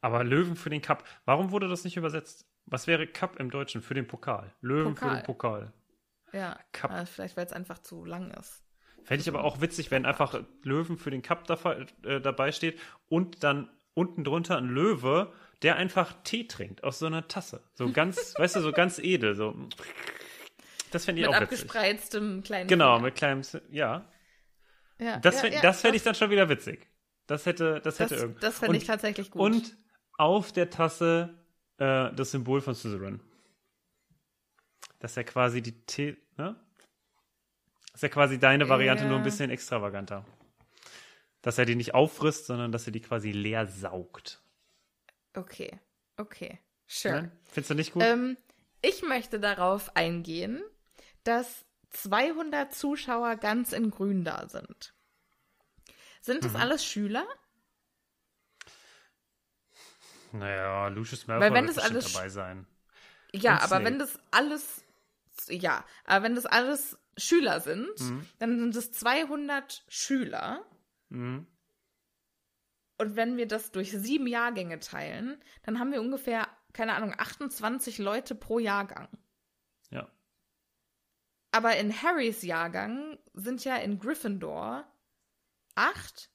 Aber 0.00 0.24
Löwen 0.24 0.56
für 0.56 0.70
den 0.70 0.82
Cup. 0.82 1.04
Warum 1.24 1.50
wurde 1.50 1.68
das 1.68 1.84
nicht 1.84 1.96
übersetzt? 1.96 2.46
Was 2.66 2.86
wäre 2.86 3.06
Cup 3.06 3.38
im 3.38 3.50
Deutschen 3.50 3.82
für 3.82 3.94
den 3.94 4.06
Pokal? 4.06 4.54
Löwen 4.60 4.94
für 4.94 5.04
Pokal. 5.04 5.16
den 5.16 5.24
Pokal. 5.24 5.72
Ja, 6.32 6.58
Cup. 6.72 6.90
äh, 6.92 7.06
vielleicht 7.06 7.36
weil 7.36 7.46
es 7.46 7.52
einfach 7.52 7.78
zu 7.78 8.04
lang 8.04 8.30
ist. 8.32 8.62
Fände 9.04 9.22
ich 9.22 9.28
aber 9.28 9.44
auch 9.44 9.60
witzig, 9.60 9.90
wenn 9.90 10.06
einfach 10.06 10.40
Löwen 10.62 10.96
für 10.96 11.10
den 11.10 11.22
Cup 11.22 11.46
da, 11.46 11.58
äh, 12.04 12.20
dabei 12.20 12.52
steht 12.52 12.78
und 13.08 13.42
dann 13.42 13.68
unten 13.94 14.24
drunter 14.24 14.56
ein 14.56 14.68
Löwe, 14.68 15.32
der 15.62 15.76
einfach 15.76 16.14
Tee 16.24 16.46
trinkt 16.46 16.84
aus 16.84 16.98
so 16.98 17.06
einer 17.06 17.28
Tasse. 17.28 17.62
So 17.74 17.90
ganz, 17.92 18.34
weißt 18.38 18.56
du, 18.56 18.60
so 18.60 18.72
ganz 18.72 18.98
edel. 18.98 19.34
So. 19.34 19.54
Das 20.90 21.04
fände 21.04 21.22
ich 21.22 21.26
Mit 21.26 21.34
auch 21.36 21.40
witzig. 21.40 21.60
abgespreiztem 21.70 22.42
kleinen. 22.42 22.68
Genau, 22.68 22.94
Finger. 22.96 23.04
mit 23.06 23.14
kleinem, 23.14 23.42
ja. 23.70 24.04
Ja, 24.98 25.18
Das, 25.18 25.36
ja, 25.36 25.40
fänd, 25.40 25.54
ja, 25.54 25.60
das 25.62 25.80
fände 25.80 25.96
ich 25.96 26.02
dann 26.02 26.14
schon 26.14 26.30
wieder 26.30 26.48
witzig. 26.48 26.88
Das 27.26 27.46
hätte, 27.46 27.80
das 27.80 27.98
hätte 27.98 28.16
irgendwie. 28.16 28.40
das 28.40 28.58
fände 28.58 28.76
ich 28.76 28.84
tatsächlich 28.84 29.30
gut. 29.30 29.40
Und 29.40 29.76
auf 30.18 30.52
der 30.52 30.70
Tasse 30.70 31.34
äh, 31.78 32.12
das 32.12 32.30
Symbol 32.30 32.60
von 32.60 32.74
Slytherin. 32.74 33.20
Das 34.98 35.12
ist 35.12 35.16
ja 35.16 35.22
quasi 35.24 35.62
die 35.62 35.84
T, 35.84 36.16
ne? 36.36 36.56
Das 37.86 37.96
ist 37.96 38.02
ja 38.02 38.08
quasi 38.08 38.38
deine 38.38 38.68
Variante, 38.68 39.04
nur 39.04 39.18
ein 39.18 39.24
bisschen 39.24 39.50
extravaganter. 39.50 40.24
Dass 41.42 41.58
er 41.58 41.64
die 41.66 41.74
nicht 41.74 41.94
auffrisst, 41.94 42.46
sondern 42.46 42.72
dass 42.72 42.86
er 42.86 42.92
die 42.92 43.00
quasi 43.00 43.32
leer 43.32 43.66
saugt. 43.66 44.40
Okay, 45.34 45.78
okay, 46.16 46.58
sure. 46.86 47.22
Ne? 47.22 47.32
Findest 47.50 47.70
du 47.70 47.74
nicht 47.74 47.92
gut? 47.92 48.02
Ähm, 48.02 48.36
ich 48.80 49.02
möchte 49.02 49.40
darauf 49.40 49.96
eingehen, 49.96 50.62
dass 51.24 51.64
200 51.90 52.74
Zuschauer 52.74 53.36
ganz 53.36 53.72
in 53.72 53.90
Grün 53.90 54.24
da 54.24 54.48
sind. 54.48 54.94
Sind 56.20 56.44
das 56.44 56.54
alles 56.54 56.84
Schüler? 56.84 57.26
Naja, 60.32 60.88
Lucius 60.88 61.26
Malfoy 61.26 61.46
Weil 61.48 61.54
wenn 61.54 61.66
wird 61.66 61.76
das 61.76 61.84
alles- 61.84 62.12
dabei 62.12 62.28
sein. 62.28 62.66
Ja, 63.32 63.52
Und 63.54 63.58
aber 63.58 63.66
Snape. 63.66 63.84
wenn 63.84 63.98
das 63.98 64.18
alles, 64.30 64.84
ja, 65.48 65.84
aber 66.04 66.24
wenn 66.24 66.34
das 66.34 66.46
alles 66.46 66.98
Schüler 67.16 67.60
sind, 67.60 67.88
dann 68.38 68.58
sind 68.58 68.76
es 68.76 68.92
200 68.92 69.84
Schüler. 69.88 70.64
Mhm. 71.12 71.46
Und 72.98 73.16
wenn 73.16 73.36
wir 73.36 73.46
das 73.46 73.72
durch 73.72 73.90
sieben 73.92 74.26
Jahrgänge 74.26 74.78
teilen, 74.78 75.42
dann 75.62 75.78
haben 75.78 75.92
wir 75.92 76.00
ungefähr, 76.00 76.48
keine 76.72 76.94
Ahnung, 76.94 77.14
28 77.16 77.98
Leute 77.98 78.34
pro 78.34 78.58
Jahrgang. 78.58 79.08
Ja. 79.90 80.10
Aber 81.50 81.76
in 81.76 82.02
Harrys 82.02 82.42
Jahrgang 82.42 83.18
sind 83.34 83.64
ja 83.64 83.76
in 83.76 83.98
Gryffindor 83.98 84.86
acht. 85.74 86.30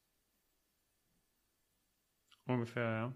Ungefähr, 2.46 2.90
ja. 2.90 3.14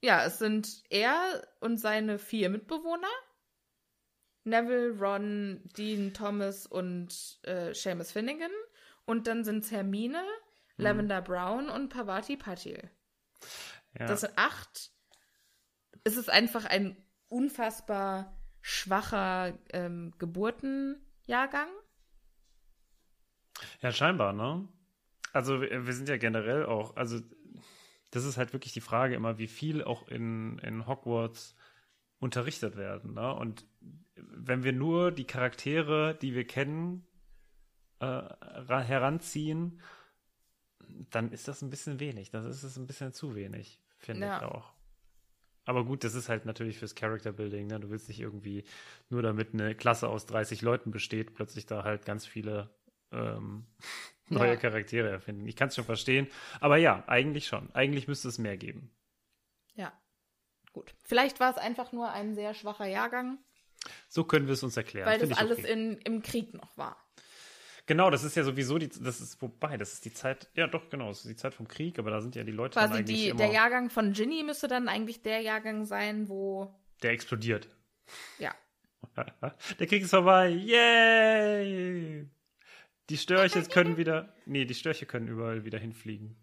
Ja, 0.00 0.24
es 0.24 0.38
sind 0.38 0.82
er 0.90 1.46
und 1.60 1.78
seine 1.78 2.18
vier 2.18 2.50
Mitbewohner. 2.50 3.08
Neville, 4.44 4.98
Ron, 4.98 5.60
Dean, 5.76 6.14
Thomas 6.14 6.66
und 6.66 7.38
äh, 7.42 7.74
Seamus 7.74 8.12
Finnegan. 8.12 8.52
Und 9.08 9.26
dann 9.26 9.42
sind 9.42 9.64
es 9.64 9.70
Hermine, 9.70 10.22
Lavender 10.76 11.22
Brown 11.22 11.70
und 11.70 11.88
Pavati 11.88 12.36
Patil. 12.36 12.90
ja. 13.98 14.06
Das 14.06 14.20
sind 14.20 14.34
acht. 14.36 14.90
Es 16.04 16.18
ist 16.18 16.28
einfach 16.28 16.66
ein 16.66 16.94
unfassbar 17.28 18.38
schwacher 18.60 19.58
ähm, 19.70 20.12
Geburtenjahrgang. 20.18 21.70
Ja, 23.80 23.92
scheinbar, 23.92 24.34
ne? 24.34 24.68
Also 25.32 25.62
wir 25.62 25.86
wir 25.86 25.94
sind 25.94 26.10
ja 26.10 26.18
generell 26.18 26.66
auch, 26.66 26.94
also 26.94 27.18
das 28.10 28.26
ist 28.26 28.36
halt 28.36 28.52
wirklich 28.52 28.74
die 28.74 28.82
Frage 28.82 29.14
immer, 29.14 29.38
wie 29.38 29.46
viel 29.46 29.82
auch 29.82 30.06
in, 30.08 30.58
in 30.58 30.86
Hogwarts 30.86 31.56
unterrichtet 32.18 32.76
werden, 32.76 33.14
ne? 33.14 33.34
Und 33.34 33.66
wenn 34.16 34.64
wir 34.64 34.74
nur 34.74 35.12
die 35.12 35.26
Charaktere, 35.26 36.14
die 36.20 36.34
wir 36.34 36.46
kennen, 36.46 37.07
äh, 38.00 38.04
ra- 38.04 38.82
heranziehen, 38.82 39.80
dann 41.10 41.32
ist 41.32 41.48
das 41.48 41.62
ein 41.62 41.70
bisschen 41.70 42.00
wenig. 42.00 42.30
Das 42.30 42.44
ist 42.44 42.62
es 42.62 42.76
ein 42.76 42.86
bisschen 42.86 43.12
zu 43.12 43.34
wenig, 43.34 43.80
finde 43.98 44.26
Ja. 44.26 44.38
ich 44.38 44.44
auch. 44.44 44.72
Aber 45.64 45.84
gut, 45.84 46.02
das 46.02 46.14
ist 46.14 46.30
halt 46.30 46.46
natürlich 46.46 46.78
fürs 46.78 46.94
Character 46.94 47.32
Building. 47.32 47.66
Ne? 47.66 47.78
Du 47.78 47.90
willst 47.90 48.08
nicht 48.08 48.20
irgendwie 48.20 48.64
nur 49.10 49.20
damit 49.20 49.52
eine 49.52 49.74
Klasse 49.74 50.08
aus 50.08 50.24
30 50.24 50.62
Leuten 50.62 50.90
besteht, 50.90 51.34
plötzlich 51.34 51.66
da 51.66 51.84
halt 51.84 52.06
ganz 52.06 52.24
viele 52.24 52.70
ähm, 53.12 53.66
neue 54.28 54.50
Ja. 54.52 54.56
Charaktere 54.56 55.10
erfinden. 55.10 55.46
Ich 55.46 55.56
kann 55.56 55.68
es 55.68 55.74
schon 55.74 55.84
verstehen. 55.84 56.26
Aber 56.60 56.78
ja, 56.78 57.04
eigentlich 57.06 57.46
schon. 57.46 57.70
Eigentlich 57.74 58.08
müsste 58.08 58.28
es 58.28 58.38
mehr 58.38 58.56
geben. 58.56 58.90
Ja. 59.74 59.92
Gut. 60.72 60.94
Vielleicht 61.04 61.38
war 61.38 61.50
es 61.50 61.58
einfach 61.58 61.92
nur 61.92 62.10
ein 62.12 62.34
sehr 62.34 62.54
schwacher 62.54 62.86
Jahrgang, 62.86 63.38
So 64.08 64.24
können 64.24 64.46
wir 64.46 64.54
es 64.54 64.62
uns 64.62 64.76
erklären. 64.76 65.06
weil 65.06 65.18
das 65.18 65.36
alles 65.36 65.58
okay. 65.58 65.72
in, 65.72 65.98
im 65.98 66.22
Krieg 66.22 66.54
noch 66.54 66.76
war. 66.78 66.96
Genau, 67.88 68.10
das 68.10 68.22
ist 68.22 68.36
ja 68.36 68.44
sowieso 68.44 68.76
die, 68.76 68.90
das 68.90 69.18
ist, 69.22 69.40
wobei, 69.40 69.78
das 69.78 69.94
ist 69.94 70.04
die 70.04 70.12
Zeit, 70.12 70.50
ja 70.54 70.66
doch, 70.66 70.90
genau, 70.90 71.08
das 71.08 71.20
ist 71.20 71.30
die 71.30 71.36
Zeit 71.36 71.54
vom 71.54 71.66
Krieg, 71.66 71.98
aber 71.98 72.10
da 72.10 72.20
sind 72.20 72.36
ja 72.36 72.44
die 72.44 72.52
Leute 72.52 72.74
dann 72.74 72.88
Quasi 72.88 72.98
eigentlich 72.98 73.18
die, 73.18 73.28
immer, 73.30 73.38
der 73.38 73.50
Jahrgang 73.50 73.88
von 73.88 74.12
Ginny 74.12 74.42
müsste 74.42 74.68
dann 74.68 74.88
eigentlich 74.88 75.22
der 75.22 75.40
Jahrgang 75.40 75.86
sein, 75.86 76.28
wo. 76.28 76.70
der 77.02 77.12
explodiert. 77.12 77.66
Ja. 78.38 78.54
Der 79.78 79.86
Krieg 79.86 80.02
ist 80.02 80.10
vorbei. 80.10 80.48
Yay! 80.48 82.26
Die 83.08 83.16
Störche 83.16 83.62
können 83.62 83.96
wieder. 83.96 84.34
Nee, 84.44 84.64
die 84.66 84.74
Störche 84.74 85.06
können 85.06 85.28
überall 85.28 85.64
wieder 85.64 85.78
hinfliegen. 85.78 86.36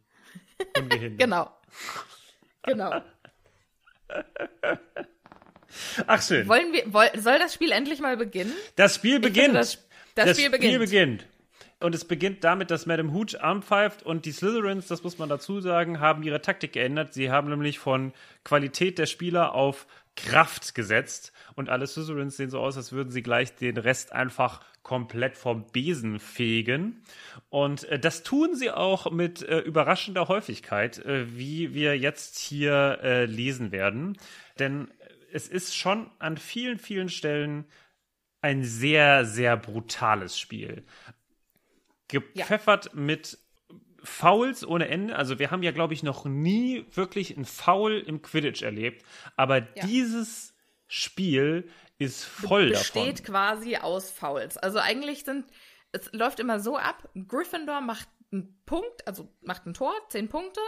Ungehindert. 0.77 1.19
Genau. 1.19 1.51
Genau. 2.63 3.03
Ach, 6.07 6.21
schön. 6.21 6.47
Wollen 6.47 6.73
wir, 6.73 6.85
soll 7.21 7.37
das 7.39 7.53
Spiel 7.53 7.71
endlich 7.71 7.99
mal 7.99 8.17
beginnen? 8.17 8.53
Das 8.75 8.95
Spiel 8.95 9.19
beginnt. 9.19 9.53
Das, 9.53 9.85
das, 10.15 10.37
Spiel 10.37 10.49
beginnt. 10.49 11.27
Und 11.85 11.93
es 11.93 12.03
beginnt 12.03 12.43
damit, 12.43 12.71
dass 12.71 12.87
Madame 12.87 13.13
Hooch 13.13 13.39
Arm 13.41 13.61
pfeift 13.61 14.01
und 14.01 14.25
die 14.25 14.31
Slytherins, 14.31 14.87
das 14.87 15.03
muss 15.03 15.19
man 15.19 15.29
dazu 15.29 15.61
sagen, 15.61 15.99
haben 15.99 16.23
ihre 16.23 16.41
Taktik 16.41 16.73
geändert. 16.73 17.13
Sie 17.13 17.29
haben 17.29 17.47
nämlich 17.47 17.77
von 17.77 18.11
Qualität 18.43 18.97
der 18.97 19.05
Spieler 19.05 19.53
auf 19.53 19.85
Kraft 20.15 20.73
gesetzt. 20.73 21.31
Und 21.53 21.69
alle 21.69 21.85
Slytherins 21.85 22.37
sehen 22.37 22.49
so 22.49 22.59
aus, 22.59 22.75
als 22.75 22.91
würden 22.91 23.11
sie 23.11 23.21
gleich 23.21 23.53
den 23.53 23.77
Rest 23.77 24.13
einfach 24.13 24.61
komplett 24.81 25.37
vom 25.37 25.67
Besen 25.67 26.17
fegen. 26.17 27.03
Und 27.49 27.83
äh, 27.83 27.99
das 27.99 28.23
tun 28.23 28.55
sie 28.55 28.71
auch 28.71 29.11
mit 29.11 29.43
äh, 29.43 29.59
überraschender 29.59 30.27
Häufigkeit, 30.27 30.97
äh, 31.05 31.37
wie 31.37 31.75
wir 31.75 31.99
jetzt 31.99 32.39
hier 32.39 32.97
äh, 33.03 33.25
lesen 33.25 33.71
werden. 33.71 34.17
Denn 34.57 34.87
es 35.31 35.47
ist 35.47 35.75
schon 35.75 36.09
an 36.17 36.37
vielen, 36.37 36.79
vielen 36.79 37.09
Stellen 37.09 37.65
ein 38.45 38.63
sehr, 38.63 39.25
sehr 39.25 39.57
brutales 39.57 40.39
Spiel. 40.39 40.83
Gepfeffert 42.07 42.93
mit 42.93 43.37
Fouls 44.03 44.65
ohne 44.65 44.87
Ende. 44.87 45.15
Also 45.15 45.39
wir 45.39 45.51
haben 45.51 45.63
ja, 45.63 45.71
glaube 45.71 45.93
ich, 45.93 46.03
noch 46.03 46.25
nie 46.25 46.85
wirklich 46.91 47.35
ein 47.35 47.45
Foul 47.45 47.99
im 47.99 48.21
Quidditch 48.21 48.61
erlebt. 48.61 49.03
Aber 49.35 49.61
dieses 49.61 50.53
Spiel 50.87 51.69
ist 51.97 52.23
voll 52.23 52.69
besteht 52.69 53.19
davon. 53.19 53.25
quasi 53.25 53.77
aus 53.77 54.11
Fouls. 54.11 54.57
Also 54.57 54.79
eigentlich 54.79 55.23
sind, 55.23 55.45
es 55.91 56.11
läuft 56.11 56.39
immer 56.39 56.59
so 56.59 56.77
ab, 56.77 57.09
Gryffindor 57.27 57.81
macht 57.81 58.07
einen 58.31 58.61
Punkt, 58.65 59.07
also 59.07 59.29
macht 59.41 59.65
ein 59.65 59.73
Tor, 59.73 59.93
zehn 60.09 60.29
Punkte, 60.29 60.61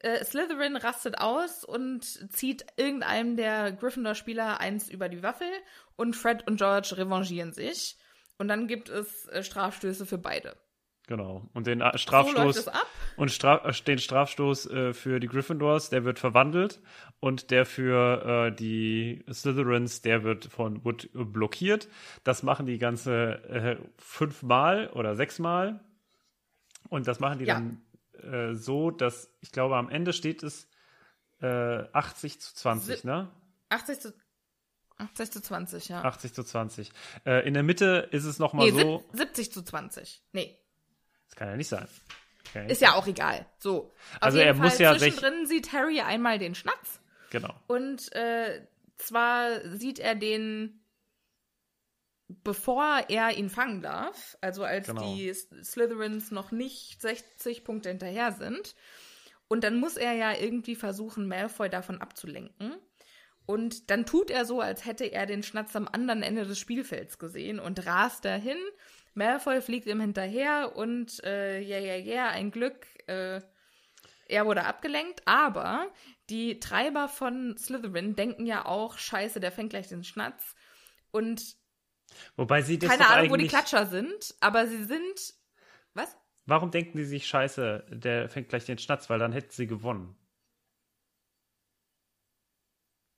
äh, 0.00 0.24
Slytherin 0.24 0.76
rastet 0.76 1.18
aus 1.18 1.64
und 1.64 2.04
zieht 2.32 2.66
irgendeinem 2.76 3.36
der 3.36 3.72
Gryffindor-Spieler 3.72 4.60
eins 4.60 4.88
über 4.88 5.08
die 5.08 5.22
Waffel 5.22 5.48
und 5.96 6.14
Fred 6.14 6.46
und 6.46 6.56
George 6.56 6.96
revanchieren 6.96 7.52
sich. 7.52 7.96
Und 8.38 8.48
dann 8.48 8.66
gibt 8.66 8.88
es 8.88 9.26
äh, 9.28 9.42
Strafstöße 9.42 10.04
für 10.04 10.18
beide. 10.18 10.56
Genau. 11.06 11.48
Und 11.54 11.66
den 11.68 11.80
äh, 11.80 11.90
So 11.92 11.98
Strafstoß 11.98 12.68
ab. 12.68 12.86
und 13.16 13.30
Stra 13.30 13.64
äh, 13.68 13.72
den 13.72 13.98
Strafstoß 13.98 14.66
äh, 14.66 14.92
für 14.92 15.20
die 15.20 15.28
Gryffindors, 15.28 15.88
der 15.88 16.04
wird 16.04 16.18
verwandelt 16.18 16.80
und 17.20 17.50
der 17.52 17.64
für 17.64 18.48
äh, 18.48 18.54
die 18.54 19.24
Slytherins, 19.32 20.02
der 20.02 20.24
wird 20.24 20.46
von 20.46 20.84
Wood 20.84 21.08
blockiert. 21.12 21.88
Das 22.24 22.42
machen 22.42 22.66
die 22.66 22.78
ganze 22.78 23.42
äh, 23.48 23.76
fünfmal 23.98 24.88
oder 24.90 25.14
sechsmal. 25.14 25.80
Und 26.88 27.06
das 27.06 27.20
machen 27.20 27.38
die 27.38 27.44
Ja. 27.46 27.54
dann 27.54 27.82
äh, 28.50 28.54
so, 28.54 28.90
dass 28.90 29.30
ich 29.40 29.52
glaube, 29.52 29.76
am 29.76 29.88
Ende 29.88 30.12
steht 30.12 30.42
es 30.42 30.68
äh, 31.40 31.46
80 31.92 32.40
zu 32.40 32.54
20, 32.54 33.00
Si- 33.02 33.06
ne? 33.06 33.30
80 33.68 34.00
zu, 34.00 34.14
80 34.98 35.30
zu 35.30 35.40
20, 35.42 35.88
ja. 35.88 36.02
80 36.02 36.32
zu 36.32 36.42
20. 36.42 36.90
Äh, 37.24 37.46
in 37.46 37.54
der 37.54 37.62
Mitte 37.62 38.08
ist 38.10 38.24
es 38.24 38.38
nochmal 38.38 38.70
nee, 38.72 38.80
so. 38.82 39.04
sieb- 39.12 39.16
70 39.18 39.52
zu 39.52 39.62
20. 39.62 40.22
Nee, 40.32 40.58
Das 41.28 41.36
kann 41.36 41.48
ja 41.48 41.56
nicht 41.56 41.68
sein. 41.68 41.86
Ja 42.54 42.62
nicht 42.62 42.72
ist 42.72 42.80
ja 42.80 42.94
auch 42.94 43.06
egal. 43.06 43.44
So. 43.58 43.92
Auf 44.14 44.22
Also 44.22 44.38
er 44.38 44.54
muss 44.54 44.74
Fall 44.74 44.82
ja 44.82 44.92
sech- 44.92 44.98
zwischendrin 45.14 45.46
sieht 45.46 45.72
Harry 45.72 46.00
einmal 46.00 46.38
den 46.38 46.54
Schnatz. 46.54 47.00
Genau. 47.30 47.54
Und 47.66 48.12
äh, 48.14 48.66
zwar 48.98 49.60
sieht 49.76 49.98
er 49.98 50.14
den, 50.14 50.80
bevor 52.28 53.04
er 53.08 53.36
ihn 53.36 53.50
fangen 53.50 53.82
darf, 53.82 54.36
also 54.40 54.64
als 54.64 54.86
Genau. 54.88 55.02
die 55.14 55.32
Slytherins 55.34 56.30
noch 56.30 56.50
nicht 56.50 57.00
60 57.00 57.64
Punkte 57.64 57.88
hinterher 57.90 58.32
sind. 58.32 58.74
Und 59.48 59.62
dann 59.62 59.78
muss 59.78 59.96
er 59.96 60.12
ja 60.14 60.32
irgendwie 60.34 60.74
versuchen, 60.74 61.28
Malfoy 61.28 61.68
davon 61.70 62.00
abzulenken. 62.00 62.74
Und 63.44 63.90
dann 63.90 64.06
tut 64.06 64.30
er 64.30 64.44
so, 64.44 64.60
als 64.60 64.84
hätte 64.86 65.04
er 65.04 65.24
den 65.26 65.44
Schnatz 65.44 65.76
am 65.76 65.86
anderen 65.86 66.24
Ende 66.24 66.44
des 66.46 66.58
Spielfelds 66.58 67.18
gesehen 67.20 67.60
und 67.60 67.86
rast 67.86 68.24
dahin. 68.24 68.58
Malfoy 69.16 69.62
fliegt 69.62 69.86
ihm 69.86 70.00
hinterher 70.00 70.76
und 70.76 71.24
äh, 71.24 71.60
ja, 71.60 71.78
ja, 71.78 71.96
ja, 71.96 72.28
ein 72.28 72.50
Glück, 72.50 72.86
äh, 73.08 73.40
er 74.28 74.46
wurde 74.46 74.64
abgelenkt, 74.64 75.22
aber 75.26 75.90
die 76.28 76.60
Treiber 76.60 77.08
von 77.08 77.56
Slytherin 77.56 78.14
denken 78.16 78.44
ja 78.44 78.66
auch, 78.66 78.98
scheiße, 78.98 79.40
der 79.40 79.52
fängt 79.52 79.70
gleich 79.70 79.88
den 79.88 80.04
Schnatz. 80.04 80.54
Und 81.12 81.56
Wobei 82.36 82.62
sie 82.62 82.78
das 82.78 82.90
keine 82.90 83.08
Ahnung, 83.08 83.30
wo 83.30 83.36
die 83.36 83.48
Klatscher 83.48 83.86
sind, 83.86 84.34
aber 84.40 84.66
sie 84.66 84.84
sind. 84.84 85.34
Was? 85.94 86.16
Warum 86.44 86.70
denken 86.70 86.98
die 86.98 87.04
sich, 87.04 87.26
scheiße, 87.26 87.86
der 87.90 88.28
fängt 88.28 88.48
gleich 88.48 88.66
den 88.66 88.78
Schnatz, 88.78 89.08
weil 89.08 89.18
dann 89.18 89.32
hätten 89.32 89.50
sie 89.50 89.66
gewonnen. 89.66 90.16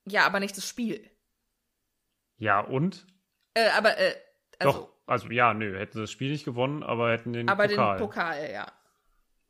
Ja, 0.06 0.26
aber 0.26 0.40
nicht 0.40 0.56
das 0.56 0.66
Spiel. 0.68 1.10
Ja, 2.38 2.60
und? 2.60 3.06
Äh, 3.54 3.68
aber, 3.70 3.98
äh, 3.98 4.14
also, 4.58 4.72
Doch, 4.72 4.97
also 5.08 5.30
ja, 5.30 5.54
nö, 5.54 5.78
hätten 5.78 5.94
sie 5.94 6.00
das 6.02 6.10
Spiel 6.10 6.30
nicht 6.30 6.44
gewonnen, 6.44 6.82
aber 6.82 7.10
hätten 7.12 7.32
den 7.32 7.48
aber 7.48 7.66
Pokal. 7.66 7.96
den 7.96 8.06
Pokal, 8.06 8.50
ja. 8.52 8.72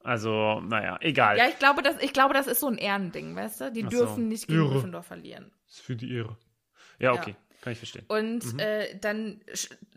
Also, 0.05 0.61
naja, 0.61 0.97
egal. 1.01 1.37
Ja, 1.37 1.49
ich 1.49 1.59
glaube, 1.59 1.83
das, 1.83 2.01
ich 2.01 2.13
glaube, 2.13 2.33
das 2.33 2.47
ist 2.47 2.61
so 2.61 2.69
ein 2.69 2.79
Ehrending, 2.79 3.35
weißt 3.35 3.61
du? 3.61 3.73
Die 3.73 3.85
Ach 3.85 3.91
so. 3.91 3.99
dürfen 3.99 4.29
nicht 4.29 4.47
gegen 4.47 4.61
Irre. 4.61 4.73
Gryffindor 4.75 5.03
verlieren. 5.03 5.51
ist 5.69 5.81
für 5.81 5.97
die 5.97 6.15
Ehre. 6.15 6.37
Ja, 6.99 7.13
okay. 7.13 7.35
kann 7.61 7.73
ich 7.73 7.79
verstehen. 7.79 8.05
Und 8.09 8.55
mhm. 8.55 8.59
äh, 8.59 8.97
dann 8.99 9.41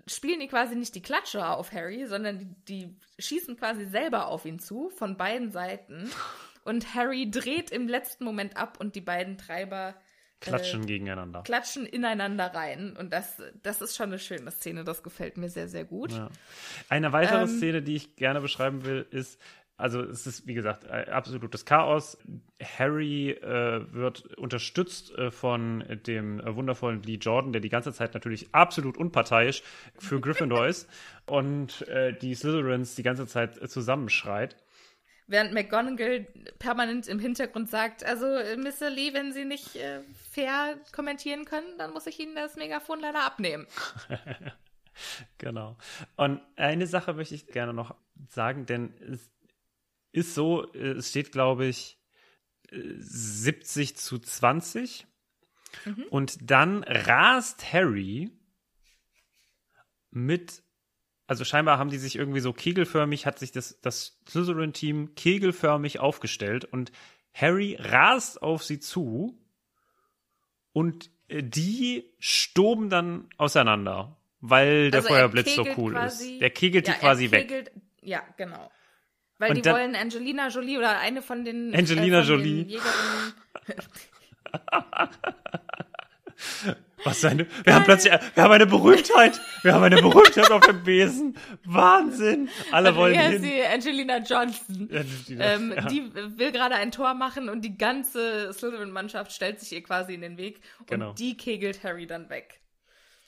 spielen 0.07 0.39
die 0.39 0.47
quasi 0.47 0.75
nicht 0.75 0.95
die 0.95 1.01
Klatsche 1.01 1.47
auf 1.47 1.71
Harry, 1.71 2.05
sondern 2.07 2.39
die, 2.39 2.55
die 2.67 2.95
schießen 3.19 3.57
quasi 3.57 3.85
selber 3.85 4.27
auf 4.27 4.45
ihn 4.45 4.59
zu, 4.59 4.89
von 4.89 5.17
beiden 5.17 5.51
Seiten. 5.51 6.09
Und 6.63 6.93
Harry 6.93 7.29
dreht 7.29 7.71
im 7.71 7.87
letzten 7.87 8.23
Moment 8.23 8.55
ab 8.55 8.77
und 8.79 8.95
die 8.95 9.01
beiden 9.01 9.35
Treiber 9.39 9.95
klatschen 10.41 10.83
äh, 10.83 10.87
gegeneinander. 10.87 11.43
Klatschen 11.43 11.85
ineinander 11.85 12.53
rein. 12.53 12.97
Und 12.97 13.13
das, 13.13 13.41
das 13.63 13.81
ist 13.81 13.95
schon 13.95 14.07
eine 14.07 14.19
schöne 14.19 14.51
Szene. 14.51 14.83
Das 14.83 15.03
gefällt 15.03 15.37
mir 15.37 15.49
sehr, 15.49 15.69
sehr 15.69 15.85
gut. 15.85 16.11
Ja. 16.11 16.29
Eine 16.89 17.13
weitere 17.13 17.43
ähm, 17.43 17.47
Szene, 17.47 17.81
die 17.81 17.95
ich 17.95 18.15
gerne 18.17 18.41
beschreiben 18.41 18.83
will, 18.83 19.05
ist, 19.11 19.39
also 19.77 20.01
es 20.01 20.27
ist, 20.27 20.45
wie 20.47 20.53
gesagt, 20.53 20.89
absolutes 20.89 21.65
Chaos. 21.65 22.17
Harry 22.61 23.31
äh, 23.31 23.93
wird 23.93 24.25
unterstützt 24.37 25.11
äh, 25.17 25.31
von 25.31 25.83
dem 26.05 26.39
äh, 26.39 26.55
wundervollen 26.55 27.01
Lee 27.03 27.15
Jordan, 27.15 27.53
der 27.53 27.61
die 27.61 27.69
ganze 27.69 27.93
Zeit 27.93 28.13
natürlich 28.13 28.53
absolut 28.53 28.97
unparteiisch 28.97 29.63
für 29.97 30.19
Gryffindor 30.21 30.67
ist 30.67 30.89
und 31.25 31.87
äh, 31.87 32.13
die 32.13 32.35
Slytherins 32.35 32.95
die 32.95 33.03
ganze 33.03 33.25
Zeit 33.27 33.69
zusammenschreit. 33.69 34.55
Während 35.31 35.53
McGonagall 35.53 36.27
permanent 36.59 37.07
im 37.07 37.17
Hintergrund 37.17 37.69
sagt, 37.69 38.03
also 38.03 38.25
äh, 38.25 38.57
Mr. 38.57 38.89
Lee, 38.89 39.13
wenn 39.13 39.31
Sie 39.31 39.45
nicht 39.45 39.77
äh, 39.77 40.01
fair 40.29 40.77
kommentieren 40.91 41.45
können, 41.45 41.77
dann 41.77 41.93
muss 41.93 42.05
ich 42.05 42.19
Ihnen 42.19 42.35
das 42.35 42.57
Megafon 42.57 42.99
leider 42.99 43.23
abnehmen. 43.23 43.65
genau. 45.37 45.77
Und 46.17 46.41
eine 46.57 46.85
Sache 46.85 47.13
möchte 47.13 47.35
ich 47.35 47.47
gerne 47.47 47.73
noch 47.73 47.95
sagen, 48.27 48.65
denn 48.65 48.93
es 48.99 49.31
ist 50.11 50.35
so, 50.35 50.69
äh, 50.73 50.97
es 50.97 51.11
steht, 51.11 51.31
glaube 51.31 51.65
ich, 51.65 51.97
70 52.69 53.95
zu 53.95 54.19
20. 54.19 55.07
Mhm. 55.85 56.03
Und 56.09 56.51
dann 56.51 56.83
rast 56.83 57.71
Harry 57.71 58.31
mit 60.09 60.61
also 61.31 61.45
scheinbar 61.45 61.77
haben 61.77 61.89
die 61.89 61.97
sich 61.97 62.17
irgendwie 62.17 62.41
so 62.41 62.51
kegelförmig, 62.51 63.25
hat 63.25 63.39
sich 63.39 63.53
das, 63.53 63.79
das 63.79 64.19
Slytherin-Team 64.27 65.15
kegelförmig 65.15 66.01
aufgestellt 66.01 66.65
und 66.65 66.91
Harry 67.33 67.77
rast 67.79 68.41
auf 68.41 68.65
sie 68.65 68.81
zu 68.81 69.39
und 70.73 71.09
äh, 71.29 71.41
die 71.41 72.03
stoben 72.19 72.89
dann 72.89 73.29
auseinander, 73.37 74.17
weil 74.41 74.91
der 74.91 74.99
also 74.99 75.07
Feuerblitz 75.07 75.55
so 75.55 75.65
cool 75.77 75.93
quasi, 75.93 76.33
ist. 76.33 76.41
Der 76.41 76.49
kegelt 76.49 76.89
ja, 76.89 76.95
die 76.95 76.99
quasi 76.99 77.29
kegelt, 77.29 77.67
weg. 77.67 77.81
Ja, 78.01 78.23
genau. 78.35 78.69
Weil 79.37 79.51
und 79.51 79.55
die 79.55 79.61
dann, 79.61 79.75
wollen 79.75 79.95
Angelina 79.95 80.49
Jolie 80.49 80.79
oder 80.79 80.99
eine 80.99 81.21
von 81.21 81.45
den 81.45 81.73
Angelina 81.73 82.19
äh, 82.19 82.23
von 82.25 82.33
Jolie. 82.33 82.65
Den 82.65 82.69
Jägerinnen 82.71 83.33
Was 87.03 87.25
eine, 87.25 87.47
wir 87.63 87.73
haben 87.73 87.85
plötzlich, 87.85 88.13
wir 88.35 88.43
haben 88.43 88.51
eine 88.51 88.67
Berühmtheit. 88.67 89.39
Wir 89.63 89.73
haben 89.73 89.83
eine 89.83 90.01
Berühmtheit 90.01 90.51
auf 90.51 90.65
dem 90.65 90.83
Besen. 90.83 91.35
Wahnsinn. 91.65 92.49
Alle 92.71 92.95
wollen 92.95 93.19
hin. 93.19 93.41
Sie, 93.41 93.63
Angelina 93.63 94.17
Johnson. 94.19 94.89
Angelina, 94.91 95.45
ähm, 95.45 95.73
ja. 95.75 95.85
Die 95.87 96.13
will 96.13 96.51
gerade 96.51 96.75
ein 96.75 96.91
Tor 96.91 97.13
machen 97.15 97.49
und 97.49 97.61
die 97.61 97.77
ganze 97.77 98.53
Slytherin-Mannschaft 98.53 99.31
stellt 99.31 99.59
sich 99.59 99.71
ihr 99.71 99.83
quasi 99.83 100.13
in 100.13 100.21
den 100.21 100.37
Weg 100.37 100.61
und 100.79 100.89
genau. 100.89 101.13
die 101.13 101.37
kegelt 101.37 101.83
Harry 101.83 102.05
dann 102.05 102.29
weg. 102.29 102.61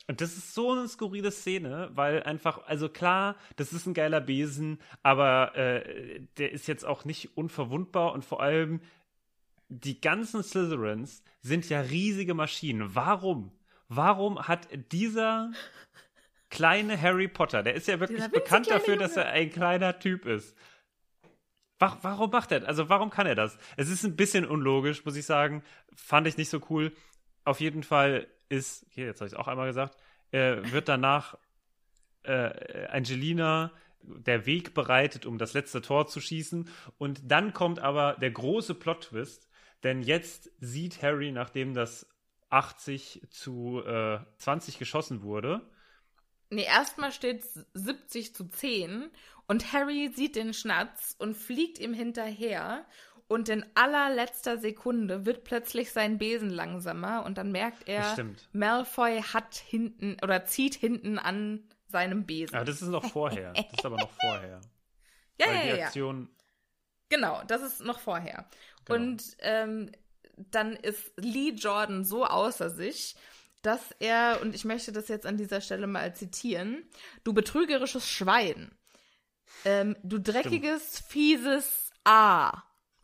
Und 0.08 0.20
das 0.20 0.34
ist 0.34 0.54
so 0.54 0.72
eine 0.72 0.88
skurrile 0.88 1.32
Szene, 1.32 1.90
weil 1.94 2.24
einfach, 2.24 2.68
also 2.68 2.90
klar, 2.90 3.38
das 3.56 3.72
ist 3.72 3.86
ein 3.86 3.94
geiler 3.94 4.20
Besen, 4.20 4.80
aber 5.02 5.56
äh, 5.56 6.20
der 6.38 6.52
ist 6.52 6.68
jetzt 6.68 6.86
auch 6.86 7.06
nicht 7.06 7.38
unverwundbar 7.38 8.12
und 8.12 8.26
vor 8.26 8.42
allem 8.42 8.82
die 9.74 10.00
ganzen 10.00 10.44
Slytherins 10.44 11.24
sind 11.42 11.68
ja 11.70 11.82
riesige 11.82 12.34
Maschinen. 12.34 12.96
Warum? 12.96 13.52
Warum 13.88 14.48
hat 14.48 14.68
dieser 14.92 15.52
kleine 16.50 17.02
Harry 17.02 17.28
Potter, 17.28 17.64
der 17.64 17.74
ist 17.74 17.88
ja 17.88 18.00
wirklich 18.00 18.28
bekannt 18.28 18.70
dafür, 18.70 18.96
dass 18.96 19.18
er 19.18 19.28
ein 19.28 19.50
kleiner 19.50 19.98
Typ 19.98 20.26
ist. 20.26 20.56
Warum 21.80 22.30
macht 22.30 22.52
er? 22.52 22.66
Also 22.68 22.88
warum 22.90 23.10
kann 23.10 23.26
er 23.26 23.36
das? 23.36 23.58
Es 23.76 23.90
ist 23.90 24.04
ein 24.04 24.16
bisschen 24.16 24.46
unlogisch, 24.46 25.04
muss 25.04 25.16
ich 25.16 25.26
sagen. 25.26 25.64
Fand 25.96 26.28
ich 26.28 26.38
nicht 26.38 26.50
so 26.50 26.62
cool. 26.70 26.94
Auf 27.44 27.60
jeden 27.60 27.84
Fall 27.84 28.28
ist, 28.50 28.86
hier, 28.90 29.08
jetzt 29.08 29.20
habe 29.20 29.28
ich 29.28 29.34
es 29.34 29.40
auch 29.40 29.48
einmal 29.48 29.68
gesagt, 29.68 29.98
äh, 30.32 30.58
wird 30.72 30.88
danach 30.88 31.38
äh, 32.22 32.86
Angelina 32.88 33.72
der 34.04 34.46
Weg 34.46 34.74
bereitet, 34.74 35.26
um 35.26 35.38
das 35.38 35.54
letzte 35.54 35.82
Tor 35.82 36.08
zu 36.08 36.22
schießen. 36.22 36.70
Und 36.98 37.20
dann 37.30 37.54
kommt 37.54 37.80
aber 37.80 38.16
der 38.22 38.32
große 38.32 38.76
Plot-Twist, 38.76 39.50
denn 39.84 40.02
jetzt 40.02 40.52
sieht 40.60 41.02
Harry, 41.02 41.32
nachdem 41.32 41.74
das 41.74 42.08
80 42.50 43.22
zu 43.30 43.82
äh, 43.86 44.20
20 44.38 44.80
geschossen 44.80 45.24
wurde. 45.24 45.62
Nee, 46.50 46.66
erstmal 46.66 47.12
steht 47.12 47.44
70 47.74 48.36
zu 48.36 48.48
10 48.48 49.10
und 49.48 49.74
Harry 49.74 50.12
sieht 50.14 50.36
den 50.36 50.54
Schnatz 50.54 51.16
und 51.18 51.36
fliegt 51.36 51.80
ihm 51.80 51.94
hinterher 51.94 52.86
und 53.28 53.50
in 53.50 53.66
allerletzter 53.74 54.60
Sekunde 54.60 55.26
wird 55.26 55.44
plötzlich 55.44 55.92
sein 55.92 56.20
Besen 56.20 56.52
langsamer 56.52 57.26
und 57.26 57.40
dann 57.40 57.52
merkt 57.52 57.88
er, 57.88 58.16
Malfoy 58.52 59.22
hat 59.22 59.56
hinten 59.56 60.18
oder 60.22 60.46
zieht 60.46 60.76
hinten 60.76 61.18
an 61.18 61.64
seinem 61.88 62.26
Besen. 62.26 62.56
Ja, 62.56 62.64
das 62.64 62.82
ist 62.82 62.90
noch 62.90 63.06
vorher. 63.06 63.54
Das 63.54 63.66
ist 63.66 63.86
aber 63.86 63.98
noch 63.98 64.12
vorher. 64.12 64.62
ja, 65.40 65.48
Weil 65.48 65.56
ja, 65.56 65.76
die 65.76 65.82
Aktion 65.82 66.30
ja. 66.30 66.44
Genau, 67.10 67.44
das 67.46 67.62
ist 67.62 67.82
noch 67.82 68.00
vorher. 68.00 68.48
Genau. 68.86 69.00
Und 69.00 69.24
ähm, 69.40 69.92
dann 70.38 70.74
ist 70.74 71.14
Lee 71.18 71.52
Jordan 71.52 72.04
so 72.04 72.26
außer 72.26 72.70
sich, 72.70 73.16
dass 73.62 73.92
er, 74.00 74.40
und 74.42 74.54
ich 74.54 74.66
möchte 74.66 74.92
das 74.92 75.08
jetzt 75.08 75.26
an 75.26 75.38
dieser 75.38 75.62
Stelle 75.62 75.88
mal 75.88 76.14
zitieren, 76.16 76.84
du 77.24 77.34
betrügerisches 77.34 78.08
Schwein, 78.08 78.72
ähm, 79.64 79.96
du 80.04 80.20
dreckiges, 80.20 80.98
Stimmt. 80.98 81.10
fieses 81.10 81.92
A. 82.04 82.64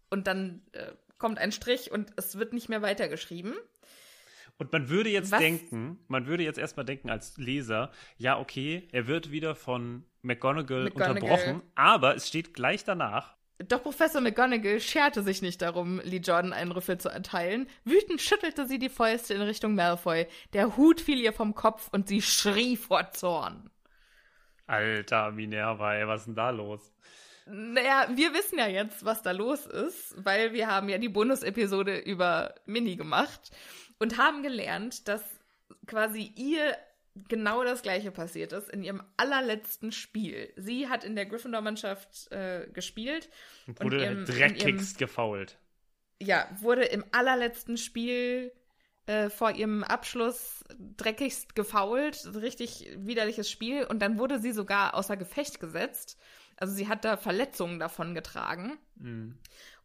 Und 0.10 0.28
dann 0.28 0.64
äh, 0.74 0.92
kommt 1.18 1.38
ein 1.38 1.52
Strich 1.52 1.92
und 1.92 2.12
es 2.18 2.38
wird 2.38 2.54
nicht 2.54 2.68
mehr 2.68 2.82
weitergeschrieben. 2.82 3.56
Und 4.58 4.74
man 4.74 4.90
würde 4.90 5.10
jetzt 5.10 5.32
Was? 5.32 5.40
denken, 5.40 6.00
man 6.10 6.28
würde 6.28 6.44
jetzt 6.44 6.60
erstmal 6.60 6.86
denken 6.86 7.10
als 7.10 7.38
Leser, 7.38 7.92
ja, 8.18 8.38
okay, 8.38 8.90
er 8.92 9.08
wird 9.08 9.32
wieder 9.32 9.56
von 9.56 10.04
McGonagall, 10.22 10.86
McGonagall. 10.86 11.16
unterbrochen, 11.16 11.62
aber 11.76 12.16
es 12.16 12.28
steht 12.28 12.54
gleich 12.54 12.84
danach, 12.84 13.38
doch 13.68 13.84
Professor 13.84 14.22
McGonagall 14.22 14.80
scherte 14.80 15.22
sich 15.22 15.42
nicht 15.42 15.62
darum, 15.62 16.00
Lee 16.04 16.18
Jordan 16.18 16.54
einen 16.54 16.72
Rüffel 16.72 16.98
zu 16.98 17.10
erteilen. 17.10 17.68
Wütend 17.84 18.22
schüttelte 18.22 18.66
sie 18.68 18.80
die 18.80 18.90
Fäuste 18.90 19.34
in 19.34 19.42
Richtung 19.42 19.76
Malfoy. 19.76 20.28
Der 20.54 20.78
Hut 20.78 21.02
fiel 21.02 21.20
ihr 21.20 21.34
vom 21.34 21.56
Kopf 21.56 21.90
und 21.92 22.08
sie 22.08 22.22
schrie 22.22 22.78
vor 22.78 23.12
Zorn. 23.12 23.70
Alter, 24.68 25.32
Minerva, 25.32 25.96
ey, 25.96 26.08
was 26.08 26.22
ist 26.22 26.28
denn 26.28 26.36
da 26.36 26.52
los? 26.52 26.94
Naja, 27.48 28.08
wir 28.14 28.34
wissen 28.34 28.60
ja 28.60 28.68
jetzt, 28.68 29.04
was 29.04 29.24
da 29.24 29.32
los 29.32 29.66
ist, 29.66 30.14
weil 30.24 30.54
wir 30.54 30.68
haben 30.68 30.88
ja 30.88 31.00
die 31.00 31.10
Bonus-Episode 31.10 31.98
über 31.98 32.54
Minnie 32.66 32.96
gemacht 32.96 33.52
und 33.98 34.20
haben 34.20 34.44
gelernt, 34.44 35.08
dass 35.08 35.24
quasi 35.88 36.32
ihr 36.36 36.78
genau 37.28 37.64
das 37.64 37.82
gleiche 37.82 38.12
passiert 38.12 38.54
ist 38.54 38.70
in 38.70 38.84
ihrem 38.84 39.04
allerletzten 39.18 39.92
Spiel. 39.92 40.54
Sie 40.56 40.88
hat 40.88 41.04
in 41.04 41.16
der 41.16 41.26
Gryffindor-Mannschaft 41.26 42.32
äh, 42.32 42.68
gespielt. 42.72 43.30
Und 43.68 43.82
wurde 43.82 43.98
und 43.98 44.04
ihrem, 44.04 44.26
dreckigst 44.26 44.98
gefault. 44.98 45.58
Ja, 46.22 46.48
wurde 46.60 46.86
im 46.86 47.04
allerletzten 47.12 47.78
Spiel 47.78 48.52
äh, 49.06 49.30
vor 49.30 49.52
ihrem 49.52 49.84
Abschluss 49.84 50.64
dreckigst 50.98 51.56
gefault. 51.56 52.30
Richtig 52.36 52.90
widerliches 52.98 53.50
Spiel. 53.50 53.86
Und 53.86 54.00
dann 54.02 54.18
wurde 54.20 54.40
sie 54.40 54.52
sogar 54.52 54.94
außer 54.94 55.18
Gefecht 55.18 55.60
gesetzt. 55.60 56.18
Also 56.58 56.74
sie 56.74 56.88
hat 56.88 57.06
da 57.06 57.18
Verletzungen 57.18 57.80
davon 57.80 58.14
getragen. 58.14 58.78
Mhm. 58.96 59.38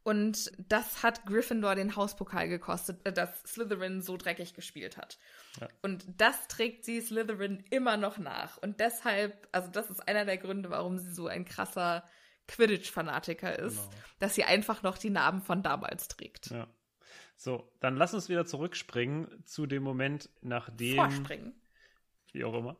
Und 0.04 0.52
das 0.58 1.02
hat 1.02 1.24
Gryffindor 1.24 1.74
den 1.74 1.96
Hauspokal 1.96 2.46
gekostet, 2.46 3.00
äh, 3.04 3.12
dass 3.12 3.42
Slytherin 3.44 4.02
so 4.02 4.18
dreckig 4.18 4.52
gespielt 4.52 4.98
hat. 4.98 5.18
Ja. 5.58 5.68
Und 5.80 6.04
das 6.18 6.46
trägt 6.46 6.84
sie 6.84 7.00
Slytherin 7.00 7.64
immer 7.70 7.96
noch 7.96 8.18
nach. 8.18 8.58
Und 8.58 8.80
deshalb, 8.80 9.48
also 9.50 9.70
das 9.70 9.90
ist 9.90 10.06
einer 10.06 10.26
der 10.26 10.36
Gründe, 10.36 10.68
warum 10.68 10.98
sie 10.98 11.10
so 11.10 11.26
ein 11.26 11.46
krasser 11.46 12.04
Quidditch-Fanatiker 12.48 13.58
ist, 13.58 13.78
genau. 13.78 14.02
dass 14.18 14.34
sie 14.34 14.44
einfach 14.44 14.82
noch 14.82 14.98
die 14.98 15.08
Narben 15.08 15.40
von 15.40 15.62
damals 15.62 16.08
trägt. 16.08 16.50
Ja. 16.50 16.68
So, 17.36 17.72
dann 17.80 17.96
lass 17.96 18.12
uns 18.12 18.28
wieder 18.28 18.44
zurückspringen 18.44 19.42
zu 19.46 19.64
dem 19.64 19.82
Moment, 19.82 20.28
nachdem. 20.42 20.96
Vorspringen. 20.96 21.54
Wie 22.32 22.44
auch 22.44 22.54
immer. 22.54 22.76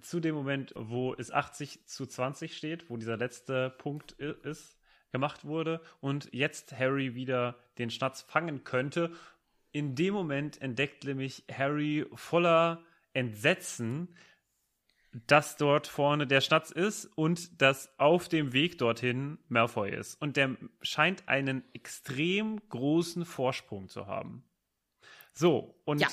Zu 0.00 0.20
dem 0.20 0.34
Moment, 0.34 0.72
wo 0.74 1.14
es 1.14 1.30
80 1.30 1.86
zu 1.86 2.06
20 2.06 2.56
steht, 2.56 2.88
wo 2.88 2.96
dieser 2.96 3.18
letzte 3.18 3.68
Punkt 3.68 4.12
ist 4.12 4.79
gemacht 5.12 5.44
wurde 5.44 5.80
und 6.00 6.28
jetzt 6.32 6.72
Harry 6.78 7.14
wieder 7.14 7.56
den 7.78 7.90
Schnatz 7.90 8.22
fangen 8.22 8.64
könnte. 8.64 9.12
In 9.72 9.94
dem 9.94 10.14
Moment 10.14 10.60
entdeckt 10.60 11.04
nämlich 11.04 11.44
Harry 11.52 12.06
voller 12.14 12.82
Entsetzen, 13.12 14.16
dass 15.12 15.56
dort 15.56 15.86
vorne 15.86 16.26
der 16.26 16.40
Schnatz 16.40 16.70
ist 16.70 17.06
und 17.06 17.60
dass 17.60 17.98
auf 17.98 18.28
dem 18.28 18.52
Weg 18.52 18.78
dorthin 18.78 19.38
Malfoy 19.48 19.90
ist. 19.90 20.20
Und 20.20 20.36
der 20.36 20.56
scheint 20.82 21.28
einen 21.28 21.64
extrem 21.74 22.60
großen 22.68 23.24
Vorsprung 23.24 23.88
zu 23.88 24.06
haben. 24.06 24.44
So, 25.32 25.80
und 25.84 26.00
ja. 26.00 26.08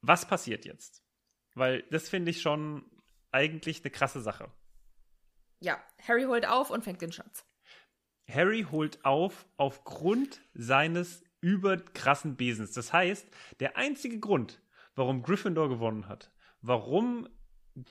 was 0.00 0.26
passiert 0.26 0.64
jetzt? 0.64 1.04
Weil 1.54 1.82
das 1.90 2.08
finde 2.08 2.30
ich 2.30 2.40
schon 2.40 2.84
eigentlich 3.30 3.82
eine 3.82 3.90
krasse 3.90 4.20
Sache. 4.20 4.50
Ja, 5.60 5.80
Harry 6.06 6.24
holt 6.24 6.46
auf 6.46 6.70
und 6.70 6.82
fängt 6.82 7.00
den 7.00 7.12
Schatz. 7.12 7.44
Harry 8.28 8.66
holt 8.70 9.04
auf 9.04 9.46
aufgrund 9.56 10.40
seines 10.54 11.22
überkrassen 11.40 12.36
Besens. 12.36 12.72
Das 12.72 12.92
heißt, 12.92 13.26
der 13.60 13.76
einzige 13.76 14.20
Grund, 14.20 14.60
warum 14.94 15.22
Gryffindor 15.22 15.68
gewonnen 15.68 16.08
hat, 16.08 16.30
warum 16.60 17.28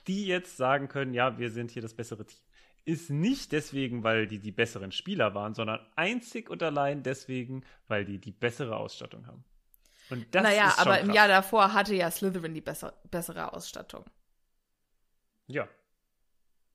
die 0.06 0.26
jetzt 0.26 0.56
sagen 0.56 0.88
können, 0.88 1.14
ja, 1.14 1.38
wir 1.38 1.50
sind 1.50 1.70
hier 1.70 1.82
das 1.82 1.94
bessere 1.94 2.26
Team, 2.26 2.40
ist 2.84 3.10
nicht 3.10 3.52
deswegen, 3.52 4.02
weil 4.02 4.26
die 4.26 4.38
die 4.38 4.50
besseren 4.50 4.90
Spieler 4.90 5.34
waren, 5.34 5.54
sondern 5.54 5.80
einzig 5.94 6.50
und 6.50 6.62
allein 6.62 7.02
deswegen, 7.02 7.64
weil 7.86 8.04
die 8.04 8.18
die 8.18 8.32
bessere 8.32 8.76
Ausstattung 8.76 9.26
haben. 9.26 9.44
Und 10.10 10.34
das 10.34 10.42
naja, 10.42 10.68
ist 10.68 10.74
schon 10.74 10.82
aber 10.82 10.96
krass. 10.96 11.08
im 11.08 11.14
Jahr 11.14 11.28
davor 11.28 11.72
hatte 11.72 11.94
ja 11.94 12.10
Slytherin 12.10 12.54
die 12.54 12.60
besser, 12.60 12.94
bessere 13.10 13.52
Ausstattung. 13.52 14.04
Ja. 15.46 15.68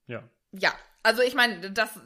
Ja. 0.06 0.28
Ja, 0.52 0.72
also 1.02 1.22
ich 1.22 1.34
meine, 1.34 1.70
dass, 1.70 2.00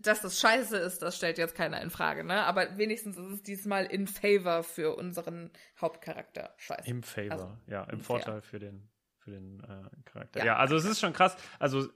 dass 0.00 0.22
das 0.22 0.40
scheiße 0.40 0.76
ist, 0.76 1.02
das 1.02 1.16
stellt 1.16 1.38
jetzt 1.38 1.54
keiner 1.54 1.80
in 1.80 1.90
Frage, 1.90 2.24
ne? 2.24 2.44
Aber 2.44 2.78
wenigstens 2.78 3.16
ist 3.16 3.30
es 3.30 3.42
diesmal 3.42 3.86
in 3.86 4.06
favor 4.06 4.62
für 4.62 4.96
unseren 4.96 5.50
Hauptcharakter 5.80 6.54
scheiße. 6.56 6.88
Im 6.88 7.02
favor, 7.02 7.32
also, 7.32 7.56
ja, 7.66 7.84
im 7.84 8.00
Vorteil 8.00 8.40
für 8.40 8.58
den, 8.58 8.88
für 9.18 9.30
den 9.32 9.60
äh, 9.64 9.88
Charakter. 10.04 10.40
Ja. 10.40 10.46
ja, 10.46 10.56
also 10.56 10.76
es 10.76 10.84
ist 10.84 11.00
schon 11.00 11.12
krass, 11.12 11.36
also 11.58 11.88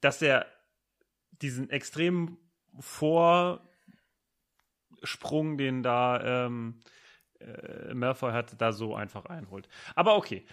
dass 0.00 0.22
er 0.22 0.46
diesen 1.30 1.70
extremen 1.70 2.38
Vorsprung, 2.78 3.68
den 5.58 5.82
da 5.82 6.46
ähm, 6.46 6.80
äh, 7.40 7.94
Malfoy 7.94 8.32
hat, 8.32 8.60
da 8.60 8.72
so 8.72 8.94
einfach 8.94 9.26
einholt. 9.26 9.68
Aber 9.94 10.16
okay, 10.16 10.46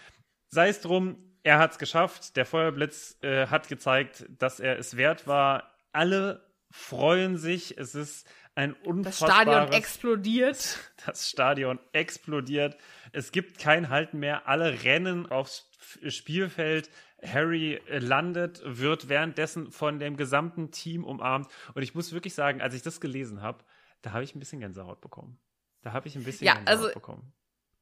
sei 0.50 0.70
es 0.70 0.82
drum, 0.82 1.37
er 1.48 1.60
hat 1.60 1.72
es 1.72 1.78
geschafft. 1.78 2.36
Der 2.36 2.46
Feuerblitz 2.46 3.18
äh, 3.22 3.48
hat 3.48 3.70
gezeigt, 3.70 4.26
dass 4.38 4.60
er 4.60 4.78
es 4.78 4.98
wert 4.98 5.28
war. 5.28 5.72
Alle 5.94 6.46
freuen 6.72 7.38
sich. 7.38 7.78
Es 7.78 7.96
ist 7.96 8.28
ein 8.54 8.74
unfassbares... 8.74 9.20
Das 9.20 9.46
Stadion 9.46 9.72
explodiert. 9.72 10.80
Das 11.06 11.30
Stadion 11.30 11.80
explodiert. 11.94 12.76
Es 13.14 13.32
gibt 13.32 13.60
kein 13.60 13.88
Halten 13.88 14.20
mehr. 14.20 14.50
Alle 14.50 14.84
rennen 14.84 15.26
aufs 15.32 15.72
Spielfeld. 16.10 16.90
Harry 17.26 17.82
landet, 17.88 18.62
wird 18.66 19.08
währenddessen 19.08 19.72
von 19.72 20.00
dem 20.00 20.18
gesamten 20.18 20.72
Team 20.72 21.06
umarmt. 21.06 21.48
Und 21.74 21.82
ich 21.82 21.96
muss 21.96 22.12
wirklich 22.12 22.36
sagen, 22.36 22.62
als 22.62 22.76
ich 22.76 22.82
das 22.82 23.00
gelesen 23.00 23.42
habe, 23.42 23.64
da 24.02 24.12
habe 24.12 24.26
ich 24.26 24.36
ein 24.36 24.40
bisschen 24.40 24.60
Gänsehaut 24.60 25.00
bekommen. 25.00 25.40
Da 25.82 25.94
habe 25.94 26.10
ich 26.10 26.16
ein 26.18 26.26
bisschen 26.26 26.46
ja, 26.46 26.56
Gänsehaut 26.56 26.78
also, 26.78 26.94
bekommen. 26.94 27.34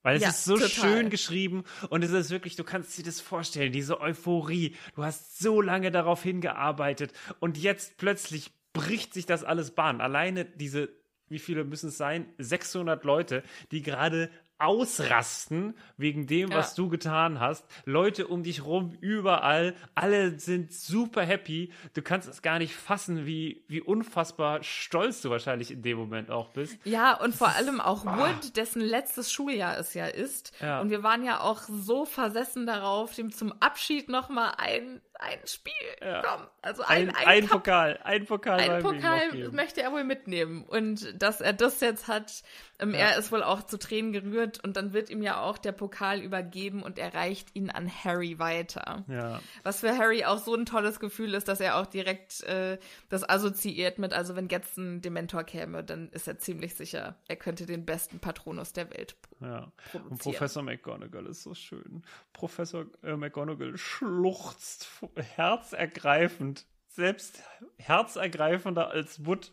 Weil 0.06 0.18
es 0.18 0.22
ja, 0.22 0.30
ist 0.30 0.46
so 0.46 0.54
total. 0.54 0.70
schön 0.70 1.10
geschrieben 1.10 1.64
und 1.90 2.04
es 2.04 2.12
ist 2.12 2.30
wirklich, 2.30 2.56
du 2.56 2.64
kannst 2.64 2.96
dir 2.96 3.04
das 3.04 3.22
vorstellen, 3.22 3.72
diese 3.72 4.00
Euphorie. 4.00 4.76
Du 4.96 5.04
hast 5.04 5.40
so 5.40 5.62
lange 5.62 5.90
darauf 5.90 6.22
hingearbeitet 6.22 7.12
und 7.40 7.58
jetzt 7.58 7.98
plötzlich 7.98 8.52
bricht 8.72 9.16
sich 9.16 9.26
das 9.26 9.44
alles 9.44 9.72
Bahn. 9.72 10.02
Alleine 10.02 10.46
diese, 10.46 10.90
wie 11.28 11.40
viele 11.40 11.64
müssen 11.64 11.90
es 11.90 11.98
sein? 11.98 12.28
600 12.38 13.04
Leute, 13.04 13.42
die 13.72 13.82
gerade 13.82 14.30
ausrasten 14.58 15.76
wegen 15.98 16.28
dem, 16.28 16.52
ja. 16.52 16.58
was 16.58 16.76
du 16.76 16.90
getan 16.90 17.40
hast. 17.40 17.66
Leute 17.86 18.28
um 18.28 18.44
dich 18.44 18.64
rum, 18.64 18.98
überall, 19.02 19.76
alle 19.96 20.40
sind 20.40 20.72
super 20.74 21.24
happy. 21.24 21.72
Du 21.94 22.02
kannst 22.02 22.28
es 22.28 22.42
gar 22.42 22.60
nicht 22.60 22.76
fassen, 22.76 23.26
wie, 23.26 23.64
wie 23.68 23.82
unfassbar 23.82 24.64
stolz 24.64 25.22
du 25.22 25.30
wahrscheinlich 25.30 25.72
in 25.72 25.82
dem 25.82 25.98
Moment 25.98 26.32
auch 26.32 26.50
bist. 26.50 26.78
Ja, 26.86 27.14
und 27.20 27.32
das 27.32 27.38
vor 27.38 27.50
allem 27.50 27.82
auch 27.82 28.06
ah. 28.06 28.18
Wood, 28.18 28.56
dessen 28.56 28.82
letztes 28.82 29.32
Schuljahr 29.32 29.78
es 29.78 29.94
ja 29.94 30.06
ist. 30.06 30.54
Ja. 30.62 30.80
Und 30.82 30.90
wir 30.90 31.04
waren 31.04 31.24
ja 31.24 31.42
auch 31.42 31.62
so 31.64 32.06
versessen 32.06 32.66
darauf, 32.66 33.14
dem 33.16 33.32
zum 33.32 33.54
Abschied 33.62 34.10
nochmal 34.10 34.54
ein 34.58 35.02
ein 35.20 35.40
Spiel. 35.46 35.74
Ja. 36.02 36.22
Komm, 36.22 36.48
also 36.62 36.84
ein, 36.84 37.10
ein, 37.10 37.16
ein, 37.16 37.28
ein 37.44 37.48
Pokal. 37.48 38.00
Ein 38.04 38.26
Pokal, 38.26 38.60
ein 38.60 38.82
Pokal 38.82 39.50
möchte 39.52 39.82
er 39.82 39.92
wohl 39.92 40.04
mitnehmen. 40.04 40.64
Und 40.64 41.22
dass 41.22 41.42
er 41.42 41.54
das 41.54 41.80
jetzt 41.82 42.08
hat, 42.08 42.44
ähm, 42.80 42.92
ja. 42.94 43.00
er 43.00 43.18
ist 43.18 43.32
wohl 43.32 43.44
auch 43.44 43.64
zu 43.64 43.78
Tränen 43.78 44.12
gerührt 44.12 44.64
und 44.64 44.78
dann 44.78 44.94
wird 44.94 45.10
ihm 45.10 45.22
ja 45.22 45.42
auch 45.42 45.58
der 45.58 45.72
Pokal 45.72 46.20
übergeben 46.20 46.84
und 46.84 47.00
er 47.00 47.14
reicht 47.14 47.56
ihn 47.56 47.70
an 47.70 47.90
Harry 47.90 48.40
weiter. 48.40 49.06
Ja. 49.08 49.42
Was 49.64 49.80
für 49.80 49.98
Harry 49.98 50.26
auch 50.26 50.40
so 50.40 50.56
ein 50.56 50.66
tolles 50.66 51.00
Gefühl 51.00 51.34
ist, 51.34 51.48
dass 51.48 51.60
er 51.60 51.78
auch 51.78 51.86
direkt 51.86 52.42
äh, 52.44 52.78
das 53.10 53.28
assoziiert 53.28 53.98
mit, 53.98 54.14
also 54.14 54.36
wenn 54.36 54.50
jetzt 54.50 54.78
ein 54.78 55.02
Dementor 55.02 55.44
käme, 55.44 55.84
dann 55.84 56.10
ist 56.10 56.28
er 56.28 56.40
ziemlich 56.40 56.76
sicher, 56.76 57.16
er 57.28 57.36
könnte 57.36 57.66
den 57.66 57.86
besten 57.86 58.20
Patronus 58.20 58.74
der 58.74 58.90
Welt 58.92 59.16
ja. 59.42 59.72
Und 59.94 60.20
Professor 60.20 60.64
McGonagall 60.64 61.26
ist 61.28 61.44
so 61.44 61.54
schön. 61.54 62.04
Professor 62.34 62.86
äh, 63.04 63.16
McGonagall 63.16 63.78
schluchzt 63.78 64.86
herzergreifend. 65.16 66.66
Selbst 66.88 67.44
herzergreifender 67.78 68.90
als 68.90 69.26
Wood. 69.26 69.52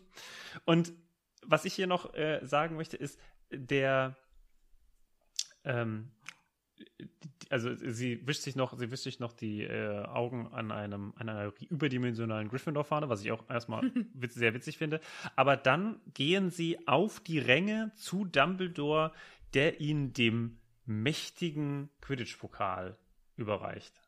Und 0.65 0.93
was 1.45 1.65
ich 1.65 1.73
hier 1.73 1.87
noch 1.87 2.13
äh, 2.13 2.39
sagen 2.43 2.77
möchte, 2.77 2.95
ist, 2.95 3.19
der 3.51 4.15
ähm, 5.65 6.11
also 7.49 7.75
sie 7.75 8.25
wischt 8.25 8.41
sich 8.41 8.55
noch, 8.55 8.77
sie 8.77 8.89
wischt 8.91 9.03
sich 9.03 9.19
noch 9.19 9.33
die 9.33 9.63
äh, 9.63 10.05
Augen 10.05 10.47
an 10.47 10.71
einem 10.71 11.13
an 11.17 11.29
einer 11.29 11.53
überdimensionalen 11.69 12.49
Gryffindor-Fahne, 12.49 13.09
was 13.09 13.23
ich 13.23 13.31
auch 13.31 13.49
erstmal 13.49 13.83
witz, 14.13 14.33
sehr 14.33 14.53
witzig 14.53 14.77
finde. 14.77 14.99
Aber 15.35 15.55
dann 15.55 16.01
gehen 16.13 16.49
sie 16.49 16.87
auf 16.87 17.19
die 17.19 17.39
Ränge 17.39 17.91
zu 17.95 18.25
Dumbledore, 18.25 19.11
der 19.53 19.79
ihnen 19.81 20.13
dem 20.13 20.57
mächtigen 20.85 21.89
Quidditch-Pokal 22.01 22.97
überreicht. 23.37 24.01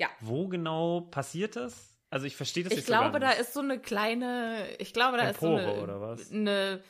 Ja. 0.00 0.08
Wo 0.20 0.48
genau 0.48 1.02
passiert 1.02 1.56
das? 1.56 1.94
Also 2.08 2.26
ich 2.26 2.34
verstehe 2.34 2.64
das 2.64 2.72
ich 2.72 2.78
nicht 2.78 2.86
glaube, 2.86 3.12
so 3.12 3.18
da 3.18 3.32
ist 3.32 3.52
so 3.52 3.60
eine 3.60 3.78
kleine, 3.78 4.66
ich 4.78 4.94
glaube, 4.94 5.18
da 5.18 5.28
Empore, 5.28 5.60
ist 5.60 5.66
so 5.66 5.72
eine, 5.72 5.82
oder 5.82 6.00
was? 6.00 6.32
eine, 6.32 6.82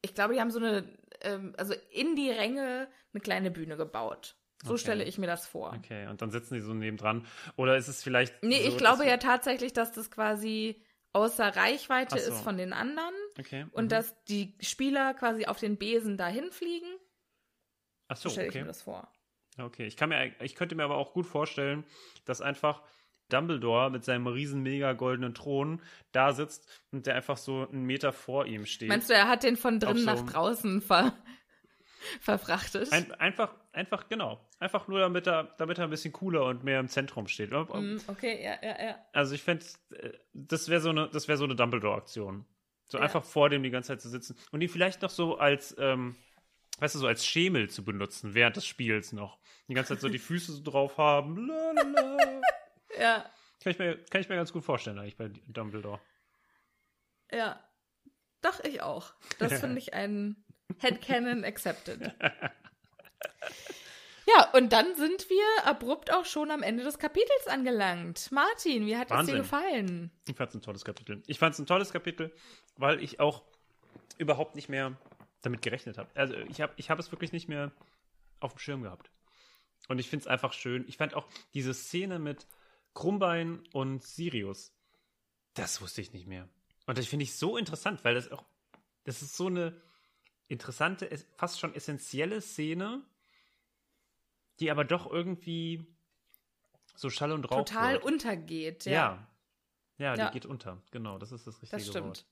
ich 0.00 0.14
glaube, 0.14 0.32
die 0.32 0.40
haben 0.40 0.50
so 0.50 0.58
eine, 0.58 0.88
ähm, 1.20 1.54
also 1.58 1.74
in 1.90 2.16
die 2.16 2.30
Ränge 2.30 2.88
eine 3.12 3.20
kleine 3.20 3.50
Bühne 3.50 3.76
gebaut. 3.76 4.36
So 4.62 4.72
okay. 4.72 4.80
stelle 4.80 5.04
ich 5.04 5.18
mir 5.18 5.26
das 5.26 5.46
vor. 5.46 5.74
Okay, 5.78 6.06
und 6.06 6.22
dann 6.22 6.30
sitzen 6.30 6.54
die 6.54 6.60
so 6.60 6.72
nebendran. 6.72 7.26
Oder 7.56 7.76
ist 7.76 7.88
es 7.88 8.02
vielleicht. 8.02 8.42
Nee, 8.42 8.62
so, 8.62 8.68
ich 8.68 8.78
glaube 8.78 9.06
ja 9.06 9.18
tatsächlich, 9.18 9.72
dass 9.72 9.92
das 9.92 10.10
quasi 10.10 10.82
außer 11.12 11.56
Reichweite 11.56 12.18
so. 12.18 12.30
ist 12.30 12.40
von 12.40 12.56
den 12.56 12.72
anderen. 12.72 13.14
Okay. 13.38 13.66
Und 13.72 13.84
mhm. 13.84 13.88
dass 13.90 14.24
die 14.24 14.54
Spieler 14.60 15.14
quasi 15.14 15.46
auf 15.46 15.58
den 15.58 15.76
Besen 15.76 16.16
dahin 16.16 16.50
fliegen. 16.52 16.88
Ach 18.08 18.16
so, 18.16 18.28
so 18.28 18.32
stelle 18.34 18.48
okay. 18.48 18.58
ich 18.58 18.64
mir 18.64 18.68
das 18.68 18.82
vor. 18.82 19.10
Okay, 19.60 19.86
ich, 19.86 19.96
kann 19.96 20.08
mir, 20.08 20.32
ich 20.40 20.54
könnte 20.54 20.74
mir 20.74 20.84
aber 20.84 20.96
auch 20.96 21.12
gut 21.12 21.26
vorstellen, 21.26 21.84
dass 22.24 22.40
einfach 22.40 22.82
Dumbledore 23.30 23.90
mit 23.90 24.04
seinem 24.04 24.26
riesen 24.26 24.62
mega 24.62 24.92
goldenen 24.92 25.34
Thron 25.34 25.80
da 26.12 26.32
sitzt 26.32 26.68
und 26.90 27.06
der 27.06 27.14
einfach 27.14 27.36
so 27.36 27.66
einen 27.68 27.84
Meter 27.84 28.12
vor 28.12 28.46
ihm 28.46 28.66
steht. 28.66 28.88
Meinst 28.88 29.08
du, 29.08 29.14
er 29.14 29.28
hat 29.28 29.42
den 29.42 29.56
von 29.56 29.80
drinnen 29.80 29.98
so 29.98 30.04
nach 30.04 30.22
draußen 30.22 30.82
ver 30.82 31.12
verfrachtet? 32.20 32.92
Ein, 32.92 33.12
einfach, 33.14 33.54
einfach, 33.72 34.08
genau. 34.08 34.40
Einfach 34.58 34.88
nur, 34.88 35.00
damit 35.00 35.26
er, 35.26 35.54
damit 35.58 35.78
er 35.78 35.84
ein 35.84 35.90
bisschen 35.90 36.12
cooler 36.12 36.44
und 36.44 36.64
mehr 36.64 36.80
im 36.80 36.88
Zentrum 36.88 37.28
steht. 37.28 37.50
Mm, 37.50 37.98
okay, 38.08 38.42
ja, 38.42 38.56
ja, 38.62 38.84
ja. 38.84 38.98
Also 39.12 39.34
ich 39.34 39.42
fände, 39.42 39.64
äh, 39.94 40.12
das 40.32 40.68
wäre 40.68 40.80
so 40.80 40.90
eine, 40.90 41.08
das 41.08 41.28
wäre 41.28 41.38
so 41.38 41.44
eine 41.44 41.54
Dumbledore-Aktion. 41.54 42.44
So 42.86 42.98
ja. 42.98 43.04
einfach 43.04 43.22
vor 43.22 43.48
dem 43.48 43.62
die 43.62 43.70
ganze 43.70 43.88
Zeit 43.88 44.00
zu 44.00 44.08
sitzen 44.08 44.36
und 44.50 44.60
ihn 44.60 44.68
vielleicht 44.68 45.02
noch 45.02 45.10
so 45.10 45.38
als, 45.38 45.76
ähm, 45.78 46.16
weißt 46.80 46.94
du, 46.94 46.98
so 46.98 47.06
als 47.06 47.24
Schemel 47.24 47.70
zu 47.70 47.84
benutzen 47.84 48.34
während 48.34 48.56
des 48.56 48.66
Spiels 48.66 49.12
noch. 49.12 49.38
Die 49.68 49.74
ganze 49.74 49.94
Zeit 49.94 50.00
so 50.00 50.08
die 50.08 50.18
Füße 50.18 50.52
so 50.52 50.62
drauf 50.62 50.98
haben. 50.98 51.50
Ja. 52.98 53.30
Kann 53.62 53.72
ich, 53.72 53.78
mir, 53.78 54.02
kann 54.06 54.20
ich 54.20 54.28
mir 54.28 54.36
ganz 54.36 54.52
gut 54.52 54.64
vorstellen, 54.64 54.98
eigentlich 54.98 55.16
bei 55.16 55.30
Dumbledore. 55.46 56.00
Ja. 57.30 57.62
Doch, 58.42 58.58
ich 58.64 58.82
auch. 58.82 59.12
Das 59.38 59.60
finde 59.60 59.78
ich 59.78 59.94
ein 59.94 60.44
Headcanon 60.78 61.44
accepted. 61.44 62.14
Ja, 64.26 64.50
und 64.52 64.72
dann 64.72 64.94
sind 64.94 65.28
wir 65.28 65.66
abrupt 65.66 66.12
auch 66.12 66.24
schon 66.24 66.50
am 66.50 66.62
Ende 66.62 66.84
des 66.84 66.98
Kapitels 66.98 67.46
angelangt. 67.46 68.30
Martin, 68.30 68.86
wie 68.86 68.96
hat 68.96 69.10
Wahnsinn. 69.10 69.36
es 69.36 69.38
dir 69.38 69.42
gefallen? 69.42 70.10
Ich 70.28 70.36
fand 70.36 70.50
es 70.50 70.54
ein 70.54 70.62
tolles 70.62 70.84
Kapitel. 70.84 71.22
Ich 71.26 71.38
fand 71.38 71.54
es 71.54 71.58
ein 71.58 71.66
tolles 71.66 71.90
Kapitel, 71.90 72.32
weil 72.76 73.02
ich 73.02 73.18
auch 73.18 73.42
überhaupt 74.18 74.54
nicht 74.54 74.68
mehr 74.68 74.96
damit 75.42 75.62
gerechnet 75.62 75.98
habe. 75.98 76.10
Also 76.14 76.34
ich 76.34 76.60
habe 76.60 76.72
ich 76.76 76.90
hab 76.90 76.98
es 76.98 77.10
wirklich 77.12 77.32
nicht 77.32 77.48
mehr 77.48 77.72
auf 78.40 78.54
dem 78.54 78.58
Schirm 78.58 78.82
gehabt. 78.82 79.10
Und 79.88 79.98
ich 79.98 80.08
finde 80.08 80.24
es 80.24 80.26
einfach 80.26 80.52
schön. 80.52 80.84
Ich 80.88 80.96
fand 80.96 81.14
auch 81.14 81.26
diese 81.54 81.74
Szene 81.74 82.18
mit 82.18 82.46
Krummbein 82.94 83.62
und 83.72 84.02
Sirius, 84.02 84.72
das 85.54 85.80
wusste 85.80 86.00
ich 86.00 86.12
nicht 86.12 86.26
mehr. 86.26 86.48
Und 86.86 86.98
das 86.98 87.06
finde 87.06 87.24
ich 87.24 87.36
so 87.36 87.56
interessant, 87.56 88.04
weil 88.04 88.14
das 88.14 88.30
auch, 88.30 88.44
das 89.04 89.22
ist 89.22 89.36
so 89.36 89.46
eine 89.46 89.80
interessante, 90.48 91.08
fast 91.36 91.60
schon 91.60 91.74
essentielle 91.74 92.40
Szene, 92.40 93.02
die 94.58 94.70
aber 94.70 94.84
doch 94.84 95.10
irgendwie 95.10 95.86
so 96.94 97.08
Schall 97.10 97.32
und 97.32 97.50
Rauch 97.50 97.58
total 97.58 97.94
wird. 97.94 98.04
untergeht. 98.04 98.84
Ja. 98.84 99.26
ja. 99.98 100.14
ja. 100.14 100.26
die 100.26 100.34
geht 100.34 100.46
unter. 100.46 100.82
Genau, 100.90 101.18
das 101.18 101.32
ist 101.32 101.46
das 101.46 101.62
richtige 101.62 101.82
das 101.82 101.88
stimmt. 101.88 102.06
Wort. 102.06 102.26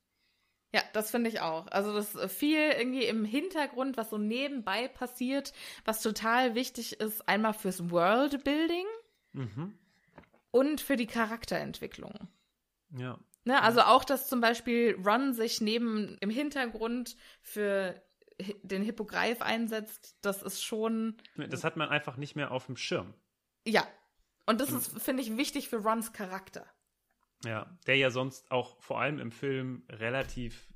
Ja, 0.74 0.82
das 0.92 1.10
finde 1.10 1.30
ich 1.30 1.40
auch. 1.40 1.66
Also 1.68 1.94
das 1.94 2.14
ist 2.14 2.32
viel 2.32 2.58
irgendwie 2.72 3.04
im 3.06 3.24
Hintergrund, 3.24 3.96
was 3.96 4.10
so 4.10 4.18
nebenbei 4.18 4.86
passiert, 4.88 5.52
was 5.86 6.02
total 6.02 6.54
wichtig 6.54 7.00
ist, 7.00 7.26
einmal 7.28 7.54
fürs 7.54 7.90
Worldbuilding 7.90 8.84
Mhm. 9.32 9.78
und 10.50 10.80
für 10.80 10.96
die 10.96 11.06
Charakterentwicklung. 11.06 12.28
Ja. 12.96 13.18
Ne, 13.44 13.62
also 13.62 13.80
auch, 13.82 14.04
dass 14.04 14.28
zum 14.28 14.40
Beispiel 14.42 14.98
Ron 15.06 15.32
sich 15.32 15.60
neben 15.62 16.18
im 16.20 16.28
Hintergrund 16.30 17.16
für 17.40 18.02
den 18.62 18.82
Hippogreif 18.82 19.40
einsetzt, 19.42 20.16
das 20.20 20.42
ist 20.42 20.62
schon, 20.62 21.16
Das 21.36 21.64
hat 21.64 21.76
man 21.76 21.88
einfach 21.88 22.16
nicht 22.18 22.36
mehr 22.36 22.50
auf 22.52 22.66
dem 22.66 22.76
Schirm. 22.76 23.14
ja. 23.66 23.86
Und 24.46 24.62
das 24.62 24.70
ist, 24.70 24.98
finde 25.02 25.22
ich, 25.22 25.36
wichtig 25.36 25.68
für 25.68 25.76
Rons 25.76 26.14
Charakter. 26.14 26.64
Ja. 27.44 27.78
Der 27.86 27.96
ja 27.96 28.10
sonst 28.10 28.50
auch 28.50 28.80
vor 28.80 29.00
allem 29.00 29.18
im 29.18 29.30
Film 29.30 29.84
relativ 29.88 30.66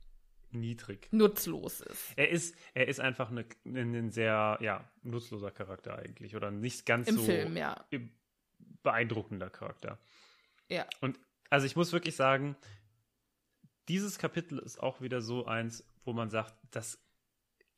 niedrig. 0.50 1.08
Nutzlos 1.12 1.80
ist. 1.80 2.12
Er 2.16 2.28
ist, 2.28 2.54
er 2.74 2.86
ist 2.88 3.00
einfach 3.00 3.30
eine, 3.30 3.46
ein 3.64 4.10
sehr, 4.10 4.58
ja, 4.60 4.88
nutzloser 5.02 5.50
Charakter 5.50 5.98
eigentlich. 5.98 6.36
Oder 6.36 6.50
nicht 6.50 6.86
ganz 6.86 7.08
Im 7.08 7.16
so 7.16 7.24
Film, 7.24 7.56
ja. 7.56 7.84
beeindruckender 8.82 9.50
Charakter. 9.50 9.98
Ja. 10.68 10.86
Und 11.00 11.18
also 11.50 11.66
ich 11.66 11.74
muss 11.76 11.92
wirklich 11.92 12.16
sagen, 12.16 12.56
dieses 13.88 14.18
Kapitel 14.18 14.58
ist 14.58 14.80
auch 14.80 15.00
wieder 15.00 15.20
so 15.20 15.46
eins, 15.46 15.84
wo 16.04 16.12
man 16.12 16.30
sagt, 16.30 16.54
das 16.70 16.98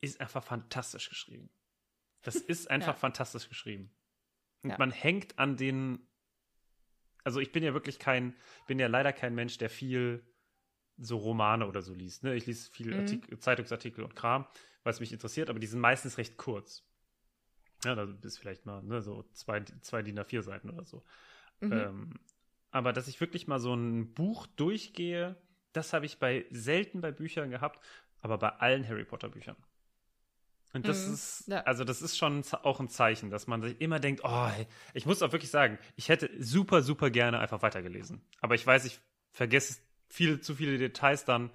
ist 0.00 0.20
einfach 0.20 0.44
fantastisch 0.44 1.08
geschrieben. 1.08 1.48
Das 2.22 2.36
ist 2.36 2.70
einfach 2.70 2.88
Ja. 2.94 2.98
fantastisch 3.00 3.48
geschrieben. 3.48 3.90
Und 4.62 4.70
Ja. 4.70 4.78
man 4.78 4.90
hängt 4.90 5.38
an 5.38 5.56
den. 5.56 6.06
Also 7.24 7.40
ich 7.40 7.52
bin 7.52 7.62
ja 7.64 7.72
wirklich 7.74 7.98
kein, 7.98 8.34
bin 8.66 8.78
ja 8.78 8.86
leider 8.86 9.12
kein 9.12 9.34
Mensch, 9.34 9.58
der 9.58 9.70
viel 9.70 10.22
so 10.98 11.16
Romane 11.16 11.66
oder 11.66 11.82
so 11.82 11.94
liest. 11.94 12.22
Ne? 12.22 12.34
Ich 12.34 12.46
lese 12.46 12.70
viel 12.70 12.92
Mhm. 12.92 12.98
Artik 12.98 13.42
Zeitungsartikel 13.42 14.04
und 14.04 14.14
Kram, 14.14 14.46
weil 14.82 14.92
es 14.92 15.00
mich 15.00 15.12
interessiert, 15.12 15.50
aber 15.50 15.58
die 15.58 15.66
sind 15.66 15.80
meistens 15.80 16.18
recht 16.18 16.36
kurz. 16.36 16.84
Ja, 17.84 17.94
da 17.94 18.08
ist 18.22 18.38
vielleicht 18.38 18.66
mal 18.66 18.82
ne, 18.82 19.02
so 19.02 19.24
zwei, 19.32 19.60
zwei 19.80 20.02
DIN 20.02 20.18
A4 20.18 20.42
Seiten 20.42 20.70
oder 20.70 20.84
so. 20.84 21.02
Mhm. 21.60 21.72
Ähm, 21.72 22.20
aber 22.70 22.92
dass 22.92 23.08
ich 23.08 23.20
wirklich 23.20 23.46
mal 23.46 23.60
so 23.60 23.74
ein 23.74 24.14
Buch 24.14 24.46
durchgehe, 24.46 25.36
das 25.72 25.92
habe 25.92 26.06
ich 26.06 26.18
bei 26.18 26.46
selten 26.50 27.00
bei 27.00 27.12
Büchern 27.12 27.50
gehabt, 27.50 27.80
aber 28.20 28.38
bei 28.38 28.48
allen 28.50 28.86
Harry 28.88 29.04
Potter 29.04 29.28
Büchern. 29.28 29.56
Und 30.74 30.86
das 30.88 31.06
Mhm, 31.06 31.14
ist, 31.14 31.44
ja. 31.48 31.60
also 31.62 31.84
das 31.84 32.02
ist 32.02 32.18
schon 32.18 32.42
auch 32.62 32.80
ein 32.80 32.88
Zeichen, 32.88 33.30
dass 33.30 33.46
man 33.46 33.62
sich 33.62 33.80
immer 33.80 34.00
denkt, 34.00 34.22
oh, 34.24 34.48
ich 34.92 35.06
muss 35.06 35.22
auch 35.22 35.32
wirklich 35.32 35.50
sagen, 35.50 35.78
ich 35.96 36.08
hätte 36.08 36.28
super, 36.38 36.82
super 36.82 37.10
gerne 37.10 37.38
einfach 37.38 37.62
weitergelesen. 37.62 38.20
Aber 38.40 38.54
ich 38.56 38.66
weiß, 38.66 38.84
ich 38.84 39.00
vergesse 39.30 39.80
viel 40.08 40.40
zu 40.40 40.54
viele 40.56 40.76
Details 40.78 41.24
dann 41.24 41.50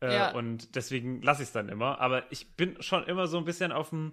äh, 0.00 0.14
Ja. 0.14 0.30
und 0.32 0.76
deswegen 0.76 1.20
lasse 1.22 1.42
ich 1.42 1.48
es 1.48 1.52
dann 1.52 1.68
immer. 1.68 2.00
Aber 2.00 2.30
ich 2.32 2.54
bin 2.56 2.80
schon 2.80 3.04
immer 3.04 3.26
so 3.26 3.38
ein 3.38 3.44
bisschen 3.44 3.72
auf 3.72 3.90
dem, 3.90 4.12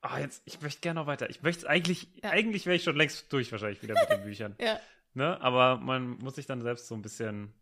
ah, 0.00 0.18
jetzt, 0.18 0.42
ich 0.46 0.60
möchte 0.60 0.80
gerne 0.80 0.98
noch 1.00 1.06
weiter. 1.06 1.30
Ich 1.30 1.42
möchte 1.42 1.60
es 1.60 1.66
eigentlich, 1.66 2.08
Ja. 2.22 2.30
eigentlich 2.30 2.66
wäre 2.66 2.74
ich 2.76 2.82
schon 2.82 2.96
längst 2.96 3.32
durch 3.32 3.50
wahrscheinlich 3.52 3.82
wieder 3.82 3.94
mit 4.00 4.10
den 4.10 4.22
Büchern. 4.24 4.56
Ja. 4.60 4.80
Ne? 5.14 5.40
Aber 5.40 5.76
man 5.78 6.18
muss 6.18 6.34
sich 6.34 6.46
dann 6.46 6.60
selbst 6.62 6.88
so 6.88 6.94
ein 6.96 7.02
bisschen 7.02 7.54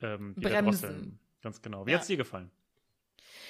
ähm, 0.00 0.34
Bremsen. 0.34 0.64
drosseln. 0.64 1.18
Ganz 1.42 1.62
genau. 1.62 1.86
Wie 1.86 1.92
Ja. 1.92 1.98
hat's 1.98 2.06
dir 2.08 2.16
gefallen? 2.16 2.50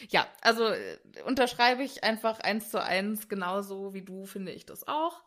Ja, 0.09 0.27
also 0.41 0.69
äh, 0.69 0.99
unterschreibe 1.27 1.83
ich 1.83 2.05
einfach 2.05 2.41
eins 2.41 2.71
zu 2.71 2.83
eins 2.83 3.29
genauso 3.29 3.95
wie 3.95 4.03
du, 4.03 4.25
finde 4.25 4.53
ich 4.53 4.67
das 4.67 4.87
auch. 4.89 5.23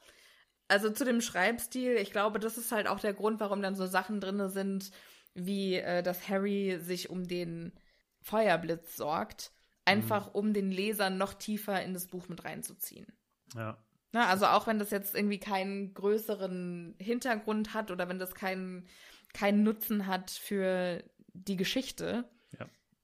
Also 0.68 0.90
zu 0.90 1.06
dem 1.06 1.22
Schreibstil, 1.22 1.96
ich 1.98 2.12
glaube, 2.12 2.40
das 2.40 2.58
ist 2.58 2.72
halt 2.72 2.88
auch 2.88 3.00
der 3.00 3.14
Grund, 3.14 3.40
warum 3.40 3.62
dann 3.62 3.76
so 3.76 3.86
Sachen 3.86 4.20
drin 4.20 4.50
sind, 4.50 4.92
wie 5.34 5.76
äh, 5.76 6.02
dass 6.02 6.28
Harry 6.30 6.80
sich 6.80 7.10
um 7.10 7.28
den 7.28 7.74
Feuerblitz 8.22 8.96
sorgt, 8.96 9.52
einfach 9.86 10.34
um 10.34 10.54
den 10.54 10.72
Leser 10.72 11.10
noch 11.10 11.34
tiefer 11.34 11.82
in 11.84 11.94
das 11.94 12.08
Buch 12.08 12.30
mit 12.30 12.44
reinzuziehen. 12.46 13.08
Ja. 13.56 13.78
Na, 14.14 14.28
also 14.28 14.46
auch 14.46 14.68
wenn 14.68 14.80
das 14.80 14.92
jetzt 14.92 15.16
irgendwie 15.16 15.40
keinen 15.40 15.94
größeren 15.94 16.96
Hintergrund 17.00 17.74
hat 17.74 17.92
oder 17.92 18.08
wenn 18.08 18.20
das 18.20 18.36
keinen 18.36 18.88
keinen 19.34 19.64
Nutzen 19.64 20.06
hat 20.08 20.30
für 20.32 21.04
die 21.34 21.58
Geschichte. 21.58 22.30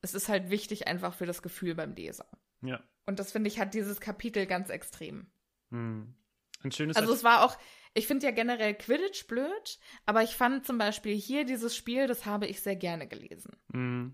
Es 0.01 0.13
ist 0.13 0.29
halt 0.29 0.49
wichtig 0.49 0.87
einfach 0.87 1.13
für 1.13 1.25
das 1.25 1.41
Gefühl 1.41 1.75
beim 1.75 1.93
Leser. 1.93 2.25
Ja. 2.61 2.81
Und 3.05 3.19
das 3.19 3.31
finde 3.31 3.47
ich 3.49 3.59
hat 3.59 3.73
dieses 3.73 3.99
Kapitel 3.99 4.45
ganz 4.45 4.69
extrem. 4.69 5.27
Hm. 5.71 6.13
Ein 6.63 6.71
schönes 6.71 6.97
Also 6.97 7.13
es 7.13 7.23
war 7.23 7.43
auch, 7.43 7.57
ich 7.93 8.07
finde 8.07 8.25
ja 8.25 8.31
generell 8.31 8.75
Quidditch 8.75 9.27
blöd, 9.27 9.79
aber 10.05 10.23
ich 10.23 10.35
fand 10.35 10.65
zum 10.65 10.77
Beispiel 10.77 11.15
hier 11.15 11.45
dieses 11.45 11.75
Spiel, 11.75 12.07
das 12.07 12.25
habe 12.25 12.47
ich 12.47 12.61
sehr 12.61 12.75
gerne 12.75 13.07
gelesen. 13.07 13.55
Hm. 13.71 14.13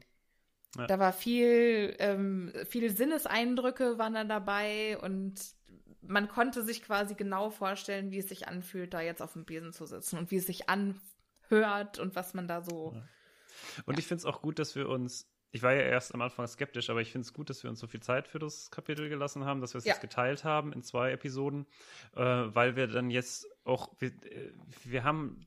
Ja. 0.78 0.88
Da 0.88 1.00
war 1.00 1.14
viel, 1.14 1.96
ähm, 2.00 2.54
viele 2.66 2.90
Sinneseindrücke 2.90 3.98
waren 3.98 4.14
da 4.14 4.24
dabei 4.26 4.98
und 5.00 5.40
man 6.02 6.28
konnte 6.28 6.64
sich 6.64 6.84
quasi 6.84 7.16
genau 7.16 7.50
vorstellen, 7.50 8.12
wie 8.12 8.20
es 8.20 8.30
sich 8.30 8.48
anfühlt, 8.48 8.94
da 8.94 9.02
jetzt 9.02 9.22
auf 9.22 9.34
dem 9.34 9.46
Besen 9.46 9.74
zu 9.74 9.86
sitzen 9.86 10.18
und 10.18 10.32
wie 10.32 10.38
es 10.38 10.46
sich 10.46 10.70
anhört 10.70 12.00
und 12.00 12.16
was 12.16 12.34
man 12.34 12.48
da 12.48 12.62
so. 12.62 12.96
Und 13.86 14.00
ich 14.00 14.06
finde 14.06 14.20
es 14.20 14.26
auch 14.26 14.42
gut, 14.42 14.60
dass 14.60 14.76
wir 14.76 14.90
uns, 14.90 15.30
ich 15.56 15.64
war 15.64 15.74
ja 15.74 15.84
erst 15.84 16.14
am 16.14 16.22
Anfang 16.22 16.46
skeptisch, 16.48 16.90
aber 16.90 17.00
ich 17.00 17.14
finde 17.14 17.26
es 17.26 17.34
gut, 17.34 17.50
dass 17.50 17.64
wir 17.64 17.70
uns 17.70 17.80
so 17.80 17.88
viel 17.88 18.02
Zeit 18.02 18.28
für 18.28 18.40
das 18.40 18.72
Kapitel 18.72 19.08
gelassen 19.08 19.46
haben, 19.46 19.62
dass 19.62 19.74
wir 19.74 19.80
es 19.80 19.86
Ja. 19.86 19.94
jetzt 19.94 20.02
geteilt 20.02 20.44
haben 20.44 20.74
in 20.74 20.84
zwei 20.84 21.12
Episoden, 21.12 21.66
äh, 22.14 22.20
weil 22.22 22.76
wir 22.76 22.88
dann 22.88 23.10
jetzt 23.10 23.48
auch, 23.64 23.94
wir, 24.00 24.10
äh, 24.10 24.52
wir 24.84 25.06
haben 25.06 25.46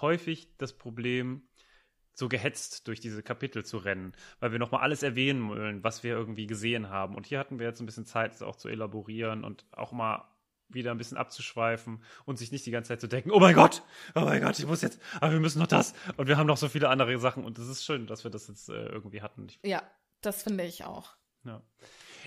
häufig 0.00 0.56
das 0.58 0.72
Problem, 0.72 1.42
so 2.12 2.28
gehetzt 2.28 2.86
durch 2.86 3.00
diese 3.00 3.24
Kapitel 3.24 3.64
zu 3.64 3.78
rennen, 3.78 4.12
weil 4.38 4.52
wir 4.52 4.60
nochmal 4.60 4.82
alles 4.82 5.02
erwähnen 5.02 5.48
wollen, 5.48 5.82
was 5.82 6.04
wir 6.04 6.12
irgendwie 6.12 6.46
gesehen 6.46 6.88
haben. 6.88 7.16
Und 7.16 7.26
hier 7.26 7.40
hatten 7.40 7.58
wir 7.58 7.66
jetzt 7.66 7.80
ein 7.80 7.86
bisschen 7.86 8.06
Zeit, 8.06 8.34
es 8.34 8.42
auch 8.42 8.54
zu 8.54 8.68
elaborieren 8.68 9.42
und 9.42 9.66
auch 9.72 9.90
mal 9.90 10.24
wieder 10.68 10.90
ein 10.90 10.98
bisschen 10.98 11.16
abzuschweifen 11.16 12.02
und 12.24 12.38
sich 12.38 12.52
nicht 12.52 12.66
die 12.66 12.70
ganze 12.70 12.88
Zeit 12.88 13.00
zu 13.00 13.08
denken, 13.08 13.30
oh 13.30 13.40
mein 13.40 13.54
Gott, 13.54 13.82
oh 14.14 14.20
mein 14.20 14.42
Gott, 14.42 14.58
ich 14.58 14.66
muss 14.66 14.82
jetzt, 14.82 15.00
aber 15.20 15.32
wir 15.32 15.40
müssen 15.40 15.58
noch 15.58 15.66
das 15.66 15.94
und 16.16 16.26
wir 16.26 16.36
haben 16.36 16.46
noch 16.46 16.56
so 16.56 16.68
viele 16.68 16.88
andere 16.88 17.18
Sachen 17.18 17.44
und 17.44 17.58
es 17.58 17.68
ist 17.68 17.84
schön, 17.84 18.06
dass 18.06 18.24
wir 18.24 18.30
das 18.30 18.48
jetzt 18.48 18.68
äh, 18.68 18.86
irgendwie 18.86 19.22
hatten. 19.22 19.46
Ich, 19.48 19.58
Ja, 19.62 19.82
das 20.20 20.42
finde 20.42 20.64
ich 20.64 20.84
auch. 20.84 21.16
ja. 21.44 21.62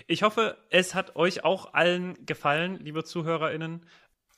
ich 0.06 0.22
hoffe, 0.22 0.56
es 0.70 0.94
hat 0.94 1.16
euch 1.16 1.44
auch 1.44 1.74
allen 1.74 2.24
gefallen, 2.26 2.78
liebe 2.78 3.04
ZuhörerInnen. 3.04 3.86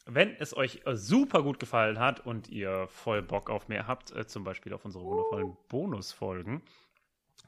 Wenn 0.07 0.35
es 0.35 0.57
euch 0.57 0.81
äh, 0.87 0.97
super 0.97 1.43
gut 1.43 1.61
gefallen 1.61 1.99
hat 1.99 2.27
und 2.27 2.49
ihr 2.49 2.89
voll 2.89 3.23
Bock 3.23 3.51
auf 3.51 3.69
mehr 3.69 3.87
habt, 3.87 4.11
äh, 4.13 4.27
zum 4.27 4.45
Beispiel 4.45 4.73
auf 4.73 4.85
unsere 4.85 5.05
wundervollen 5.05 5.57
Bonusfolgen, 5.69 6.63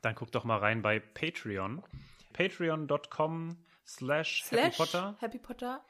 dann 0.03 0.15
guckt 0.15 0.35
doch 0.35 0.45
mal 0.45 0.59
rein 0.59 0.83
bei 0.83 1.01
Patreon. 1.01 1.83
Patreon.com 2.33 3.57
slash 3.87 4.45
Happy 4.51 4.77
Potter. 4.77 5.17
Happy 5.21 5.39
Potter. 5.39 5.85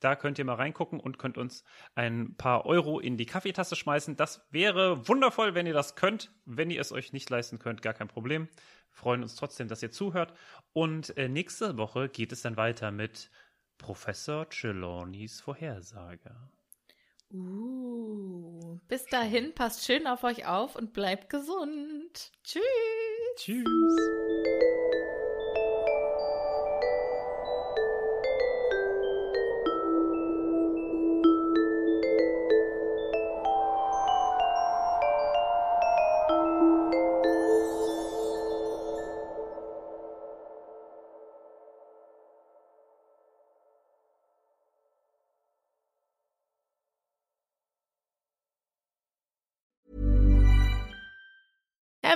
Da 0.00 0.16
könnt 0.16 0.38
ihr 0.38 0.44
mal 0.44 0.54
reingucken 0.54 1.00
und 1.00 1.18
könnt 1.18 1.38
uns 1.38 1.64
ein 1.94 2.34
paar 2.36 2.66
Euro 2.66 3.00
in 3.00 3.16
die 3.16 3.26
Kaffeetasse 3.26 3.76
schmeißen. 3.76 4.16
Das 4.16 4.46
wäre 4.50 5.08
wundervoll, 5.08 5.54
wenn 5.54 5.66
ihr 5.66 5.74
das 5.74 5.96
könnt. 5.96 6.32
Wenn 6.44 6.70
ihr 6.70 6.80
es 6.80 6.92
euch 6.92 7.12
nicht 7.12 7.30
leisten 7.30 7.58
könnt, 7.58 7.82
gar 7.82 7.94
kein 7.94 8.08
Problem. 8.08 8.48
Freuen 8.90 9.22
uns 9.22 9.34
trotzdem, 9.34 9.68
dass 9.68 9.82
ihr 9.82 9.90
zuhört. 9.90 10.32
Und 10.72 11.16
äh, 11.16 11.28
nächste 11.28 11.76
Woche 11.76 12.08
geht 12.08 12.32
es 12.32 12.42
dann 12.42 12.56
weiter 12.56 12.90
mit 12.90 13.30
Professor 13.78 14.48
Trelawneys 14.48 15.40
Vorhersage. 15.40 16.34
Uh, 17.32 18.78
bis 18.86 19.04
dahin, 19.06 19.52
passt 19.52 19.84
schön 19.84 20.06
auf 20.06 20.22
euch 20.22 20.46
auf 20.46 20.76
und 20.76 20.92
bleibt 20.92 21.28
gesund. 21.28 22.32
Tschüss. 22.44 22.62
Tschüss. 23.36 23.66